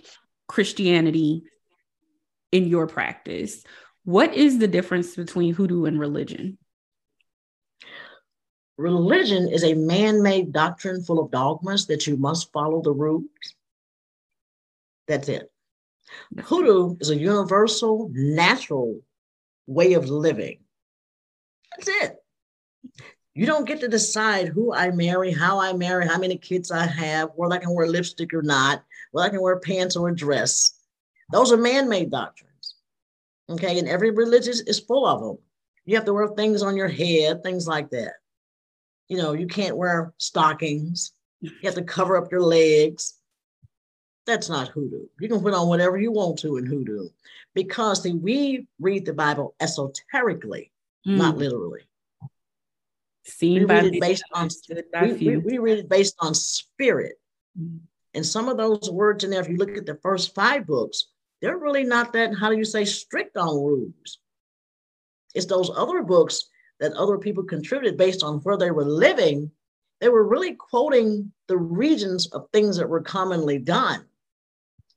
Christianity 0.48 1.44
in 2.52 2.68
your 2.68 2.88
practice. 2.88 3.64
What 4.04 4.34
is 4.34 4.60
the 4.60 4.68
difference 4.68 5.16
between 5.16 5.54
hoodoo 5.54 5.86
and 5.86 6.00
religion? 6.00 6.58
Religion 8.78 9.48
is 9.48 9.64
a 9.64 9.74
man 9.74 10.22
made 10.22 10.52
doctrine 10.52 11.02
full 11.04 11.20
of 11.20 11.32
dogmas 11.32 11.86
that 11.88 12.06
you 12.06 12.18
must 12.18 12.52
follow 12.52 12.82
the 12.82 12.92
rules. 12.92 13.24
That's 15.08 15.30
it. 15.30 15.50
Hoodoo 16.44 16.98
is 17.00 17.10
a 17.10 17.18
universal, 17.18 18.10
natural 18.14 19.00
way 19.68 19.94
of 19.94 20.10
living. 20.10 20.60
That's 21.72 21.90
it. 22.04 22.16
You 23.34 23.46
don't 23.46 23.68
get 23.68 23.82
to 23.82 23.88
decide 23.88 24.48
who 24.48 24.74
I 24.74 24.92
marry, 24.92 25.32
how 25.32 25.60
I 25.60 25.74
marry, 25.74 26.08
how 26.08 26.18
many 26.18 26.38
kids 26.38 26.72
I 26.72 26.86
have, 26.86 27.32
whether 27.36 27.56
I 27.56 27.58
can 27.58 27.74
wear 27.74 27.88
lipstick 27.88 28.34
or 28.34 28.42
not, 28.42 28.84
whether 29.12 29.28
I 29.28 29.32
can 29.32 29.42
wear 29.42 29.60
pants 29.60 29.96
or 29.96 30.10
a 30.10 30.16
dress. 30.16 30.80
Those 31.32 31.52
are 31.52 31.58
man 31.58 31.90
made 31.90 32.12
doctrines. 32.12 32.76
Okay. 33.50 33.78
And 33.78 33.90
every 33.90 34.12
religion 34.12 34.54
is 34.68 34.80
full 34.80 35.06
of 35.06 35.22
them. 35.22 35.38
You 35.86 35.96
have 35.96 36.06
to 36.06 36.14
wear 36.14 36.30
things 36.30 36.62
on 36.62 36.78
your 36.78 36.88
head, 36.88 37.44
things 37.44 37.68
like 37.68 37.90
that 37.90 38.14
you 39.08 39.18
know, 39.18 39.34
you 39.34 39.48
can't 39.48 39.78
wear 39.78 40.14
stockings. 40.18 41.12
You 41.42 41.52
have 41.64 41.76
to 41.76 41.84
cover 41.84 42.18
up 42.18 42.32
your 42.32 42.42
legs. 42.42 43.16
That's 44.26 44.50
not 44.50 44.70
hoodoo. 44.70 45.06
You 45.20 45.30
can 45.30 45.42
put 45.42 45.54
on 45.54 45.68
whatever 45.68 45.98
you 45.98 46.12
want 46.12 46.40
to 46.40 46.58
in 46.58 46.66
hoodoo 46.66 47.10
because 47.54 48.04
see, 48.04 48.14
we 48.14 48.68
read 48.80 49.06
the 49.06 49.14
Bible 49.14 49.56
esoterically, 49.60 50.72
mm. 51.08 51.18
not 51.18 51.38
literally. 51.38 51.82
Seen 53.26 53.62
we 53.62 53.66
by 53.66 53.82
read 53.82 53.96
it 53.96 54.02
based 54.02 54.24
on 54.34 54.50
we, 55.02 55.14
we, 55.14 55.38
we, 55.38 55.58
read 55.58 55.80
it 55.80 55.90
based 55.90 56.16
on 56.20 56.34
spirit. 56.34 57.20
Mm. 57.60 57.80
And 58.14 58.26
some 58.26 58.50
of 58.50 58.58
those 58.58 58.90
words 58.92 59.24
in 59.24 59.32
there, 59.32 59.42
if 59.42 59.50
you 59.50 59.58
look 59.58 59.78
at 59.78 59.86
the 59.86 60.00
first 60.02 60.34
five 60.34 60.66
books, 60.66 61.06
they're 61.42 61.58
really 61.58 61.84
not 61.84 62.14
that, 62.14 62.34
how 62.36 62.50
do 62.50 62.58
you 62.58 62.66
say, 62.66 62.86
strict 62.86 63.36
on 63.38 63.56
rules. 63.56 64.20
It's 65.34 65.48
those 65.48 65.70
other 65.76 66.02
books 66.02 66.46
that 66.80 66.94
other 66.94 67.18
people 67.18 67.44
contributed 67.44 67.98
based 67.98 68.24
on 68.24 68.40
where 68.40 68.58
they 68.58 68.72
were 68.72 68.86
living, 68.86 69.52
they 70.00 70.10
were 70.10 70.28
really 70.28 70.54
quoting 70.54 71.32
the 71.48 71.58
regions 71.58 72.28
of 72.28 72.48
things 72.52 72.78
that 72.78 72.90
were 72.90 73.02
commonly 73.02 73.60
done. 73.60 74.06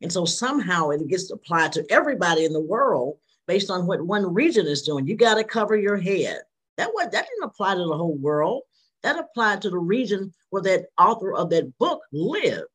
And 0.03 0.13
so 0.13 0.25
somehow 0.25 0.91
it 0.91 1.07
gets 1.09 1.31
applied 1.31 1.73
to 1.73 1.85
everybody 1.91 2.45
in 2.45 2.53
the 2.53 2.61
world 2.61 3.19
based 3.47 3.71
on 3.71 3.87
what 3.87 4.05
one 4.05 4.33
region 4.33 4.67
is 4.67 4.83
doing. 4.83 5.07
You 5.07 5.17
got 5.17 5.35
to 5.35 5.45
cover 5.45 5.77
your 5.77 5.97
head. 5.97 6.41
That 6.77 6.91
was 6.95 7.09
that 7.11 7.27
didn't 7.27 7.45
apply 7.45 7.75
to 7.75 7.85
the 7.85 7.97
whole 7.97 8.17
world. 8.17 8.63
That 9.03 9.19
applied 9.19 9.63
to 9.63 9.71
the 9.71 9.79
region 9.79 10.33
where 10.51 10.63
that 10.63 10.87
author 10.99 11.35
of 11.35 11.51
that 11.51 11.77
book 11.79 12.03
lived. 12.13 12.67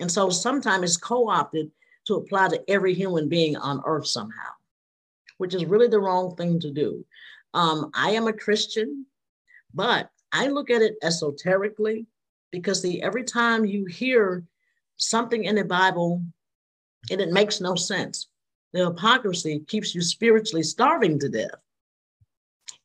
And 0.00 0.10
so 0.10 0.30
sometimes 0.30 0.84
it's 0.84 0.96
co-opted 0.96 1.70
to 2.06 2.14
apply 2.14 2.48
to 2.48 2.70
every 2.70 2.94
human 2.94 3.28
being 3.28 3.56
on 3.56 3.82
earth 3.84 4.06
somehow 4.06 4.50
which 5.42 5.54
is 5.54 5.64
really 5.64 5.88
the 5.88 5.98
wrong 5.98 6.36
thing 6.36 6.60
to 6.60 6.70
do. 6.70 7.04
Um, 7.52 7.90
I 7.94 8.10
am 8.10 8.28
a 8.28 8.32
Christian, 8.32 9.06
but 9.74 10.08
I 10.30 10.46
look 10.46 10.70
at 10.70 10.82
it 10.82 10.94
esoterically 11.02 12.06
because 12.52 12.80
see, 12.80 13.02
every 13.02 13.24
time 13.24 13.64
you 13.64 13.84
hear 13.86 14.44
something 14.96 15.44
in 15.44 15.56
the 15.56 15.64
Bible 15.64 16.22
and 17.10 17.20
it 17.20 17.32
makes 17.32 17.60
no 17.60 17.74
sense, 17.74 18.28
the 18.72 18.86
hypocrisy 18.86 19.60
keeps 19.66 19.94
you 19.94 20.02
spiritually 20.02 20.62
starving 20.62 21.18
to 21.18 21.28
death. 21.28 21.50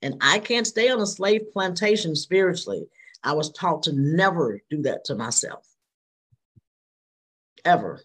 And 0.01 0.15
I 0.21 0.39
can't 0.39 0.67
stay 0.67 0.89
on 0.89 0.99
a 0.99 1.05
slave 1.05 1.51
plantation 1.53 2.15
spiritually. 2.15 2.87
I 3.23 3.33
was 3.33 3.51
taught 3.51 3.83
to 3.83 3.93
never 3.93 4.61
do 4.69 4.81
that 4.83 5.05
to 5.05 5.15
myself. 5.15 5.65
Ever. 7.65 8.01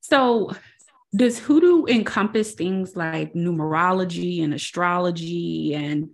So, 0.00 0.52
does 1.14 1.38
hoodoo 1.38 1.86
encompass 1.86 2.52
things 2.52 2.96
like 2.96 3.34
numerology 3.34 4.42
and 4.42 4.52
astrology 4.52 5.74
and 5.74 6.10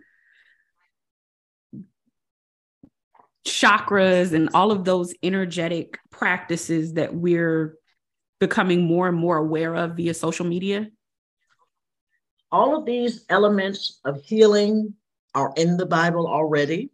chakras 3.47 4.33
and 4.33 4.51
all 4.55 4.71
of 4.71 4.85
those 4.85 5.15
energetic 5.23 5.99
practices 6.11 6.95
that 6.95 7.15
we're 7.15 7.77
becoming 8.39 8.87
more 8.87 9.09
and 9.09 9.17
more 9.17 9.37
aware 9.37 9.75
of 9.75 9.97
via 9.97 10.15
social 10.15 10.47
media? 10.47 10.89
All 12.53 12.77
of 12.77 12.85
these 12.85 13.25
elements 13.29 14.01
of 14.05 14.23
healing 14.23 14.95
are 15.35 15.53
in 15.57 15.77
the 15.77 15.87
Bible 15.87 16.27
already 16.27 16.91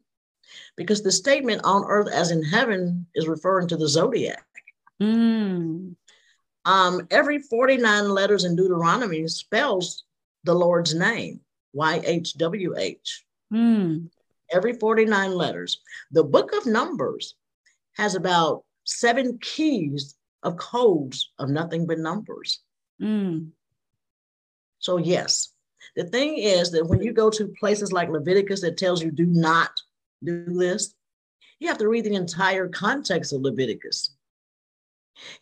because 0.76 1.02
the 1.02 1.12
statement 1.12 1.62
on 1.64 1.84
earth 1.86 2.08
as 2.12 2.30
in 2.30 2.42
heaven 2.42 3.06
is 3.14 3.26
referring 3.26 3.68
to 3.68 3.76
the 3.76 3.88
zodiac. 3.88 4.44
Mm. 5.00 5.94
Um, 6.64 7.06
every 7.10 7.38
49 7.38 8.10
letters 8.10 8.44
in 8.44 8.56
Deuteronomy 8.56 9.26
spells 9.28 10.04
the 10.44 10.54
Lord's 10.54 10.94
name, 10.94 11.40
YHWH. 11.74 13.22
Mm. 13.52 14.10
Every 14.50 14.74
49 14.74 15.34
letters. 15.34 15.80
The 16.10 16.24
book 16.24 16.52
of 16.54 16.66
Numbers 16.66 17.34
has 17.94 18.14
about 18.14 18.64
seven 18.84 19.38
keys 19.40 20.14
of 20.42 20.56
codes 20.56 21.32
of 21.38 21.48
nothing 21.48 21.86
but 21.86 21.98
numbers. 21.98 22.60
Mm. 23.02 23.50
So, 24.78 24.98
yes, 24.98 25.52
the 25.96 26.04
thing 26.04 26.38
is 26.38 26.70
that 26.72 26.86
when 26.86 27.02
you 27.02 27.12
go 27.12 27.30
to 27.30 27.52
places 27.58 27.92
like 27.92 28.08
Leviticus 28.08 28.60
that 28.60 28.76
tells 28.76 29.02
you 29.02 29.10
do 29.10 29.26
not 29.26 29.70
do 30.22 30.44
this, 30.44 30.94
you 31.58 31.68
have 31.68 31.78
to 31.78 31.88
read 31.88 32.04
the 32.04 32.14
entire 32.14 32.68
context 32.68 33.32
of 33.32 33.40
Leviticus. 33.40 34.14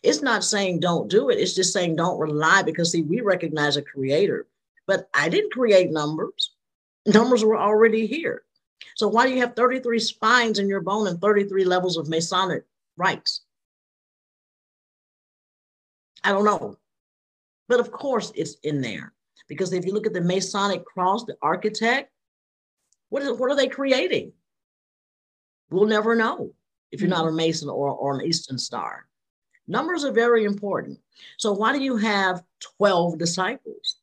It's 0.01 0.21
not 0.21 0.43
saying 0.43 0.79
don't 0.79 1.09
do 1.09 1.29
it. 1.29 1.37
It's 1.37 1.53
just 1.53 1.73
saying 1.73 1.97
don't 1.97 2.19
rely 2.19 2.63
because 2.63 2.91
see, 2.91 3.01
we 3.01 3.19
recognize 3.19 3.75
a 3.75 3.81
creator, 3.81 4.47
but 4.87 5.09
I 5.13 5.27
didn't 5.27 5.51
create 5.51 5.91
numbers. 5.91 6.51
Numbers 7.05 7.43
were 7.43 7.59
already 7.59 8.07
here. 8.07 8.43
So 8.95 9.07
why 9.07 9.25
do 9.25 9.33
you 9.33 9.41
have 9.41 9.55
33 9.55 9.99
spines 9.99 10.59
in 10.59 10.67
your 10.67 10.81
bone 10.81 11.07
and 11.07 11.19
33 11.19 11.65
levels 11.65 11.97
of 11.97 12.07
Masonic 12.07 12.63
rites? 12.97 13.41
I 16.23 16.31
don't 16.31 16.45
know. 16.45 16.77
But 17.67 17.79
of 17.79 17.91
course 17.91 18.31
it's 18.35 18.55
in 18.63 18.81
there. 18.81 19.13
Because 19.47 19.73
if 19.73 19.85
you 19.85 19.93
look 19.93 20.07
at 20.07 20.13
the 20.13 20.21
Masonic 20.21 20.85
cross, 20.85 21.23
the 21.23 21.37
architect, 21.41 22.11
what, 23.09 23.21
is, 23.21 23.37
what 23.37 23.51
are 23.51 23.55
they 23.55 23.67
creating? 23.67 24.33
We'll 25.69 25.85
never 25.85 26.15
know 26.15 26.53
if 26.91 27.01
you're 27.01 27.09
not 27.09 27.25
a 27.25 27.27
mm-hmm. 27.27 27.37
Mason 27.37 27.69
or, 27.69 27.91
or 27.91 28.19
an 28.19 28.25
Eastern 28.25 28.57
Star. 28.57 29.05
Numbers 29.67 30.05
are 30.05 30.11
very 30.11 30.45
important. 30.45 30.99
So, 31.37 31.51
why 31.51 31.73
do 31.73 31.83
you 31.83 31.97
have 31.97 32.43
12 32.77 33.17
disciples 33.17 33.97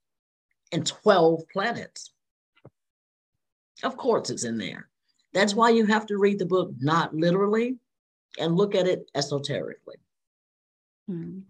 and 0.72 0.86
12 0.86 1.42
planets? 1.52 2.11
Of 3.82 3.96
course, 3.96 4.30
it's 4.30 4.44
in 4.44 4.58
there. 4.58 4.88
That's 5.32 5.54
why 5.54 5.70
you 5.70 5.86
have 5.86 6.06
to 6.06 6.18
read 6.18 6.38
the 6.38 6.46
book 6.46 6.72
not 6.78 7.14
literally 7.14 7.76
and 8.38 8.56
look 8.56 8.74
at 8.74 8.86
it 8.86 9.10
esoterically. 9.14 9.96
Hmm. 11.08 11.40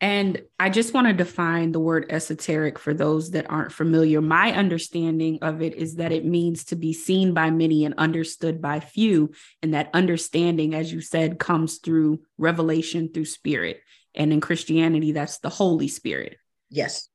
And 0.00 0.42
I 0.60 0.68
just 0.68 0.92
want 0.92 1.06
to 1.06 1.14
define 1.14 1.72
the 1.72 1.80
word 1.80 2.06
esoteric 2.10 2.78
for 2.78 2.92
those 2.92 3.30
that 3.30 3.50
aren't 3.50 3.72
familiar. 3.72 4.20
My 4.20 4.52
understanding 4.52 5.38
of 5.40 5.62
it 5.62 5.76
is 5.76 5.94
that 5.94 6.12
it 6.12 6.26
means 6.26 6.64
to 6.64 6.76
be 6.76 6.92
seen 6.92 7.32
by 7.32 7.50
many 7.50 7.86
and 7.86 7.94
understood 7.96 8.60
by 8.60 8.80
few. 8.80 9.32
And 9.62 9.72
that 9.72 9.88
understanding, 9.94 10.74
as 10.74 10.92
you 10.92 11.00
said, 11.00 11.38
comes 11.38 11.78
through 11.78 12.20
revelation 12.36 13.12
through 13.14 13.24
spirit. 13.24 13.80
And 14.14 14.32
in 14.32 14.42
Christianity, 14.42 15.12
that's 15.12 15.38
the 15.38 15.48
Holy 15.48 15.88
Spirit. 15.88 16.36
Yes. 16.68 17.08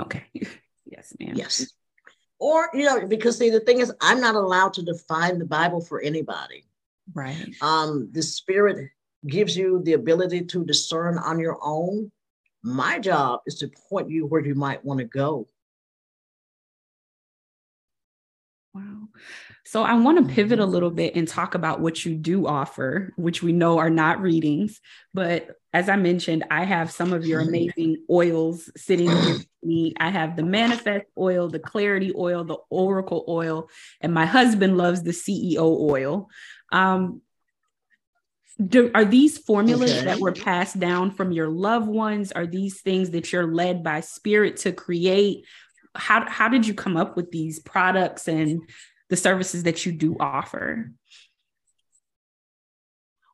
Okay. 0.00 0.24
yes, 0.84 1.12
ma'am. 1.18 1.34
Yes. 1.34 1.66
Or, 2.40 2.70
you 2.74 2.84
know, 2.84 3.06
because 3.06 3.38
see, 3.38 3.50
the 3.50 3.60
thing 3.60 3.80
is, 3.80 3.92
I'm 4.00 4.20
not 4.20 4.34
allowed 4.34 4.72
to 4.74 4.82
define 4.82 5.38
the 5.38 5.44
Bible 5.44 5.80
for 5.80 6.00
anybody. 6.00 6.64
Right. 7.12 7.54
Um, 7.60 8.08
the 8.12 8.22
spirit 8.22 8.90
gives 9.26 9.56
you 9.56 9.82
the 9.84 9.92
ability 9.92 10.46
to 10.46 10.64
discern 10.64 11.18
on 11.18 11.38
your 11.38 11.58
own 11.62 12.10
my 12.62 12.98
job 12.98 13.40
is 13.46 13.56
to 13.56 13.68
point 13.88 14.10
you 14.10 14.26
where 14.26 14.44
you 14.44 14.54
might 14.54 14.84
want 14.84 14.98
to 14.98 15.04
go. 15.04 15.48
Wow. 18.74 19.08
So 19.64 19.82
I 19.82 19.94
want 19.94 20.18
to 20.18 20.32
pivot 20.32 20.60
a 20.60 20.66
little 20.66 20.90
bit 20.90 21.16
and 21.16 21.26
talk 21.26 21.54
about 21.54 21.80
what 21.80 22.04
you 22.04 22.14
do 22.14 22.46
offer, 22.46 23.12
which 23.16 23.42
we 23.42 23.52
know 23.52 23.78
are 23.78 23.90
not 23.90 24.20
readings. 24.20 24.80
But 25.12 25.56
as 25.72 25.88
I 25.88 25.96
mentioned, 25.96 26.44
I 26.50 26.64
have 26.64 26.92
some 26.92 27.12
of 27.12 27.26
your 27.26 27.40
amazing 27.48 28.04
oils 28.08 28.70
sitting 28.76 29.10
me. 29.62 29.94
I 29.98 30.10
have 30.10 30.36
the 30.36 30.42
manifest 30.42 31.06
oil, 31.18 31.48
the 31.48 31.58
clarity 31.58 32.12
oil, 32.16 32.44
the 32.44 32.58
oracle 32.70 33.24
oil, 33.28 33.68
and 34.00 34.12
my 34.12 34.26
husband 34.26 34.76
loves 34.76 35.02
the 35.02 35.10
CEO 35.10 35.60
oil. 35.80 36.28
Um, 36.72 37.22
do, 38.64 38.90
are 38.94 39.04
these 39.04 39.38
formulas 39.38 39.92
okay. 39.92 40.04
that 40.04 40.20
were 40.20 40.32
passed 40.32 40.78
down 40.78 41.10
from 41.10 41.32
your 41.32 41.48
loved 41.48 41.88
ones 41.88 42.30
are 42.32 42.46
these 42.46 42.80
things 42.80 43.10
that 43.10 43.32
you're 43.32 43.52
led 43.52 43.82
by 43.82 44.00
spirit 44.00 44.58
to 44.58 44.72
create 44.72 45.46
how, 45.94 46.28
how 46.28 46.48
did 46.48 46.66
you 46.66 46.74
come 46.74 46.96
up 46.96 47.16
with 47.16 47.30
these 47.30 47.58
products 47.58 48.28
and 48.28 48.62
the 49.08 49.16
services 49.16 49.62
that 49.62 49.86
you 49.86 49.92
do 49.92 50.16
offer 50.20 50.92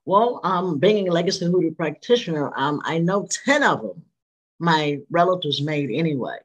well 0.05 0.41
um, 0.45 0.79
being 0.79 1.09
a 1.09 1.13
legacy 1.13 1.45
hoodoo 1.45 1.75
practitioner 1.75 2.53
um, 2.57 2.81
i 2.85 2.99
know 2.99 3.27
10 3.45 3.63
of 3.65 3.83
them 3.83 4.03
my 4.59 4.99
relatives 5.11 5.61
made 5.63 5.91
anyway 5.91 6.37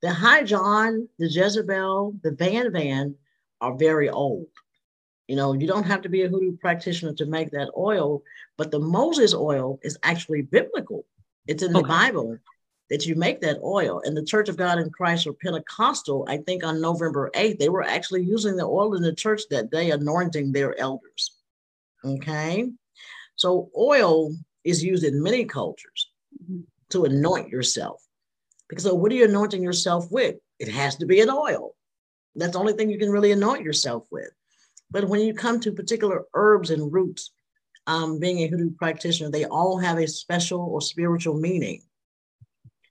the 0.00 0.12
high 0.12 0.42
john 0.42 1.08
the 1.18 1.28
jezebel 1.28 2.14
the 2.22 2.32
van 2.32 2.72
van 2.72 3.14
are 3.60 3.74
very 3.76 4.08
old 4.08 4.46
you 5.32 5.36
know, 5.36 5.54
you 5.54 5.66
don't 5.66 5.86
have 5.86 6.02
to 6.02 6.10
be 6.10 6.24
a 6.24 6.28
hoodoo 6.28 6.58
practitioner 6.58 7.14
to 7.14 7.24
make 7.24 7.52
that 7.52 7.70
oil, 7.74 8.22
but 8.58 8.70
the 8.70 8.78
Moses 8.78 9.32
oil 9.32 9.78
is 9.82 9.96
actually 10.02 10.42
biblical. 10.42 11.06
It's 11.46 11.62
in 11.62 11.72
the 11.72 11.82
Bible 11.82 12.36
that 12.90 13.06
you 13.06 13.14
make 13.14 13.40
that 13.40 13.58
oil. 13.62 14.02
And 14.04 14.14
the 14.14 14.26
Church 14.26 14.50
of 14.50 14.58
God 14.58 14.78
in 14.78 14.90
Christ 14.90 15.26
or 15.26 15.32
Pentecostal, 15.32 16.26
I 16.28 16.36
think 16.36 16.62
on 16.62 16.82
November 16.82 17.30
8th, 17.34 17.58
they 17.58 17.70
were 17.70 17.82
actually 17.82 18.24
using 18.24 18.56
the 18.56 18.66
oil 18.66 18.94
in 18.94 19.02
the 19.02 19.14
church 19.14 19.40
that 19.48 19.70
day, 19.70 19.90
anointing 19.90 20.52
their 20.52 20.78
elders. 20.78 21.38
Okay. 22.04 22.68
So 23.36 23.70
oil 23.74 24.34
is 24.64 24.84
used 24.84 25.02
in 25.02 25.22
many 25.22 25.46
cultures. 25.46 26.11
To 26.92 27.04
anoint 27.04 27.48
yourself. 27.48 28.02
Because 28.68 28.84
so 28.84 28.94
what 28.94 29.12
are 29.12 29.14
you 29.14 29.24
anointing 29.24 29.62
yourself 29.62 30.10
with? 30.10 30.36
It 30.58 30.68
has 30.68 30.96
to 30.96 31.06
be 31.06 31.20
an 31.20 31.30
oil. 31.30 31.74
That's 32.34 32.52
the 32.52 32.58
only 32.58 32.72
thing 32.72 32.90
you 32.90 32.98
can 32.98 33.10
really 33.10 33.32
anoint 33.32 33.62
yourself 33.62 34.06
with. 34.10 34.30
But 34.90 35.08
when 35.08 35.20
you 35.20 35.34
come 35.34 35.60
to 35.60 35.72
particular 35.72 36.24
herbs 36.34 36.70
and 36.70 36.92
roots, 36.92 37.32
um, 37.86 38.18
being 38.18 38.38
a 38.38 38.46
hoodoo 38.46 38.70
practitioner, 38.70 39.30
they 39.30 39.44
all 39.44 39.78
have 39.78 39.98
a 39.98 40.06
special 40.06 40.60
or 40.60 40.80
spiritual 40.80 41.38
meaning. 41.38 41.82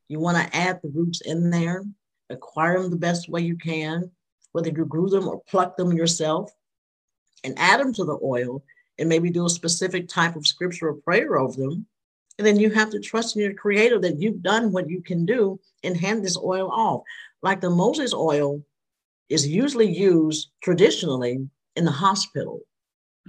You 0.07 0.19
want 0.19 0.37
to 0.37 0.55
add 0.55 0.79
the 0.81 0.89
roots 0.89 1.21
in 1.21 1.49
there, 1.49 1.85
acquire 2.29 2.81
them 2.81 2.91
the 2.91 2.97
best 2.97 3.29
way 3.29 3.41
you 3.41 3.55
can, 3.55 4.11
whether 4.51 4.69
you 4.69 4.85
grew 4.85 5.09
them 5.09 5.27
or 5.27 5.41
pluck 5.47 5.77
them 5.77 5.93
yourself, 5.93 6.51
and 7.43 7.57
add 7.57 7.79
them 7.79 7.93
to 7.93 8.03
the 8.03 8.19
oil, 8.21 8.63
and 8.99 9.07
maybe 9.07 9.29
do 9.29 9.45
a 9.45 9.49
specific 9.49 10.07
type 10.07 10.35
of 10.35 10.45
scripture 10.45 10.89
or 10.89 10.95
prayer 10.95 11.39
over 11.39 11.59
them. 11.59 11.87
And 12.37 12.47
then 12.47 12.59
you 12.59 12.69
have 12.71 12.89
to 12.91 12.99
trust 12.99 13.35
in 13.35 13.41
your 13.41 13.53
creator 13.53 13.99
that 13.99 14.19
you've 14.19 14.41
done 14.41 14.71
what 14.71 14.89
you 14.89 15.01
can 15.01 15.25
do 15.25 15.59
and 15.83 15.95
hand 15.95 16.23
this 16.23 16.37
oil 16.37 16.69
off. 16.71 17.03
Like 17.41 17.61
the 17.61 17.69
Moses 17.69 18.13
oil 18.13 18.63
is 19.29 19.47
usually 19.47 19.91
used 19.91 20.49
traditionally 20.61 21.47
in 21.75 21.85
the 21.85 21.91
hospital. 21.91 22.59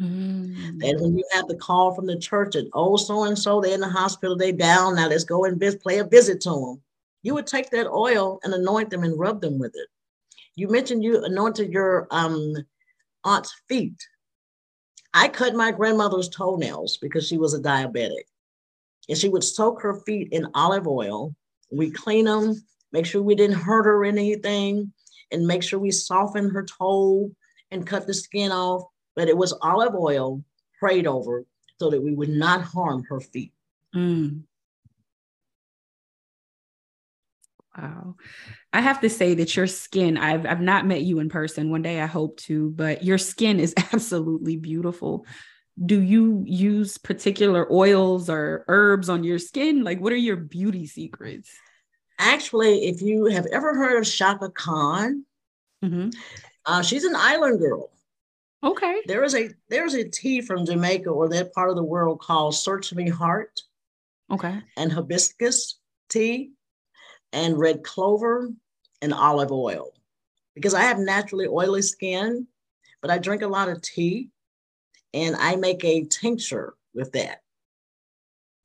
Mm. 0.01 0.83
And 0.83 1.01
when 1.01 1.17
you 1.17 1.25
have 1.33 1.47
the 1.49 1.57
call 1.57 1.95
from 1.95 2.07
the 2.07 2.19
church 2.19 2.55
and 2.55 2.69
oh, 2.73 2.97
so 2.97 3.25
and 3.25 3.38
so, 3.38 3.61
they're 3.61 3.75
in 3.75 3.81
the 3.81 3.88
hospital, 3.88 4.37
they 4.37 4.53
down. 4.53 4.97
Now 4.97 5.09
let's 5.09 5.25
go 5.25 5.45
and 5.45 5.61
visit, 5.61 5.83
play 5.83 5.99
a 5.99 6.05
visit 6.05 6.41
to 6.43 6.51
them. 6.51 6.83
You 7.23 7.35
would 7.35 7.47
take 7.47 7.71
that 7.71 7.87
oil 7.87 8.41
and 8.43 8.53
anoint 8.53 8.91
them 8.91 9.05
and 9.05 9.19
rub 9.19 9.41
them 9.41 9.59
with 9.59 9.73
it. 9.75 9.88
You 10.55 10.69
mentioned 10.69 11.05
you 11.05 11.25
anointed 11.25 11.73
your 11.73 12.09
um, 12.11 12.55
aunt's 13.25 13.55
feet. 13.69 13.97
I 15.15 15.29
cut 15.29 15.55
my 15.55 15.71
grandmother's 15.71 16.29
toenails 16.29 16.99
because 17.01 17.27
she 17.27 17.38
was 17.38 17.55
a 17.55 17.61
diabetic. 17.61 18.25
And 19.09 19.19
she 19.19 19.29
would 19.29 19.45
soak 19.45 19.83
her 19.83 19.95
feet 20.07 20.29
in 20.33 20.49
olive 20.55 20.87
oil. 20.87 21.35
We 21.71 21.91
clean 21.91 22.27
them, 22.27 22.55
make 22.93 23.07
sure 23.07 23.23
we 23.23 23.35
didn't 23.35 23.57
hurt 23.57 23.85
her 23.85 24.05
anything, 24.05 24.93
and 25.31 25.47
make 25.47 25.62
sure 25.62 25.79
we 25.79 25.91
soften 25.91 26.51
her 26.51 26.65
toe 26.65 27.33
and 27.71 27.87
cut 27.87 28.07
the 28.07 28.15
skin 28.15 28.53
off, 28.53 28.83
but 29.17 29.29
it 29.29 29.37
was 29.37 29.55
olive 29.62 29.95
oil 29.95 30.45
prayed 30.79 31.07
over 31.07 31.45
so 31.79 31.91
that 31.91 32.03
we 32.03 32.15
would 32.15 32.29
not 32.29 32.62
harm 32.62 33.05
her 33.09 33.21
feet. 33.21 33.53
Mm. 33.95 34.43
Wow. 37.77 38.17
I 38.73 38.81
have 38.83 39.01
to 39.01 39.09
say 39.09 39.35
that 39.35 39.57
your 39.57 39.67
skin, 39.67 40.19
I've 40.19 40.45
I've 40.45 40.61
not 40.61 40.87
met 40.87 41.03
you 41.03 41.21
in 41.21 41.31
person. 41.31 41.71
One 41.71 41.83
day 41.83 42.01
I 42.01 42.07
hope 42.07 42.37
to, 42.41 42.71
but 42.71 43.03
your 43.03 43.19
skin 43.19 43.61
is 43.61 43.75
absolutely 43.93 44.57
beautiful. 44.57 45.25
Do 45.85 46.01
you 46.01 46.45
use 46.47 46.99
particular 46.99 47.71
oils 47.73 48.29
or 48.29 48.65
herbs 48.69 49.09
on 49.09 49.25
your 49.25 49.39
skin? 49.39 49.85
Like 49.85 50.01
what 50.01 50.13
are 50.13 50.17
your 50.17 50.37
beauty 50.37 50.87
secrets? 50.87 51.51
Actually, 52.19 52.87
if 52.87 53.01
you 53.03 53.27
have 53.27 53.47
ever 53.47 53.75
heard 53.75 53.99
of 53.99 54.07
Chaka 54.07 54.51
Khan, 54.51 55.25
mm-hmm. 55.85 56.11
Uh, 56.65 56.83
she's 56.83 57.05
an 57.05 57.17
island 57.17 57.59
girl. 57.59 57.91
Okay. 58.65 59.03
There 59.07 59.25
is 59.25 59.35
a 59.35 59.51
there's 59.69 59.95
a 59.95 60.09
tea 60.09 60.41
from 60.41 60.65
Jamaica 60.65 61.11
or 61.11 61.29
that 61.31 61.53
part 61.53 61.71
of 61.71 61.77
the 61.77 61.83
world 61.83 62.21
called 62.21 62.55
Search 62.55 62.93
Me 62.95 63.09
Heart. 63.09 63.61
Okay. 64.31 64.61
And 64.77 64.93
hibiscus 64.93 65.79
tea 66.09 66.53
and 67.33 67.59
red 67.59 67.83
clover 67.83 68.51
and 69.01 69.13
olive 69.13 69.51
oil. 69.51 69.91
Because 70.55 70.75
I 70.75 70.83
have 70.83 70.99
naturally 70.99 71.47
oily 71.49 71.83
skin, 71.83 72.47
but 73.01 73.11
I 73.11 73.19
drink 73.19 73.43
a 73.43 73.49
lot 73.49 73.69
of 73.69 73.83
tea 73.83 74.31
and 75.14 75.37
I 75.37 75.57
make 75.57 75.85
a 75.85 76.05
tincture 76.05 76.75
with 76.94 77.12
that. 77.12 77.42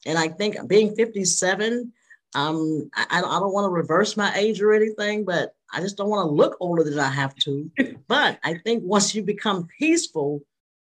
And 0.06 0.18
I 0.18 0.30
think 0.30 0.56
being 0.68 0.96
57, 0.96 1.92
um, 2.36 2.90
I, 2.96 3.06
I 3.18 3.22
don't 3.22 3.54
want 3.54 3.66
to 3.66 3.70
reverse 3.70 4.16
my 4.16 4.34
age 4.36 4.62
or 4.62 4.74
anything, 4.74 5.26
but 5.26 5.56
I 5.74 5.82
just 5.82 5.98
don't 5.98 6.10
want 6.10 6.28
to 6.28 6.34
look 6.34 6.58
older 6.60 6.84
than 6.84 7.00
I 7.00 7.10
have 7.10 7.36
to. 7.36 7.70
but 8.08 8.40
I 8.44 8.56
think 8.56 8.84
once 8.84 9.14
you 9.14 9.24
become 9.24 9.68
peaceful, 9.80 10.42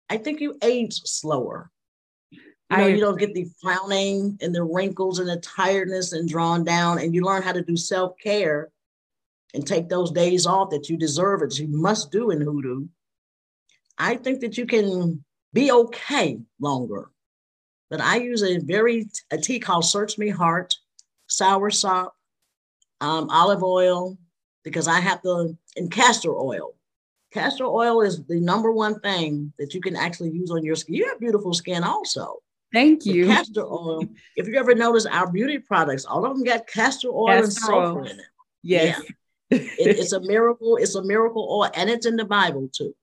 I 0.10 0.18
think 0.18 0.40
you 0.40 0.58
age 0.62 1.02
slower. 1.06 1.72
You 2.32 2.78
know, 2.78 2.84
I, 2.84 2.88
you 2.88 3.00
don't 3.00 3.20
get 3.20 3.34
the 3.34 3.48
frowning 3.62 4.38
and 4.42 4.54
the 4.54 4.64
wrinkles 4.64 5.20
and 5.20 5.30
the 5.30 5.38
tiredness 5.38 6.12
and 6.12 6.28
drawn 6.28 6.66
down, 6.66 7.00
and 7.00 7.16
you 7.16 7.24
learn 7.24 7.42
how 7.42 7.54
to 7.54 7.62
do 7.62 7.78
self 7.78 8.18
care 8.22 8.72
and 9.54 9.66
take 9.66 9.88
those 9.88 10.12
days 10.12 10.46
off 10.46 10.72
that 10.72 10.90
you 10.90 10.98
deserve, 10.98 11.40
that 11.40 11.58
you 11.58 11.68
must 11.70 12.12
do 12.12 12.30
in 12.30 12.42
hoodoo. 12.42 12.88
I 13.98 14.16
think 14.16 14.42
that 14.42 14.58
you 14.58 14.66
can 14.66 15.24
be 15.54 15.72
okay 15.72 16.40
longer. 16.60 17.10
But 17.90 18.02
I 18.02 18.18
use 18.18 18.44
a 18.44 18.58
very 18.58 19.08
a 19.32 19.38
tea 19.38 19.60
called 19.60 19.86
Search 19.86 20.18
Me 20.18 20.30
Heart, 20.30 20.76
sour 21.28 21.70
sop, 21.72 22.16
um, 23.00 23.30
olive 23.30 23.64
oil, 23.64 24.18
because 24.64 24.88
I 24.88 25.00
have 25.00 25.22
to, 25.22 25.58
in 25.76 25.90
castor 25.90 26.34
oil. 26.34 26.74
Castor 27.32 27.66
oil 27.66 28.02
is 28.02 28.24
the 28.26 28.40
number 28.40 28.72
one 28.72 29.00
thing 29.00 29.54
that 29.60 29.74
you 29.74 29.82
can 29.82 29.96
actually 29.96 30.32
use 30.32 30.52
on 30.52 30.64
your 30.64 30.76
skin. 30.76 30.96
You 30.96 31.08
have 31.10 31.20
beautiful 31.20 31.54
skin 31.54 31.84
also. 31.84 32.38
Thank 32.74 33.06
you. 33.06 33.28
castor 33.28 33.66
oil. 33.66 34.04
If 34.36 34.48
you 34.48 34.58
ever 34.58 34.76
notice 34.76 35.06
our 35.06 35.32
beauty 35.32 35.60
products, 35.60 36.06
all 36.06 36.26
of 36.26 36.34
them 36.34 36.44
got 36.44 36.68
castor 36.68 37.10
oil 37.10 37.28
castor 37.28 37.44
and 37.44 37.54
sulfur 37.54 38.00
oil. 38.00 38.06
in 38.06 38.20
it. 38.20 38.26
Yes. 38.64 39.02
Yeah. 39.50 39.58
it, 39.60 39.98
it's 40.00 40.12
a 40.12 40.20
miracle. 40.20 40.78
It's 40.78 40.96
a 40.96 41.04
miracle 41.04 41.48
oil, 41.50 41.70
and 41.74 41.90
it's 41.90 42.06
in 42.06 42.18
the 42.18 42.26
Bible 42.26 42.70
too. 42.74 42.94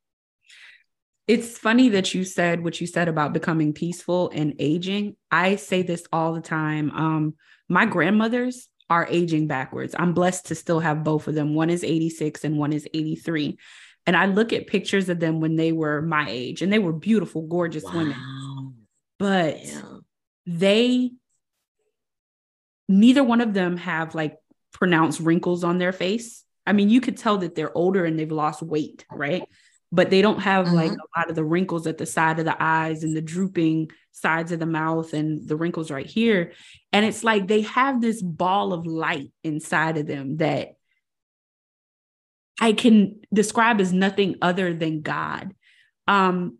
It's 1.27 1.59
funny 1.59 1.91
that 1.91 2.15
you 2.15 2.25
said 2.25 2.63
what 2.63 2.81
you 2.81 2.87
said 2.87 3.09
about 3.09 3.33
becoming 3.33 3.73
peaceful 3.73 4.31
and 4.35 4.55
aging. 4.59 5.17
I 5.31 5.57
say 5.57 5.83
this 5.83 6.05
all 6.13 6.35
the 6.35 6.41
time. 6.41 6.91
Um, 6.91 7.35
my 7.69 7.87
grandmothers 7.87 8.69
are 8.91 9.07
aging 9.09 9.47
backwards. 9.47 9.95
I'm 9.99 10.13
blessed 10.13 10.47
to 10.47 10.55
still 10.55 10.81
have 10.81 11.05
both 11.05 11.27
of 11.27 11.35
them. 11.35 11.55
One 11.55 11.71
is 11.71 11.83
86 11.83 12.45
and 12.45 12.59
one 12.59 12.73
is 12.73 12.87
83. 12.93 13.57
And 14.07 14.17
I 14.17 14.27
look 14.27 14.53
at 14.53 14.67
pictures 14.67 15.09
of 15.09 15.19
them 15.19 15.41
when 15.41 15.57
they 15.57 15.73
were 15.73 16.03
my 16.03 16.27
age, 16.29 16.61
and 16.61 16.71
they 16.71 16.79
were 16.79 16.93
beautiful, 16.93 17.47
gorgeous 17.47 17.85
wow. 17.85 17.93
women. 17.95 18.75
But 19.19 19.65
yeah. 19.65 19.81
they, 20.45 21.13
neither 22.87 23.25
one 23.25 23.41
of 23.41 23.55
them 23.55 23.79
have 23.79 24.15
like 24.15 24.37
pronounced 24.75 25.21
wrinkles 25.21 25.65
on 25.65 25.79
their 25.79 25.93
face. 25.93 26.45
I 26.67 26.75
mean, 26.75 26.91
you 26.91 27.01
could 27.01 27.17
tell 27.17 27.39
that 27.39 27.55
they're 27.55 27.77
older 27.77 28.05
and 28.05 28.19
they've 28.19 28.31
lost 28.31 28.63
weight, 28.63 29.07
right? 29.11 29.45
But 29.95 30.11
they 30.11 30.21
don't 30.23 30.41
have 30.41 30.73
like 30.73 30.91
mm-hmm. 30.91 31.01
a 31.01 31.19
lot 31.21 31.31
of 31.31 31.37
the 31.37 31.45
wrinkles 31.45 31.87
at 31.87 31.99
the 31.99 32.07
side 32.07 32.41
of 32.41 32.45
the 32.45 32.57
eyes 32.61 33.05
and 33.05 33.17
the 33.17 33.23
drooping 33.23 33.89
sides 34.11 34.51
of 34.51 34.59
the 34.59 34.67
mouth 34.67 35.13
and 35.13 35.49
the 35.49 35.55
wrinkles 35.55 35.89
right 35.89 36.07
here. 36.07 36.51
And 36.93 37.07
it's 37.07 37.23
like 37.23 37.47
they 37.47 37.61
have 37.61 38.01
this 38.01 38.21
ball 38.21 38.73
of 38.73 38.87
light 38.87 39.31
inside 39.45 39.97
of 39.97 40.09
them 40.09 40.39
that 40.39 40.75
I 42.61 42.73
can 42.73 43.21
describe 43.33 43.81
as 43.81 43.93
nothing 43.93 44.35
other 44.43 44.75
than 44.75 45.03
God. 45.03 45.55
Um, 46.09 46.59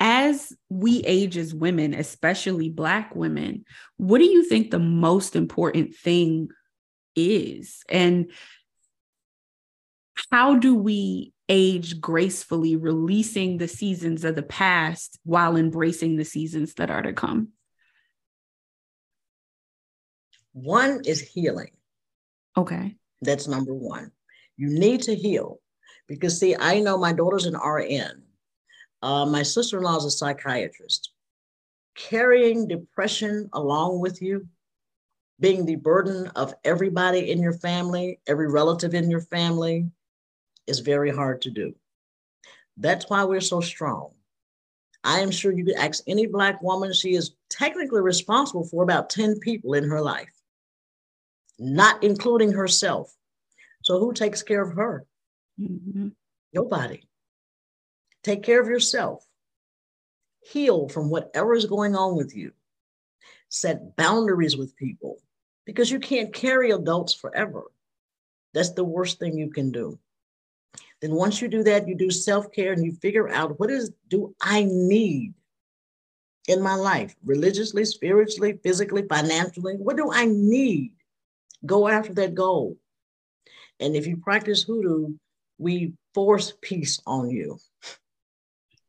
as 0.00 0.54
we 0.70 1.00
age 1.00 1.36
as 1.36 1.54
women, 1.54 1.92
especially 1.92 2.70
Black 2.70 3.14
women, 3.14 3.66
what 3.98 4.18
do 4.18 4.24
you 4.24 4.42
think 4.42 4.70
the 4.70 4.78
most 4.78 5.36
important 5.36 5.94
thing 5.94 6.48
is? 7.14 7.82
And 7.90 8.30
how 10.30 10.56
do 10.56 10.74
we 10.74 11.33
age 11.48 12.00
gracefully, 12.00 12.76
releasing 12.76 13.58
the 13.58 13.68
seasons 13.68 14.24
of 14.24 14.34
the 14.34 14.42
past 14.42 15.18
while 15.24 15.56
embracing 15.56 16.16
the 16.16 16.24
seasons 16.24 16.74
that 16.74 16.90
are 16.90 17.02
to 17.02 17.12
come? 17.12 17.48
One 20.52 21.02
is 21.04 21.20
healing. 21.20 21.72
Okay. 22.56 22.96
That's 23.20 23.48
number 23.48 23.74
one. 23.74 24.12
You 24.56 24.68
need 24.68 25.02
to 25.02 25.14
heal 25.14 25.60
because, 26.06 26.38
see, 26.38 26.54
I 26.58 26.80
know 26.80 26.96
my 26.96 27.12
daughter's 27.12 27.46
an 27.46 27.56
RN. 27.56 28.22
Uh, 29.02 29.26
my 29.26 29.42
sister 29.42 29.78
in 29.78 29.84
law 29.84 29.96
is 29.96 30.04
a 30.04 30.10
psychiatrist. 30.10 31.10
Carrying 31.96 32.68
depression 32.68 33.48
along 33.52 34.00
with 34.00 34.22
you, 34.22 34.46
being 35.40 35.66
the 35.66 35.76
burden 35.76 36.28
of 36.36 36.54
everybody 36.64 37.30
in 37.30 37.42
your 37.42 37.52
family, 37.52 38.20
every 38.26 38.50
relative 38.50 38.94
in 38.94 39.10
your 39.10 39.20
family, 39.20 39.86
is 40.66 40.80
very 40.80 41.10
hard 41.10 41.42
to 41.42 41.50
do. 41.50 41.74
That's 42.76 43.08
why 43.08 43.24
we're 43.24 43.40
so 43.40 43.60
strong. 43.60 44.10
I 45.04 45.20
am 45.20 45.30
sure 45.30 45.52
you 45.52 45.64
could 45.64 45.76
ask 45.76 46.02
any 46.06 46.26
Black 46.26 46.62
woman, 46.62 46.92
she 46.92 47.14
is 47.14 47.34
technically 47.50 48.00
responsible 48.00 48.64
for 48.64 48.82
about 48.82 49.10
10 49.10 49.38
people 49.40 49.74
in 49.74 49.84
her 49.84 50.00
life, 50.00 50.32
not 51.58 52.02
including 52.02 52.52
herself. 52.52 53.14
So, 53.82 53.98
who 54.00 54.14
takes 54.14 54.42
care 54.42 54.62
of 54.62 54.76
her? 54.76 55.04
Mm-hmm. 55.60 56.08
Nobody. 56.54 57.06
Take 58.22 58.42
care 58.42 58.60
of 58.60 58.68
yourself. 58.68 59.26
Heal 60.40 60.88
from 60.88 61.10
whatever 61.10 61.54
is 61.54 61.66
going 61.66 61.94
on 61.94 62.16
with 62.16 62.34
you. 62.34 62.52
Set 63.50 63.96
boundaries 63.96 64.56
with 64.56 64.76
people 64.76 65.18
because 65.66 65.90
you 65.90 66.00
can't 66.00 66.32
carry 66.32 66.70
adults 66.70 67.12
forever. 67.14 67.64
That's 68.54 68.72
the 68.72 68.84
worst 68.84 69.18
thing 69.18 69.36
you 69.36 69.50
can 69.50 69.70
do. 69.70 69.98
Then 71.04 71.16
once 71.16 71.42
you 71.42 71.48
do 71.48 71.62
that, 71.64 71.86
you 71.86 71.94
do 71.94 72.10
self-care 72.10 72.72
and 72.72 72.82
you 72.82 72.92
figure 72.92 73.28
out 73.28 73.60
what 73.60 73.70
is 73.70 73.92
do 74.08 74.34
I 74.40 74.64
need 74.66 75.34
in 76.48 76.62
my 76.62 76.76
life, 76.76 77.14
religiously, 77.22 77.84
spiritually, 77.84 78.58
physically, 78.62 79.02
financially? 79.06 79.74
What 79.74 79.98
do 79.98 80.10
I 80.10 80.24
need? 80.24 80.92
Go 81.66 81.88
after 81.88 82.14
that 82.14 82.34
goal. 82.34 82.78
And 83.80 83.94
if 83.94 84.06
you 84.06 84.16
practice 84.16 84.62
hoodoo, 84.62 85.08
we 85.58 85.92
force 86.14 86.54
peace 86.62 86.98
on 87.06 87.28
you. 87.28 87.58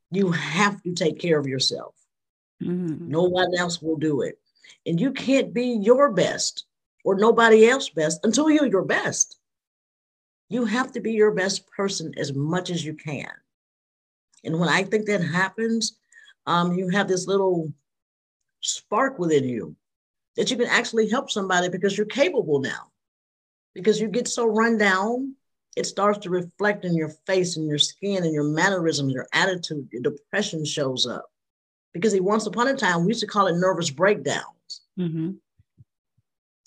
You 0.09 0.32
have 0.32 0.82
to 0.84 0.93
take 0.93 1.20
care 1.20 1.38
of 1.38 1.47
yourself. 1.47 1.95
Mm-hmm. 2.63 3.09
No 3.09 3.24
one 3.24 3.57
else 3.57 3.82
will 3.82 3.97
do 3.97 4.22
it. 4.22 4.39
And 4.86 5.01
you 5.01 5.11
can't 5.11 5.53
be 5.53 5.80
your 5.82 6.13
best 6.13 6.66
or 7.03 7.16
nobody 7.16 7.68
else 7.68 7.89
best 7.89 8.22
until 8.24 8.49
you're 8.49 8.68
your 8.68 8.86
best. 8.86 9.38
You 10.50 10.66
have 10.66 10.91
to 10.93 11.00
be 11.00 11.14
your 11.14 11.32
best 11.32 11.70
person 11.72 12.14
as 12.18 12.34
much 12.34 12.70
as 12.70 12.86
you 12.86 12.93
can. 12.93 13.32
And 14.43 14.60
when 14.60 14.70
I 14.70 14.84
think 14.84 15.08
that 15.08 15.22
happens, 15.22 15.98
um, 16.46 16.74
you 16.74 16.89
have 16.89 17.08
this 17.08 17.28
little 17.28 17.74
spark 18.62 19.18
within 19.18 19.43
you 19.43 19.76
that 20.36 20.52
you 20.52 20.58
can 20.58 20.68
actually 20.68 21.10
help 21.10 21.32
somebody 21.32 21.70
because 21.70 21.98
you're 21.98 22.06
capable 22.06 22.60
now. 22.60 22.91
Because 23.74 24.00
you 24.00 24.08
get 24.08 24.28
so 24.28 24.46
run 24.46 24.78
down, 24.78 25.36
it 25.76 25.86
starts 25.86 26.20
to 26.20 26.30
reflect 26.30 26.86
in 26.86 26.96
your 26.96 27.10
face 27.28 27.58
and 27.58 27.68
your 27.68 27.78
skin 27.78 28.24
and 28.24 28.34
your 28.34 28.43
mannerisms, 28.43 29.14
your 29.14 29.28
attitude, 29.34 29.89
your 29.91 30.02
depression 30.02 30.64
shows 30.64 31.06
up. 31.06 31.26
Because 31.93 32.14
he 32.14 32.20
once 32.20 32.46
upon 32.46 32.68
a 32.68 32.76
time, 32.76 33.02
we 33.02 33.10
used 33.10 33.22
to 33.22 33.28
call 33.28 33.48
it 33.48 33.58
nervous 33.58 33.89
breakdowns. 33.89 34.82
Mm-hmm. 35.00 35.32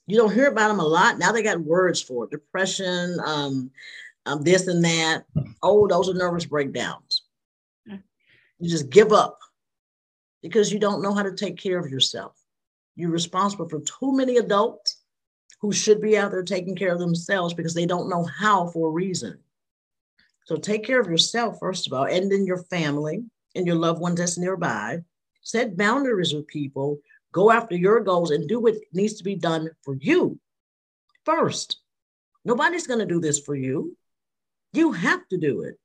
You 0.08 0.16
don't 0.16 0.32
hear 0.32 0.48
about 0.48 0.68
them 0.68 0.80
a 0.80 0.86
lot. 0.86 1.18
Now 1.18 1.32
they 1.32 1.42
got 1.42 1.60
words 1.60 2.00
for 2.00 2.24
it 2.24 2.30
depression, 2.30 3.18
um, 3.24 3.70
um, 4.24 4.42
this 4.42 4.66
and 4.66 4.82
that. 4.82 5.24
Oh, 5.62 5.86
those 5.86 6.08
are 6.08 6.14
nervous 6.14 6.46
breakdowns. 6.46 7.22
You 7.86 8.68
just 8.68 8.90
give 8.90 9.12
up 9.12 9.38
because 10.42 10.72
you 10.72 10.80
don't 10.80 11.02
know 11.02 11.12
how 11.12 11.22
to 11.22 11.34
take 11.34 11.58
care 11.58 11.78
of 11.78 11.90
yourself. 11.90 12.36
You're 12.96 13.10
responsible 13.10 13.68
for 13.68 13.80
too 13.80 14.16
many 14.16 14.38
adults 14.38 15.02
who 15.60 15.72
should 15.72 16.00
be 16.00 16.16
out 16.16 16.30
there 16.30 16.42
taking 16.42 16.74
care 16.74 16.92
of 16.92 16.98
themselves 16.98 17.52
because 17.52 17.74
they 17.74 17.86
don't 17.86 18.08
know 18.08 18.24
how 18.24 18.68
for 18.68 18.88
a 18.88 18.92
reason. 18.92 19.38
So 20.46 20.56
take 20.56 20.84
care 20.84 21.00
of 21.00 21.08
yourself, 21.08 21.58
first 21.60 21.86
of 21.86 21.92
all, 21.92 22.06
and 22.06 22.32
then 22.32 22.46
your 22.46 22.64
family 22.64 23.22
and 23.54 23.66
your 23.66 23.76
loved 23.76 24.00
ones 24.00 24.18
that's 24.18 24.38
nearby. 24.38 25.00
Set 25.42 25.76
boundaries 25.76 26.32
with 26.32 26.46
people 26.46 26.98
Go 27.38 27.52
after 27.52 27.76
your 27.76 28.00
goals 28.00 28.32
and 28.32 28.48
do 28.48 28.58
what 28.58 28.74
needs 28.92 29.14
to 29.14 29.22
be 29.22 29.36
done 29.36 29.70
for 29.84 29.94
you 30.00 30.40
first. 31.24 31.78
Nobody's 32.44 32.88
going 32.88 32.98
to 32.98 33.06
do 33.06 33.20
this 33.20 33.38
for 33.38 33.54
you. 33.54 33.96
You 34.72 34.90
have 34.90 35.20
to 35.28 35.38
do 35.38 35.62
it. 35.62 35.76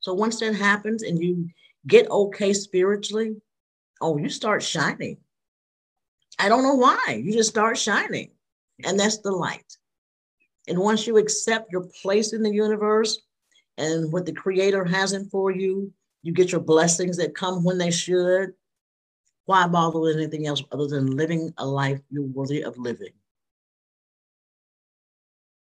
So 0.00 0.12
once 0.12 0.38
that 0.40 0.54
happens 0.54 1.02
and 1.02 1.18
you 1.18 1.48
get 1.86 2.10
okay 2.10 2.52
spiritually, 2.52 3.36
oh, 4.02 4.18
you 4.18 4.28
start 4.28 4.62
shining. 4.62 5.16
I 6.38 6.50
don't 6.50 6.62
know 6.62 6.74
why. 6.74 7.22
You 7.24 7.32
just 7.32 7.48
start 7.48 7.78
shining. 7.78 8.32
And 8.84 9.00
that's 9.00 9.16
the 9.20 9.32
light. 9.32 9.78
And 10.68 10.78
once 10.78 11.06
you 11.06 11.16
accept 11.16 11.72
your 11.72 11.86
place 12.02 12.34
in 12.34 12.42
the 12.42 12.52
universe 12.52 13.18
and 13.78 14.12
what 14.12 14.26
the 14.26 14.34
creator 14.34 14.84
has 14.84 15.14
in 15.14 15.24
for 15.30 15.50
you, 15.52 15.90
you 16.22 16.34
get 16.34 16.52
your 16.52 16.60
blessings 16.60 17.16
that 17.16 17.34
come 17.34 17.64
when 17.64 17.78
they 17.78 17.90
should 17.90 18.52
why 19.46 19.66
bother 19.66 20.00
with 20.00 20.16
anything 20.16 20.46
else 20.46 20.62
other 20.72 20.86
than 20.86 21.16
living 21.16 21.52
a 21.58 21.66
life 21.66 22.00
you're 22.10 22.22
worthy 22.22 22.62
of 22.62 22.78
living? 22.78 23.12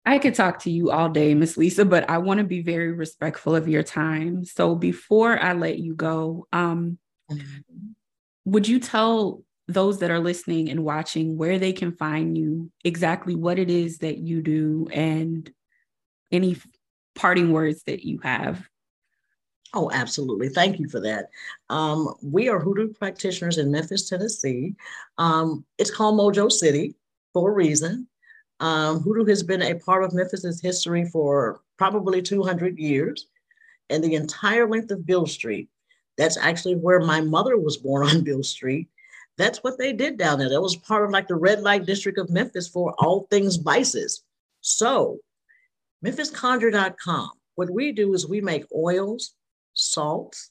I 0.04 0.18
could 0.18 0.36
talk 0.36 0.60
to 0.60 0.70
you 0.70 0.92
all 0.92 1.08
day, 1.08 1.34
Miss 1.34 1.56
Lisa, 1.56 1.84
but 1.84 2.08
I 2.08 2.18
want 2.18 2.38
to 2.38 2.44
be 2.44 2.62
very 2.62 2.92
respectful 2.92 3.56
of 3.56 3.66
your 3.66 3.82
time. 3.82 4.44
So 4.44 4.76
before 4.76 5.42
I 5.42 5.52
let 5.52 5.80
you 5.80 5.94
go, 5.94 6.46
um, 6.52 6.98
mm-hmm. 7.28 7.58
would 8.44 8.68
you 8.68 8.78
tell 8.78 9.42
those 9.66 9.98
that 9.98 10.12
are 10.12 10.20
listening 10.20 10.70
and 10.70 10.84
watching 10.84 11.36
where 11.36 11.58
they 11.58 11.72
can 11.72 11.90
find 11.90 12.38
you, 12.38 12.70
exactly 12.84 13.34
what 13.34 13.58
it 13.58 13.68
is 13.68 13.98
that 13.98 14.18
you 14.18 14.42
do, 14.42 14.86
and 14.92 15.50
any 16.30 16.56
parting 17.16 17.50
words 17.50 17.82
that 17.84 18.04
you 18.04 18.20
have? 18.22 18.64
Oh, 19.76 19.90
absolutely. 19.92 20.48
Thank 20.48 20.80
you 20.80 20.88
for 20.88 21.00
that. 21.00 21.28
Um, 21.68 22.14
we 22.22 22.48
are 22.48 22.58
hoodoo 22.58 22.94
practitioners 22.94 23.58
in 23.58 23.70
Memphis, 23.70 24.08
Tennessee. 24.08 24.74
Um, 25.18 25.66
it's 25.76 25.90
called 25.90 26.18
Mojo 26.18 26.50
City 26.50 26.94
for 27.34 27.50
a 27.50 27.52
reason. 27.52 28.08
Um, 28.58 29.00
hoodoo 29.00 29.26
has 29.26 29.42
been 29.42 29.60
a 29.60 29.74
part 29.74 30.02
of 30.02 30.14
Memphis's 30.14 30.62
history 30.62 31.04
for 31.04 31.60
probably 31.76 32.22
200 32.22 32.78
years. 32.78 33.26
And 33.90 34.02
the 34.02 34.14
entire 34.14 34.66
length 34.66 34.90
of 34.92 35.04
Beale 35.04 35.26
Street, 35.26 35.68
that's 36.16 36.38
actually 36.38 36.76
where 36.76 37.00
my 37.00 37.20
mother 37.20 37.58
was 37.58 37.76
born 37.76 38.06
on 38.06 38.24
Beale 38.24 38.42
Street. 38.42 38.88
That's 39.36 39.62
what 39.62 39.76
they 39.76 39.92
did 39.92 40.16
down 40.16 40.38
there. 40.38 40.48
That 40.48 40.62
was 40.62 40.74
part 40.74 41.04
of 41.04 41.10
like 41.10 41.28
the 41.28 41.36
red 41.36 41.60
light 41.60 41.84
district 41.84 42.16
of 42.16 42.30
Memphis 42.30 42.66
for 42.66 42.94
all 42.96 43.26
things 43.28 43.56
vices. 43.56 44.24
So, 44.62 45.18
memphisconjure.com. 46.02 47.30
What 47.56 47.68
we 47.68 47.92
do 47.92 48.14
is 48.14 48.26
we 48.26 48.40
make 48.40 48.64
oils, 48.74 49.34
salts. 49.76 50.50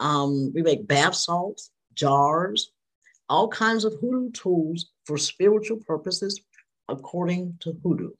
Um, 0.00 0.52
we 0.54 0.62
make 0.62 0.88
bath 0.88 1.14
salts, 1.16 1.70
jars, 1.94 2.72
all 3.28 3.48
kinds 3.48 3.84
of 3.84 3.94
hoodoo 4.00 4.30
tools 4.32 4.90
for 5.06 5.18
spiritual 5.18 5.78
purposes 5.78 6.40
according 6.88 7.58
to 7.60 7.74
hoodoo. 7.84 8.10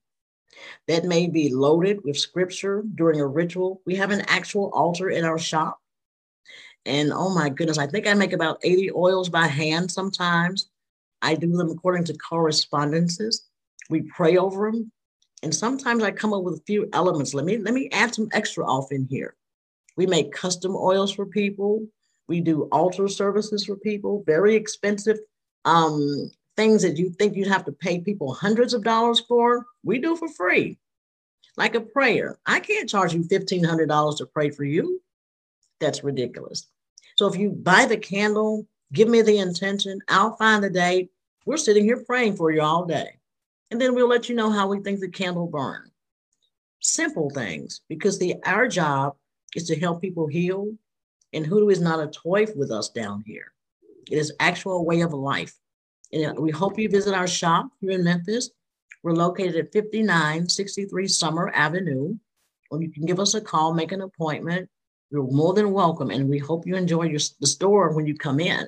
That 0.88 1.04
may 1.04 1.28
be 1.28 1.54
loaded 1.54 2.04
with 2.04 2.18
scripture 2.18 2.84
during 2.94 3.20
a 3.20 3.26
ritual. 3.26 3.82
We 3.86 3.96
have 3.96 4.12
an 4.12 4.22
actual 4.28 4.70
altar 4.74 5.10
in 5.10 5.24
our 5.24 5.38
shop 5.38 5.78
And 6.86 7.12
oh 7.12 7.30
my 7.34 7.48
goodness, 7.50 7.78
I 7.78 7.86
think 7.86 8.06
I 8.06 8.14
make 8.14 8.32
about 8.32 8.60
80 8.62 8.92
oils 8.92 9.28
by 9.30 9.46
hand 9.46 9.90
sometimes. 9.90 10.70
I 11.22 11.34
do 11.34 11.56
them 11.56 11.70
according 11.70 12.04
to 12.06 12.18
correspondences. 12.18 13.46
We 13.90 14.02
pray 14.02 14.36
over 14.38 14.70
them. 14.70 14.92
And 15.42 15.54
sometimes 15.54 16.02
I 16.02 16.10
come 16.12 16.34
up 16.34 16.44
with 16.44 16.56
a 16.60 16.64
few 16.66 16.88
elements. 16.92 17.34
Let 17.34 17.46
me 17.46 17.58
let 17.58 17.74
me 17.74 17.90
add 17.92 18.14
some 18.14 18.28
extra 18.32 18.66
off 18.66 18.92
in 18.92 19.06
here. 19.10 19.36
We 19.96 20.06
make 20.06 20.32
custom 20.32 20.74
oils 20.76 21.12
for 21.12 21.26
people. 21.26 21.86
We 22.28 22.40
do 22.40 22.62
altar 22.72 23.08
services 23.08 23.64
for 23.64 23.76
people, 23.76 24.24
very 24.26 24.54
expensive 24.54 25.18
um, 25.64 26.30
things 26.56 26.82
that 26.82 26.96
you 26.96 27.10
think 27.10 27.36
you'd 27.36 27.48
have 27.48 27.64
to 27.66 27.72
pay 27.72 28.00
people 28.00 28.32
hundreds 28.32 28.74
of 28.74 28.84
dollars 28.84 29.20
for. 29.20 29.66
We 29.82 29.98
do 29.98 30.16
for 30.16 30.28
free, 30.28 30.78
like 31.56 31.74
a 31.74 31.80
prayer. 31.80 32.38
I 32.46 32.60
can't 32.60 32.88
charge 32.88 33.14
you 33.14 33.22
$1,500 33.22 34.18
to 34.18 34.26
pray 34.26 34.50
for 34.50 34.64
you. 34.64 35.02
That's 35.80 36.04
ridiculous. 36.04 36.66
So 37.16 37.26
if 37.26 37.36
you 37.36 37.50
buy 37.50 37.86
the 37.86 37.96
candle, 37.96 38.66
give 38.92 39.08
me 39.08 39.22
the 39.22 39.38
intention, 39.38 40.00
I'll 40.08 40.36
find 40.36 40.62
the 40.62 40.70
date. 40.70 41.10
We're 41.46 41.56
sitting 41.56 41.84
here 41.84 42.02
praying 42.06 42.36
for 42.36 42.50
you 42.50 42.62
all 42.62 42.86
day. 42.86 43.18
And 43.70 43.80
then 43.80 43.94
we'll 43.94 44.08
let 44.08 44.28
you 44.28 44.34
know 44.34 44.50
how 44.50 44.66
we 44.68 44.80
think 44.80 45.00
the 45.00 45.08
candle 45.08 45.46
burn. 45.46 45.90
Simple 46.80 47.30
things, 47.30 47.80
because 47.88 48.18
the 48.18 48.36
our 48.44 48.68
job 48.68 49.16
is 49.54 49.64
to 49.64 49.78
help 49.78 50.00
people 50.00 50.26
heal. 50.26 50.72
And 51.32 51.44
hoodoo 51.44 51.68
is 51.68 51.80
not 51.80 52.00
a 52.00 52.10
toy 52.10 52.46
with 52.54 52.70
us 52.70 52.90
down 52.90 53.24
here. 53.26 53.52
It 54.10 54.18
is 54.18 54.32
actual 54.38 54.84
way 54.84 55.00
of 55.00 55.12
life. 55.12 55.54
And 56.12 56.38
uh, 56.38 56.40
we 56.40 56.50
hope 56.50 56.78
you 56.78 56.88
visit 56.88 57.14
our 57.14 57.26
shop 57.26 57.68
here 57.80 57.90
in 57.92 58.04
Memphis. 58.04 58.50
We're 59.02 59.12
located 59.12 59.56
at 59.56 59.72
5963 59.72 61.08
Summer 61.08 61.50
Avenue. 61.54 62.16
Or 62.70 62.82
you 62.82 62.90
can 62.90 63.04
give 63.04 63.20
us 63.20 63.34
a 63.34 63.40
call, 63.40 63.74
make 63.74 63.92
an 63.92 64.02
appointment. 64.02 64.68
You're 65.10 65.30
more 65.30 65.54
than 65.54 65.72
welcome. 65.72 66.10
And 66.10 66.28
we 66.28 66.38
hope 66.38 66.66
you 66.66 66.76
enjoy 66.76 67.04
your, 67.04 67.20
the 67.40 67.46
store 67.46 67.94
when 67.94 68.06
you 68.06 68.16
come 68.16 68.40
in. 68.40 68.66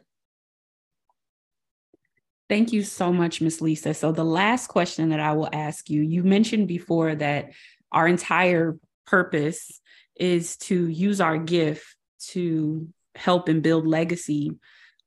Thank 2.49 2.73
you 2.73 2.83
so 2.83 3.13
much, 3.13 3.41
Miss 3.41 3.61
Lisa. 3.61 3.93
So, 3.93 4.13
the 4.13 4.25
last 4.25 4.69
question 4.69 5.09
that 5.09 5.19
I 5.19 5.33
will 5.33 5.49
ask 5.53 5.91
you 5.91 6.03
you 6.03 6.23
mentioned 6.23 6.69
before 6.69 7.17
that 7.17 7.53
our 7.91 8.07
entire 8.07 8.79
purpose 9.05 9.81
is 10.19 10.57
to 10.57 10.89
use 10.89 11.21
our 11.21 11.39
gift 11.39 11.85
to 12.29 12.89
help 13.15 13.49
and 13.49 13.63
build 13.63 13.87
legacy. 13.87 14.53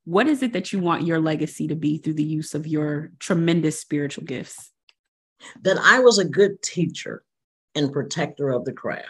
What 0.05 0.27
is 0.27 0.41
it 0.41 0.53
that 0.53 0.73
you 0.73 0.79
want 0.79 1.05
your 1.05 1.19
legacy 1.19 1.67
to 1.67 1.75
be 1.75 1.97
through 1.97 2.15
the 2.15 2.23
use 2.23 2.55
of 2.55 2.67
your 2.67 3.11
tremendous 3.19 3.79
spiritual 3.79 4.23
gifts? 4.23 4.71
That 5.61 5.77
I 5.77 5.99
was 5.99 6.17
a 6.17 6.25
good 6.25 6.61
teacher 6.61 7.23
and 7.75 7.93
protector 7.93 8.49
of 8.49 8.65
the 8.65 8.73
craft. 8.73 9.07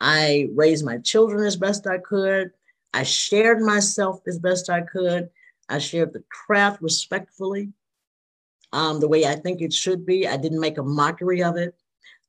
I 0.00 0.48
raised 0.54 0.84
my 0.84 0.98
children 0.98 1.46
as 1.46 1.56
best 1.56 1.86
I 1.86 1.98
could. 1.98 2.50
I 2.92 3.04
shared 3.04 3.60
myself 3.60 4.20
as 4.26 4.38
best 4.38 4.68
I 4.68 4.80
could. 4.82 5.30
I 5.68 5.78
shared 5.78 6.12
the 6.12 6.24
craft 6.28 6.82
respectfully, 6.82 7.72
um, 8.72 9.00
the 9.00 9.08
way 9.08 9.24
I 9.24 9.36
think 9.36 9.62
it 9.62 9.72
should 9.72 10.04
be. 10.04 10.26
I 10.26 10.36
didn't 10.36 10.60
make 10.60 10.78
a 10.78 10.82
mockery 10.82 11.42
of 11.42 11.56
it. 11.56 11.74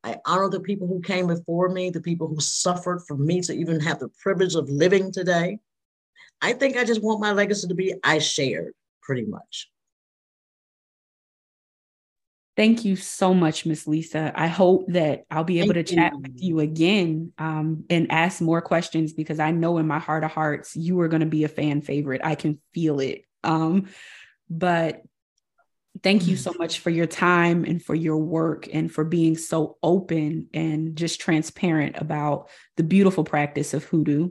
I 0.04 0.18
honor 0.26 0.50
the 0.50 0.60
people 0.60 0.88
who 0.88 1.02
came 1.02 1.28
before 1.28 1.70
me, 1.70 1.90
the 1.90 2.02
people 2.02 2.28
who 2.28 2.40
suffered 2.40 3.02
for 3.08 3.16
me 3.18 3.42
to 3.42 3.54
even 3.54 3.80
have 3.80 4.00
the 4.00 4.10
privilege 4.22 4.56
of 4.56 4.70
living 4.70 5.12
today. 5.12 5.60
I 6.42 6.54
think 6.54 6.76
I 6.76 6.84
just 6.84 7.02
want 7.02 7.22
my 7.22 7.32
legacy 7.32 7.68
to 7.68 7.76
be 7.76 7.94
I 8.04 8.20
shared 8.20 8.74
pretty 9.02 9.26
much. 9.26 9.70
Thank 12.56 12.86
you 12.86 12.96
so 12.96 13.34
much, 13.34 13.66
Miss 13.66 13.88
Lisa. 13.88 14.32
I 14.36 14.46
hope 14.46 14.86
that 14.90 15.24
I'll 15.32 15.44
be 15.44 15.60
able 15.60 15.74
Thank 15.74 15.88
to 15.88 15.96
chat 15.96 16.14
with 16.16 16.34
you 16.36 16.60
again 16.60 17.32
um, 17.40 17.86
and 17.90 18.12
ask 18.12 18.42
more 18.42 18.62
questions 18.62 19.12
because 19.12 19.40
I 19.40 19.50
know 19.50 19.80
in 19.80 19.88
my 19.88 19.98
heart 19.98 20.24
of 20.24 20.32
hearts 20.32 20.76
you 20.76 21.00
are 21.00 21.08
going 21.08 21.22
to 21.22 21.26
be 21.26 21.46
a 21.46 21.50
fan 21.50 21.82
favorite. 21.82 22.22
I 22.24 22.36
can 22.36 22.60
feel 22.72 23.00
it. 23.00 23.24
Um, 23.44 23.88
but 24.52 25.02
thank 26.02 26.28
you 26.28 26.36
so 26.36 26.52
mm. 26.52 26.60
much 26.60 26.80
for 26.80 26.90
your 26.90 27.06
time 27.06 27.66
and 27.66 27.84
for 27.84 27.94
your 27.94 28.18
work 28.18 28.68
and 28.74 28.92
for 28.92 29.04
being 29.04 29.38
so 29.38 29.78
open 29.84 30.48
and 30.54 30.96
just 30.96 31.22
transparent 31.22 31.98
about 31.98 32.50
the 32.78 32.84
beautiful 32.84 33.24
practice 33.24 33.74
of 33.74 33.84
hoodoo. 33.84 34.30